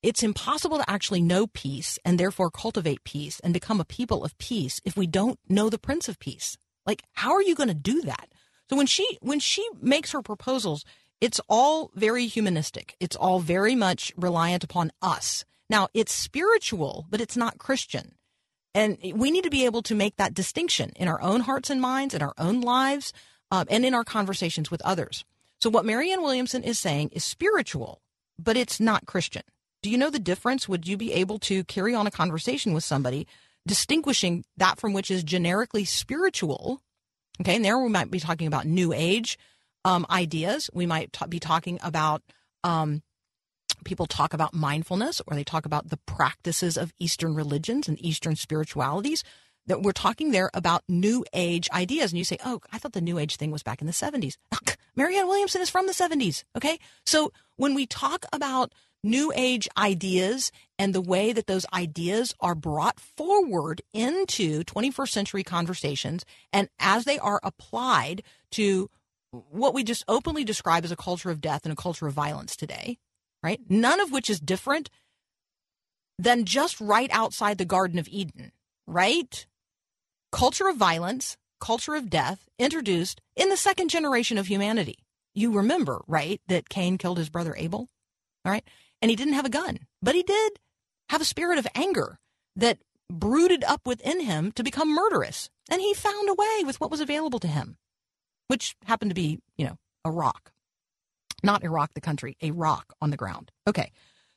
It's 0.02 0.22
impossible 0.22 0.78
to 0.78 0.90
actually 0.90 1.20
know 1.20 1.46
peace 1.46 1.98
and 2.04 2.18
therefore 2.18 2.50
cultivate 2.50 3.04
peace 3.04 3.38
and 3.40 3.52
become 3.52 3.80
a 3.80 3.84
people 3.84 4.24
of 4.24 4.36
peace 4.38 4.80
if 4.84 4.96
we 4.96 5.06
don't 5.06 5.38
know 5.48 5.68
the 5.68 5.78
Prince 5.78 6.08
of 6.08 6.18
Peace. 6.18 6.56
Like, 6.86 7.02
how 7.12 7.32
are 7.32 7.42
you 7.42 7.54
going 7.54 7.68
to 7.68 7.74
do 7.74 8.00
that? 8.02 8.28
So 8.70 8.76
when 8.76 8.86
she 8.86 9.18
when 9.20 9.40
she 9.40 9.68
makes 9.80 10.12
her 10.12 10.22
proposals, 10.22 10.84
it's 11.20 11.40
all 11.48 11.90
very 11.94 12.26
humanistic. 12.26 12.96
It's 12.98 13.16
all 13.16 13.40
very 13.40 13.74
much 13.74 14.12
reliant 14.16 14.64
upon 14.64 14.90
us. 15.02 15.44
Now, 15.68 15.88
it's 15.92 16.14
spiritual, 16.14 17.06
but 17.10 17.20
it's 17.20 17.36
not 17.36 17.58
Christian. 17.58 18.14
And 18.74 18.96
we 19.14 19.30
need 19.30 19.44
to 19.44 19.50
be 19.50 19.64
able 19.66 19.82
to 19.82 19.94
make 19.94 20.16
that 20.16 20.34
distinction 20.34 20.92
in 20.96 21.08
our 21.08 21.20
own 21.20 21.42
hearts 21.42 21.68
and 21.68 21.80
minds, 21.80 22.14
in 22.14 22.22
our 22.22 22.34
own 22.38 22.60
lives, 22.60 23.12
um, 23.50 23.66
and 23.68 23.84
in 23.84 23.94
our 23.94 24.04
conversations 24.04 24.70
with 24.70 24.80
others. 24.82 25.24
So, 25.60 25.68
what 25.68 25.84
Marianne 25.84 26.22
Williamson 26.22 26.62
is 26.62 26.78
saying 26.78 27.10
is 27.12 27.24
spiritual, 27.24 28.00
but 28.38 28.56
it's 28.56 28.80
not 28.80 29.06
Christian. 29.06 29.42
Do 29.82 29.90
you 29.90 29.98
know 29.98 30.10
the 30.10 30.18
difference? 30.18 30.68
Would 30.68 30.86
you 30.86 30.96
be 30.96 31.12
able 31.12 31.38
to 31.40 31.64
carry 31.64 31.94
on 31.94 32.06
a 32.06 32.10
conversation 32.10 32.74
with 32.74 32.84
somebody 32.84 33.26
distinguishing 33.66 34.44
that 34.56 34.78
from 34.78 34.92
which 34.92 35.10
is 35.10 35.22
generically 35.22 35.84
spiritual. 35.84 36.80
Okay, 37.40 37.56
and 37.56 37.64
there 37.64 37.78
we 37.78 37.88
might 37.88 38.10
be 38.10 38.20
talking 38.20 38.46
about 38.46 38.66
New 38.66 38.92
Age 38.92 39.38
um, 39.84 40.06
ideas. 40.10 40.70
We 40.72 40.86
might 40.86 41.12
ta- 41.12 41.26
be 41.26 41.40
talking 41.40 41.78
about 41.82 42.22
um, 42.64 43.02
people 43.84 44.06
talk 44.06 44.34
about 44.34 44.52
mindfulness 44.52 45.22
or 45.26 45.34
they 45.34 45.44
talk 45.44 45.64
about 45.64 45.88
the 45.88 45.96
practices 45.98 46.76
of 46.76 46.92
Eastern 46.98 47.34
religions 47.34 47.88
and 47.88 48.00
Eastern 48.04 48.36
spiritualities. 48.36 49.24
That 49.66 49.82
we're 49.82 49.92
talking 49.92 50.32
there 50.32 50.50
about 50.52 50.82
New 50.88 51.24
Age 51.32 51.68
ideas, 51.70 52.10
and 52.10 52.18
you 52.18 52.24
say, 52.24 52.38
"Oh, 52.44 52.60
I 52.72 52.78
thought 52.78 52.94
the 52.94 53.00
New 53.00 53.18
Age 53.18 53.36
thing 53.36 53.50
was 53.50 53.62
back 53.62 53.80
in 53.80 53.86
the 53.86 53.92
'70s." 53.92 54.36
Marianne 54.96 55.28
Williamson 55.28 55.60
is 55.60 55.70
from 55.70 55.86
the 55.86 55.92
'70s. 55.92 56.44
Okay, 56.56 56.78
so 57.06 57.30
when 57.56 57.74
we 57.74 57.86
talk 57.86 58.24
about 58.32 58.72
New 59.02 59.32
Age 59.34 59.68
ideas 59.76 60.52
and 60.78 60.94
the 60.94 61.00
way 61.00 61.32
that 61.32 61.46
those 61.46 61.66
ideas 61.72 62.34
are 62.40 62.54
brought 62.54 63.00
forward 63.00 63.82
into 63.92 64.62
21st 64.64 65.08
century 65.08 65.42
conversations, 65.42 66.24
and 66.52 66.68
as 66.78 67.04
they 67.04 67.18
are 67.18 67.40
applied 67.42 68.22
to 68.52 68.90
what 69.30 69.74
we 69.74 69.84
just 69.84 70.04
openly 70.08 70.44
describe 70.44 70.84
as 70.84 70.90
a 70.90 70.96
culture 70.96 71.30
of 71.30 71.40
death 71.40 71.62
and 71.64 71.72
a 71.72 71.76
culture 71.76 72.06
of 72.06 72.14
violence 72.14 72.56
today, 72.56 72.98
right? 73.42 73.60
None 73.68 74.00
of 74.00 74.10
which 74.12 74.28
is 74.28 74.40
different 74.40 74.90
than 76.18 76.44
just 76.44 76.80
right 76.80 77.10
outside 77.12 77.58
the 77.58 77.64
Garden 77.64 77.98
of 77.98 78.08
Eden, 78.08 78.52
right? 78.86 79.46
Culture 80.32 80.68
of 80.68 80.76
violence, 80.76 81.36
culture 81.60 81.94
of 81.94 82.10
death, 82.10 82.48
introduced 82.58 83.20
in 83.36 83.48
the 83.48 83.56
second 83.56 83.88
generation 83.88 84.36
of 84.36 84.46
humanity. 84.46 84.98
You 85.34 85.52
remember, 85.52 86.02
right, 86.06 86.40
that 86.48 86.68
Cain 86.68 86.98
killed 86.98 87.18
his 87.18 87.30
brother 87.30 87.54
Abel, 87.56 87.88
all 88.44 88.52
right? 88.52 88.64
And 89.02 89.10
he 89.10 89.16
didn't 89.16 89.34
have 89.34 89.46
a 89.46 89.50
gun, 89.50 89.80
but 90.02 90.14
he 90.14 90.22
did 90.22 90.58
have 91.08 91.20
a 91.20 91.24
spirit 91.26 91.58
of 91.58 91.66
anger 91.74 92.18
that 92.56 92.78
brooded 93.10 93.64
up 93.64 93.86
within 93.86 94.20
him 94.20 94.52
to 94.52 94.62
become 94.62 94.94
murderous. 94.94 95.50
And 95.70 95.80
he 95.80 95.94
found 95.94 96.28
a 96.28 96.34
way 96.34 96.64
with 96.64 96.80
what 96.80 96.90
was 96.90 97.00
available 97.00 97.38
to 97.40 97.48
him, 97.48 97.76
which 98.48 98.76
happened 98.84 99.10
to 99.10 99.14
be, 99.14 99.38
you 99.56 99.64
know, 99.64 99.76
a 100.04 100.10
rock. 100.10 100.52
Not 101.42 101.64
Iraq, 101.64 101.94
the 101.94 102.00
country, 102.00 102.36
a 102.42 102.50
rock 102.50 102.92
on 103.00 103.10
the 103.10 103.16
ground. 103.16 103.50
Okay. 103.66 103.92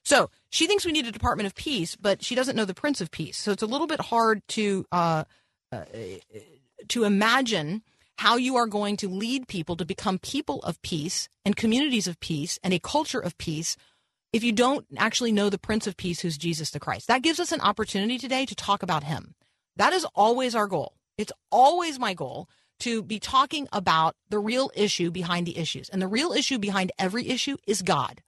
So 0.05 0.29
she 0.49 0.67
thinks 0.67 0.85
we 0.85 0.91
need 0.91 1.07
a 1.07 1.11
Department 1.11 1.47
of 1.47 1.55
Peace, 1.55 1.95
but 1.95 2.23
she 2.23 2.35
doesn't 2.35 2.55
know 2.55 2.65
the 2.65 2.73
Prince 2.73 3.01
of 3.01 3.11
Peace. 3.11 3.37
So 3.37 3.51
it's 3.51 3.63
a 3.63 3.67
little 3.67 3.87
bit 3.87 4.01
hard 4.01 4.41
to 4.49 4.85
uh, 4.91 5.23
uh, 5.71 5.85
to 6.89 7.03
imagine 7.03 7.83
how 8.17 8.37
you 8.37 8.55
are 8.55 8.67
going 8.67 8.95
to 8.97 9.09
lead 9.09 9.47
people 9.47 9.75
to 9.75 9.85
become 9.85 10.19
people 10.19 10.59
of 10.61 10.81
peace 10.81 11.29
and 11.45 11.55
communities 11.55 12.07
of 12.07 12.19
peace 12.19 12.59
and 12.63 12.73
a 12.73 12.79
culture 12.79 13.19
of 13.19 13.37
peace 13.37 13.75
if 14.33 14.43
you 14.43 14.51
don't 14.51 14.85
actually 14.97 15.31
know 15.31 15.49
the 15.49 15.59
Prince 15.59 15.85
of 15.85 15.95
Peace, 15.95 16.19
who's 16.19 16.37
Jesus 16.37 16.71
the 16.71 16.79
Christ. 16.79 17.07
That 17.07 17.21
gives 17.21 17.39
us 17.39 17.51
an 17.51 17.61
opportunity 17.61 18.17
today 18.17 18.45
to 18.47 18.55
talk 18.55 18.81
about 18.81 19.03
him. 19.03 19.35
That 19.77 19.93
is 19.93 20.05
always 20.15 20.55
our 20.55 20.67
goal. 20.67 20.95
It's 21.17 21.31
always 21.51 21.99
my 21.99 22.15
goal 22.15 22.49
to 22.79 23.03
be 23.03 23.19
talking 23.19 23.67
about 23.71 24.15
the 24.29 24.39
real 24.39 24.71
issue 24.75 25.11
behind 25.11 25.45
the 25.45 25.57
issues. 25.57 25.87
And 25.89 26.01
the 26.01 26.07
real 26.07 26.33
issue 26.33 26.57
behind 26.57 26.91
every 26.97 27.29
issue 27.29 27.57
is 27.67 27.83
God. 27.83 28.21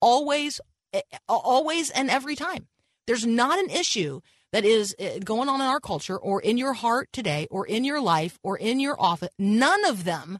Always, 0.00 0.60
eh, 0.92 1.02
always, 1.28 1.90
and 1.90 2.08
every 2.08 2.36
time. 2.36 2.68
There's 3.08 3.26
not 3.26 3.58
an 3.58 3.70
issue 3.70 4.20
that 4.52 4.64
is 4.64 4.94
eh, 4.98 5.18
going 5.18 5.48
on 5.48 5.60
in 5.60 5.66
our 5.66 5.80
culture 5.80 6.16
or 6.16 6.40
in 6.40 6.56
your 6.56 6.74
heart 6.74 7.08
today 7.12 7.48
or 7.50 7.66
in 7.66 7.82
your 7.82 8.00
life 8.00 8.38
or 8.44 8.56
in 8.56 8.78
your 8.78 9.00
office. 9.00 9.30
None 9.38 9.84
of 9.84 10.04
them, 10.04 10.38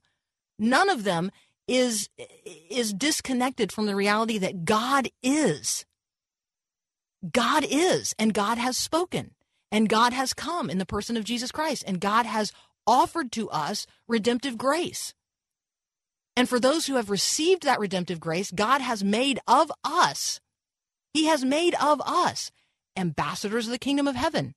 none 0.61 0.89
of 0.89 1.03
them 1.03 1.33
is 1.69 2.09
is 2.71 2.93
disconnected 2.93 3.71
from 3.71 3.87
the 3.87 3.95
reality 3.95 4.39
that 4.39 4.65
God 4.65 5.09
is. 5.23 5.85
God 7.31 7.65
is 7.69 8.15
and 8.19 8.33
God 8.33 8.59
has 8.59 8.77
spoken 8.77 9.33
and 9.71 9.89
God 9.89 10.13
has 10.13 10.33
come 10.33 10.71
in 10.71 10.79
the 10.79 10.87
person 10.87 11.17
of 11.17 11.25
Jesus 11.25 11.53
Christ 11.53 11.85
and 11.87 12.01
God 12.01 12.27
has 12.27 12.53
offered 12.87 13.31
to 13.33 13.51
us 13.51 13.87
redemptive 14.09 14.57
grace. 14.57 15.13
And 16.37 16.49
for 16.49 16.61
those 16.61 16.87
who 16.87 16.95
have 16.95 17.11
received 17.11 17.65
that 17.65 17.81
redemptive 17.81 18.21
grace, 18.21 18.51
God 18.51 18.81
has 18.81 19.03
made 19.03 19.41
of 19.47 19.71
us, 19.85 20.41
He 21.13 21.27
has 21.27 21.45
made 21.45 21.75
of 21.83 22.01
us 22.07 22.51
ambassadors 22.97 23.67
of 23.67 23.73
the 23.73 23.79
kingdom 23.79 24.09
of 24.09 24.17
heaven, 24.17 24.55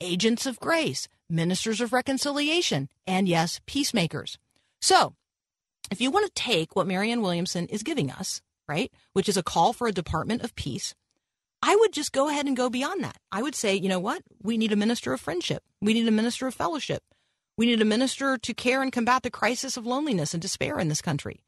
agents 0.00 0.46
of 0.46 0.60
grace, 0.60 1.08
ministers 1.28 1.80
of 1.80 1.92
reconciliation, 1.92 2.88
and 3.06 3.28
yes, 3.28 3.60
peacemakers. 3.66 4.38
So, 4.80 5.14
if 5.90 6.00
you 6.00 6.10
want 6.10 6.26
to 6.26 6.42
take 6.42 6.74
what 6.74 6.86
Marianne 6.86 7.22
Williamson 7.22 7.66
is 7.66 7.82
giving 7.82 8.10
us, 8.10 8.40
right, 8.68 8.92
which 9.12 9.28
is 9.28 9.36
a 9.36 9.42
call 9.42 9.72
for 9.72 9.86
a 9.86 9.92
Department 9.92 10.42
of 10.42 10.54
Peace, 10.54 10.94
I 11.62 11.74
would 11.76 11.92
just 11.92 12.12
go 12.12 12.28
ahead 12.28 12.46
and 12.46 12.56
go 12.56 12.70
beyond 12.70 13.02
that. 13.02 13.16
I 13.32 13.42
would 13.42 13.54
say, 13.54 13.74
you 13.74 13.88
know 13.88 13.98
what? 13.98 14.22
We 14.42 14.56
need 14.56 14.72
a 14.72 14.76
minister 14.76 15.12
of 15.12 15.20
friendship. 15.20 15.62
We 15.80 15.94
need 15.94 16.06
a 16.06 16.12
minister 16.12 16.46
of 16.46 16.54
fellowship. 16.54 17.02
We 17.56 17.66
need 17.66 17.82
a 17.82 17.84
minister 17.84 18.38
to 18.38 18.54
care 18.54 18.82
and 18.82 18.92
combat 18.92 19.24
the 19.24 19.30
crisis 19.30 19.76
of 19.76 19.84
loneliness 19.84 20.32
and 20.32 20.40
despair 20.40 20.78
in 20.78 20.88
this 20.88 21.02
country. 21.02 21.40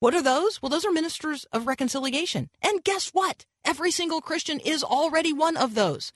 What 0.00 0.14
are 0.14 0.22
those? 0.22 0.60
Well, 0.60 0.70
those 0.70 0.84
are 0.84 0.90
ministers 0.90 1.44
of 1.52 1.66
reconciliation. 1.66 2.50
And 2.62 2.82
guess 2.82 3.10
what? 3.10 3.46
Every 3.64 3.90
single 3.90 4.20
Christian 4.20 4.60
is 4.60 4.82
already 4.82 5.32
one 5.32 5.56
of 5.56 5.74
those. 5.74 6.12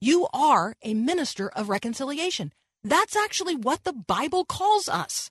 You 0.00 0.26
are 0.34 0.74
a 0.82 0.94
minister 0.94 1.48
of 1.48 1.70
reconciliation. 1.70 2.52
That's 2.84 3.16
actually 3.16 3.56
what 3.56 3.84
the 3.84 3.92
Bible 3.92 4.44
calls 4.44 4.88
us. 4.88 5.30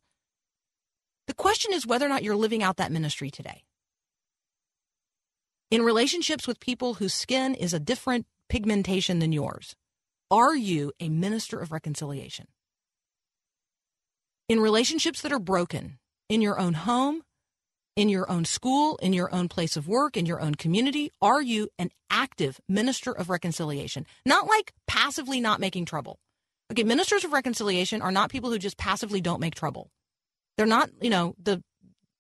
The 1.28 1.34
question 1.34 1.73
is 1.73 1.88
whether 1.88 2.05
or 2.05 2.09
not 2.09 2.23
you're 2.23 2.36
living 2.36 2.63
out 2.63 2.78
that 2.78 2.91
ministry 2.91 3.32
today. 3.32 3.63
In 5.71 5.82
relationships 5.82 6.47
with 6.47 6.59
people 6.59 6.95
whose 6.95 7.13
skin 7.13 7.55
is 7.55 7.73
a 7.73 7.80
different 7.80 8.28
pigmentation 8.49 9.19
than 9.19 9.32
yours, 9.32 9.76
are 10.30 10.55
you 10.55 10.91
a 10.99 11.09
minister 11.09 11.59
of 11.59 11.71
reconciliation? 11.71 12.47
In 14.47 14.59
relationships 14.59 15.21
that 15.21 15.32
are 15.32 15.39
broken, 15.39 15.97
in 16.30 16.41
your 16.41 16.59
own 16.59 16.73
home, 16.73 17.23
in 17.95 18.09
your 18.09 18.30
own 18.30 18.45
school, 18.45 18.97
in 18.97 19.13
your 19.13 19.34
own 19.34 19.47
place 19.47 19.76
of 19.76 19.88
work, 19.88 20.17
in 20.17 20.26
your 20.26 20.41
own 20.41 20.55
community, 20.55 21.11
are 21.21 21.41
you 21.41 21.69
an 21.80 21.89
active 22.09 22.59
minister 22.67 23.11
of 23.11 23.30
reconciliation? 23.30 24.05
Not 24.26 24.47
like 24.47 24.73
passively 24.88 25.39
not 25.39 25.59
making 25.59 25.86
trouble. 25.86 26.19
Okay, 26.71 26.84
ministers 26.84 27.23
of 27.23 27.34
reconciliation 27.34 28.01
are 28.01 28.11
not 28.11 28.30
people 28.30 28.51
who 28.51 28.59
just 28.59 28.78
passively 28.78 29.21
don't 29.21 29.39
make 29.39 29.55
trouble. 29.55 29.89
They're 30.57 30.65
not, 30.65 30.89
you 31.01 31.09
know, 31.09 31.35
the 31.41 31.61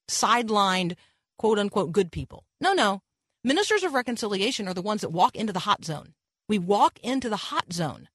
sidelined, 0.09 0.95
quote 1.37 1.59
unquote, 1.59 1.91
good 1.91 2.11
people. 2.11 2.43
No, 2.59 2.73
no. 2.73 3.01
Ministers 3.43 3.83
of 3.83 3.93
reconciliation 3.93 4.67
are 4.67 4.73
the 4.73 4.81
ones 4.81 5.01
that 5.01 5.11
walk 5.11 5.35
into 5.35 5.53
the 5.53 5.59
hot 5.59 5.85
zone. 5.85 6.13
We 6.49 6.57
walk 6.59 6.99
into 7.03 7.29
the 7.29 7.37
hot 7.37 7.71
zone 7.73 8.07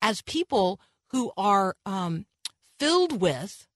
as 0.00 0.22
people 0.22 0.80
who 1.10 1.32
are 1.36 1.74
um, 1.86 2.26
filled 2.78 3.20
with 3.20 3.66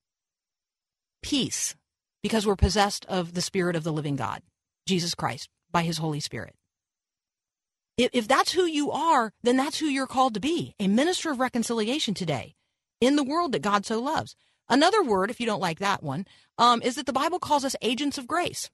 peace 1.22 1.74
because 2.22 2.46
we're 2.46 2.56
possessed 2.56 3.06
of 3.06 3.34
the 3.34 3.42
Spirit 3.42 3.76
of 3.76 3.84
the 3.84 3.92
living 3.92 4.16
God, 4.16 4.42
Jesus 4.86 5.14
Christ, 5.14 5.48
by 5.70 5.82
His 5.82 5.98
Holy 5.98 6.20
Spirit. 6.20 6.54
If, 7.96 8.10
if 8.12 8.28
that's 8.28 8.52
who 8.52 8.64
you 8.64 8.90
are, 8.90 9.32
then 9.42 9.56
that's 9.56 9.78
who 9.78 9.86
you're 9.86 10.06
called 10.06 10.34
to 10.34 10.40
be 10.40 10.74
a 10.78 10.88
minister 10.88 11.30
of 11.30 11.40
reconciliation 11.40 12.14
today 12.14 12.54
in 13.00 13.16
the 13.16 13.24
world 13.24 13.52
that 13.52 13.62
God 13.62 13.86
so 13.86 14.00
loves. 14.00 14.34
Another 14.68 15.02
word, 15.02 15.30
if 15.30 15.40
you 15.40 15.46
don't 15.46 15.60
like 15.60 15.78
that 15.78 16.02
one, 16.02 16.26
um, 16.58 16.82
is 16.82 16.96
that 16.96 17.06
the 17.06 17.12
Bible 17.12 17.38
calls 17.38 17.64
us 17.64 17.76
agents 17.82 18.18
of 18.18 18.26
grace. 18.26 18.70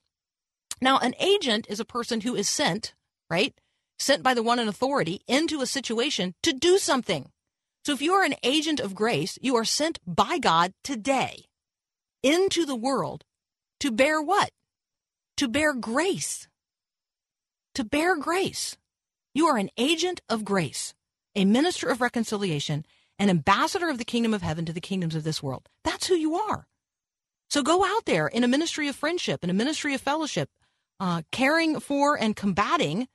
Now, 0.80 0.98
an 0.98 1.14
agent 1.20 1.66
is 1.68 1.80
a 1.80 1.84
person 1.84 2.22
who 2.22 2.34
is 2.34 2.48
sent, 2.48 2.94
right? 3.30 3.54
Sent 3.98 4.22
by 4.22 4.34
the 4.34 4.42
one 4.42 4.58
in 4.58 4.68
authority 4.68 5.20
into 5.28 5.60
a 5.60 5.66
situation 5.66 6.34
to 6.42 6.52
do 6.52 6.78
something. 6.78 7.30
So 7.84 7.92
if 7.92 8.02
you 8.02 8.12
are 8.14 8.24
an 8.24 8.34
agent 8.42 8.80
of 8.80 8.94
grace, 8.94 9.38
you 9.42 9.56
are 9.56 9.64
sent 9.64 9.98
by 10.06 10.38
God 10.38 10.72
today 10.82 11.44
into 12.22 12.64
the 12.64 12.76
world 12.76 13.24
to 13.80 13.90
bear 13.90 14.22
what? 14.22 14.50
To 15.38 15.48
bear 15.48 15.74
grace. 15.74 16.48
To 17.74 17.84
bear 17.84 18.16
grace. 18.16 18.76
You 19.34 19.46
are 19.46 19.56
an 19.56 19.70
agent 19.76 20.20
of 20.28 20.44
grace, 20.44 20.94
a 21.34 21.44
minister 21.44 21.88
of 21.88 22.00
reconciliation, 22.00 22.86
an 23.22 23.30
ambassador 23.30 23.88
of 23.88 23.98
the 23.98 24.04
kingdom 24.04 24.34
of 24.34 24.42
heaven 24.42 24.64
to 24.64 24.72
the 24.72 24.80
kingdoms 24.80 25.14
of 25.14 25.22
this 25.22 25.40
world. 25.40 25.68
That's 25.84 26.08
who 26.08 26.16
you 26.16 26.34
are. 26.34 26.66
So 27.50 27.62
go 27.62 27.84
out 27.84 28.04
there 28.04 28.26
in 28.26 28.42
a 28.42 28.48
ministry 28.48 28.88
of 28.88 28.96
friendship, 28.96 29.44
in 29.44 29.50
a 29.50 29.54
ministry 29.54 29.94
of 29.94 30.00
fellowship, 30.00 30.50
uh, 30.98 31.22
caring 31.30 31.78
for 31.78 32.18
and 32.18 32.34
combating 32.34 33.06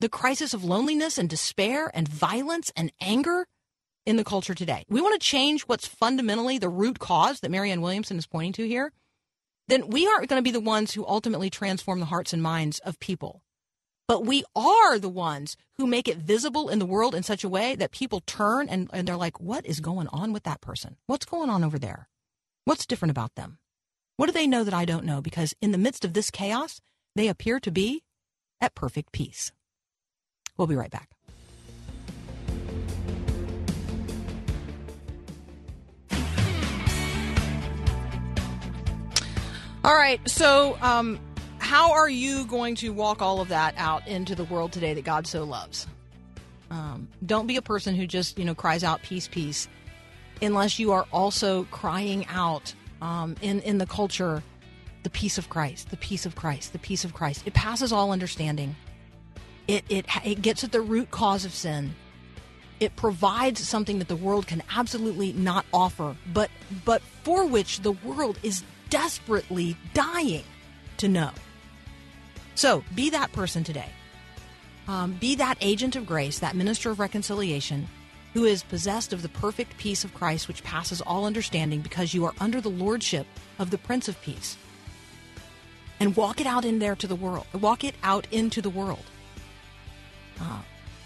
the 0.00 0.08
crisis 0.08 0.52
of 0.52 0.64
loneliness 0.64 1.16
and 1.16 1.30
despair 1.30 1.92
and 1.94 2.08
violence 2.08 2.72
and 2.74 2.90
anger 3.00 3.46
in 4.04 4.16
the 4.16 4.24
culture 4.24 4.52
today. 4.52 4.84
We 4.88 5.00
want 5.00 5.14
to 5.20 5.24
change 5.24 5.62
what's 5.62 5.86
fundamentally 5.86 6.58
the 6.58 6.68
root 6.68 6.98
cause 6.98 7.38
that 7.38 7.52
Marianne 7.52 7.82
Williamson 7.82 8.18
is 8.18 8.26
pointing 8.26 8.54
to 8.54 8.66
here. 8.66 8.92
Then 9.68 9.90
we 9.90 10.08
aren't 10.08 10.28
going 10.28 10.40
to 10.40 10.42
be 10.42 10.50
the 10.50 10.58
ones 10.58 10.92
who 10.92 11.06
ultimately 11.06 11.50
transform 11.50 12.00
the 12.00 12.06
hearts 12.06 12.32
and 12.32 12.42
minds 12.42 12.80
of 12.80 12.98
people 12.98 13.43
but 14.06 14.26
we 14.26 14.44
are 14.54 14.98
the 14.98 15.08
ones 15.08 15.56
who 15.76 15.86
make 15.86 16.08
it 16.08 16.18
visible 16.18 16.68
in 16.68 16.78
the 16.78 16.86
world 16.86 17.14
in 17.14 17.22
such 17.22 17.42
a 17.42 17.48
way 17.48 17.74
that 17.74 17.90
people 17.90 18.20
turn 18.26 18.68
and, 18.68 18.90
and 18.92 19.08
they're 19.08 19.16
like, 19.16 19.40
what 19.40 19.64
is 19.64 19.80
going 19.80 20.08
on 20.08 20.32
with 20.32 20.42
that 20.42 20.60
person? 20.60 20.96
What's 21.06 21.24
going 21.24 21.50
on 21.50 21.64
over 21.64 21.78
there? 21.78 22.08
What's 22.64 22.86
different 22.86 23.10
about 23.10 23.34
them? 23.34 23.58
What 24.16 24.26
do 24.26 24.32
they 24.32 24.46
know 24.46 24.62
that 24.62 24.74
I 24.74 24.84
don't 24.84 25.04
know? 25.04 25.20
Because 25.20 25.54
in 25.60 25.72
the 25.72 25.78
midst 25.78 26.04
of 26.04 26.12
this 26.12 26.30
chaos, 26.30 26.80
they 27.16 27.28
appear 27.28 27.58
to 27.60 27.70
be 27.70 28.02
at 28.60 28.74
perfect 28.74 29.12
peace. 29.12 29.52
We'll 30.56 30.66
be 30.66 30.76
right 30.76 30.90
back. 30.90 31.10
All 39.82 39.94
right, 39.94 40.18
so 40.26 40.78
um, 40.80 41.20
how 41.64 41.92
are 41.92 42.10
you 42.10 42.44
going 42.44 42.74
to 42.76 42.92
walk 42.92 43.22
all 43.22 43.40
of 43.40 43.48
that 43.48 43.74
out 43.78 44.06
into 44.06 44.34
the 44.34 44.44
world 44.44 44.70
today 44.70 44.92
that 44.92 45.04
God 45.04 45.26
so 45.26 45.44
loves? 45.44 45.86
Um, 46.70 47.08
don't 47.24 47.46
be 47.46 47.56
a 47.56 47.62
person 47.62 47.94
who 47.94 48.06
just 48.06 48.38
you 48.38 48.44
know 48.44 48.54
cries 48.54 48.84
out 48.84 49.02
peace, 49.02 49.28
peace, 49.28 49.66
unless 50.42 50.78
you 50.78 50.92
are 50.92 51.06
also 51.10 51.64
crying 51.70 52.26
out 52.26 52.74
um, 53.00 53.34
in 53.40 53.60
in 53.60 53.78
the 53.78 53.86
culture 53.86 54.42
the 55.04 55.10
peace 55.10 55.38
of 55.38 55.48
Christ, 55.48 55.90
the 55.90 55.96
peace 55.96 56.26
of 56.26 56.34
Christ, 56.36 56.72
the 56.72 56.78
peace 56.78 57.04
of 57.04 57.14
Christ. 57.14 57.42
It 57.46 57.54
passes 57.54 57.92
all 57.92 58.12
understanding. 58.12 58.76
It 59.66 59.84
it 59.88 60.04
it 60.22 60.42
gets 60.42 60.64
at 60.64 60.72
the 60.72 60.82
root 60.82 61.10
cause 61.10 61.46
of 61.46 61.54
sin. 61.54 61.94
It 62.78 62.94
provides 62.96 63.66
something 63.66 64.00
that 64.00 64.08
the 64.08 64.16
world 64.16 64.46
can 64.46 64.62
absolutely 64.76 65.32
not 65.32 65.64
offer, 65.72 66.14
but 66.34 66.50
but 66.84 67.00
for 67.22 67.46
which 67.46 67.80
the 67.80 67.92
world 67.92 68.38
is 68.42 68.62
desperately 68.90 69.78
dying 69.94 70.44
to 70.98 71.08
know. 71.08 71.30
So 72.54 72.84
be 72.94 73.10
that 73.10 73.32
person 73.32 73.64
today. 73.64 73.88
Um, 74.86 75.12
be 75.12 75.34
that 75.36 75.56
agent 75.60 75.96
of 75.96 76.06
grace, 76.06 76.38
that 76.40 76.54
minister 76.54 76.90
of 76.90 77.00
reconciliation, 77.00 77.88
who 78.34 78.44
is 78.44 78.62
possessed 78.62 79.12
of 79.12 79.22
the 79.22 79.28
perfect 79.28 79.76
peace 79.78 80.04
of 80.04 80.12
Christ, 80.12 80.46
which 80.46 80.62
passes 80.62 81.00
all 81.00 81.24
understanding, 81.24 81.80
because 81.80 82.12
you 82.12 82.24
are 82.24 82.34
under 82.40 82.60
the 82.60 82.70
lordship 82.70 83.26
of 83.58 83.70
the 83.70 83.78
Prince 83.78 84.08
of 84.08 84.20
Peace. 84.20 84.56
And 86.00 86.16
walk 86.16 86.40
it 86.40 86.46
out 86.46 86.64
in 86.64 86.80
there 86.80 86.96
to 86.96 87.06
the 87.06 87.14
world. 87.14 87.46
Walk 87.54 87.84
it 87.84 87.94
out 88.02 88.26
into 88.30 88.60
the 88.60 88.70
world. 88.70 89.04
Uh, 90.40 90.60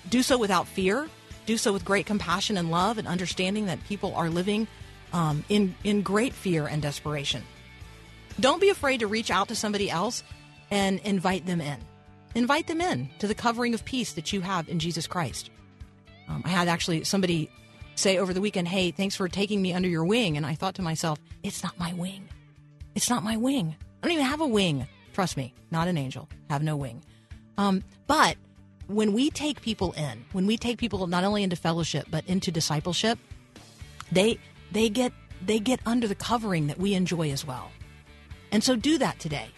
do 0.08 0.22
so 0.22 0.38
without 0.38 0.66
fear. 0.66 1.08
Do 1.46 1.56
so 1.56 1.72
with 1.72 1.84
great 1.84 2.06
compassion 2.06 2.56
and 2.56 2.70
love, 2.70 2.98
and 2.98 3.06
understanding 3.06 3.66
that 3.66 3.84
people 3.84 4.14
are 4.14 4.28
living 4.28 4.66
um, 5.12 5.44
in 5.48 5.74
in 5.84 6.02
great 6.02 6.32
fear 6.32 6.66
and 6.66 6.82
desperation. 6.82 7.42
Don't 8.40 8.60
be 8.60 8.68
afraid 8.70 9.00
to 9.00 9.06
reach 9.06 9.30
out 9.30 9.48
to 9.48 9.54
somebody 9.54 9.90
else 9.90 10.22
and 10.70 11.00
invite 11.00 11.46
them 11.46 11.60
in. 11.60 11.78
Invite 12.34 12.66
them 12.66 12.80
in 12.80 13.08
to 13.18 13.26
the 13.26 13.34
covering 13.34 13.74
of 13.74 13.84
peace 13.84 14.12
that 14.12 14.32
you 14.32 14.40
have 14.40 14.68
in 14.68 14.78
Jesus 14.78 15.06
Christ. 15.06 15.50
Um, 16.28 16.42
I 16.44 16.50
had 16.50 16.68
actually 16.68 17.04
somebody 17.04 17.50
say 17.94 18.18
over 18.18 18.32
the 18.32 18.40
weekend, 18.40 18.68
Hey, 18.68 18.90
thanks 18.90 19.16
for 19.16 19.28
taking 19.28 19.60
me 19.62 19.72
under 19.72 19.88
your 19.88 20.04
wing. 20.04 20.36
And 20.36 20.44
I 20.44 20.54
thought 20.54 20.74
to 20.76 20.82
myself, 20.82 21.18
It's 21.42 21.62
not 21.62 21.78
my 21.78 21.92
wing. 21.94 22.28
It's 22.94 23.10
not 23.10 23.24
my 23.24 23.36
wing. 23.36 23.76
I 24.02 24.06
don't 24.06 24.14
even 24.14 24.26
have 24.26 24.40
a 24.40 24.46
wing. 24.46 24.86
Trust 25.12 25.36
me, 25.36 25.54
not 25.70 25.88
an 25.88 25.98
angel. 25.98 26.28
Have 26.50 26.62
no 26.62 26.76
wing. 26.76 27.02
Um, 27.56 27.82
but 28.06 28.36
when 28.86 29.12
we 29.12 29.30
take 29.30 29.60
people 29.60 29.92
in, 29.92 30.24
when 30.32 30.46
we 30.46 30.56
take 30.56 30.78
people 30.78 31.06
not 31.06 31.24
only 31.24 31.42
into 31.42 31.56
fellowship 31.56 32.06
but 32.10 32.24
into 32.26 32.50
discipleship, 32.52 33.18
they 34.12 34.38
they 34.72 34.88
get 34.88 35.12
they 35.44 35.58
get 35.58 35.80
under 35.86 36.06
the 36.06 36.14
covering 36.14 36.66
that 36.68 36.78
we 36.78 36.94
enjoy 36.94 37.30
as 37.30 37.44
well. 37.44 37.70
And 38.52 38.62
so 38.62 38.76
do 38.76 38.98
that 38.98 39.18
today. 39.18 39.48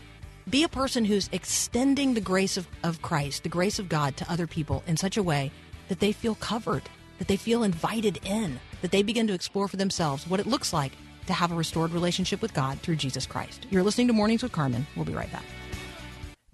Be 0.48 0.64
a 0.64 0.68
person 0.68 1.04
who's 1.04 1.28
extending 1.32 2.14
the 2.14 2.20
grace 2.20 2.56
of, 2.56 2.66
of 2.82 3.02
Christ, 3.02 3.42
the 3.42 3.48
grace 3.48 3.78
of 3.78 3.88
God 3.88 4.16
to 4.16 4.30
other 4.32 4.46
people 4.46 4.82
in 4.86 4.96
such 4.96 5.16
a 5.16 5.22
way 5.22 5.52
that 5.88 6.00
they 6.00 6.12
feel 6.12 6.34
covered, 6.36 6.82
that 7.18 7.28
they 7.28 7.36
feel 7.36 7.62
invited 7.62 8.18
in, 8.24 8.58
that 8.80 8.90
they 8.90 9.02
begin 9.02 9.26
to 9.26 9.34
explore 9.34 9.68
for 9.68 9.76
themselves 9.76 10.26
what 10.26 10.40
it 10.40 10.46
looks 10.46 10.72
like 10.72 10.92
to 11.26 11.32
have 11.32 11.52
a 11.52 11.56
restored 11.56 11.92
relationship 11.92 12.40
with 12.42 12.54
God 12.54 12.80
through 12.80 12.96
Jesus 12.96 13.26
Christ. 13.26 13.66
You're 13.70 13.82
listening 13.82 14.06
to 14.06 14.12
Mornings 14.12 14.42
with 14.42 14.52
Carmen. 14.52 14.86
We'll 14.96 15.04
be 15.04 15.14
right 15.14 15.30
back. 15.30 15.44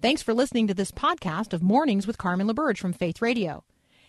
Thanks 0.01 0.21
for 0.21 0.33
listening 0.33 0.67
to 0.67 0.75
this 0.75 0.91
podcast 0.91 1.53
of 1.53 1.63
Mornings 1.63 2.05
with 2.05 2.19
Carmen 2.19 2.47
LaBerge 2.47 2.77
from 2.77 2.93
Faith 2.93 3.21
Radio. 3.21 3.63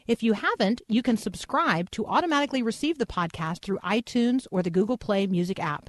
If 0.06 0.22
you 0.22 0.34
haven't, 0.34 0.82
you 0.88 1.02
can 1.02 1.16
subscribe 1.16 1.90
to 1.92 2.06
automatically 2.06 2.62
receive 2.62 2.98
the 2.98 3.06
podcast 3.06 3.62
through 3.62 3.78
iTunes 3.78 4.46
or 4.50 4.62
the 4.62 4.70
Google 4.70 4.98
Play 4.98 5.26
Music 5.26 5.58
app. 5.60 5.88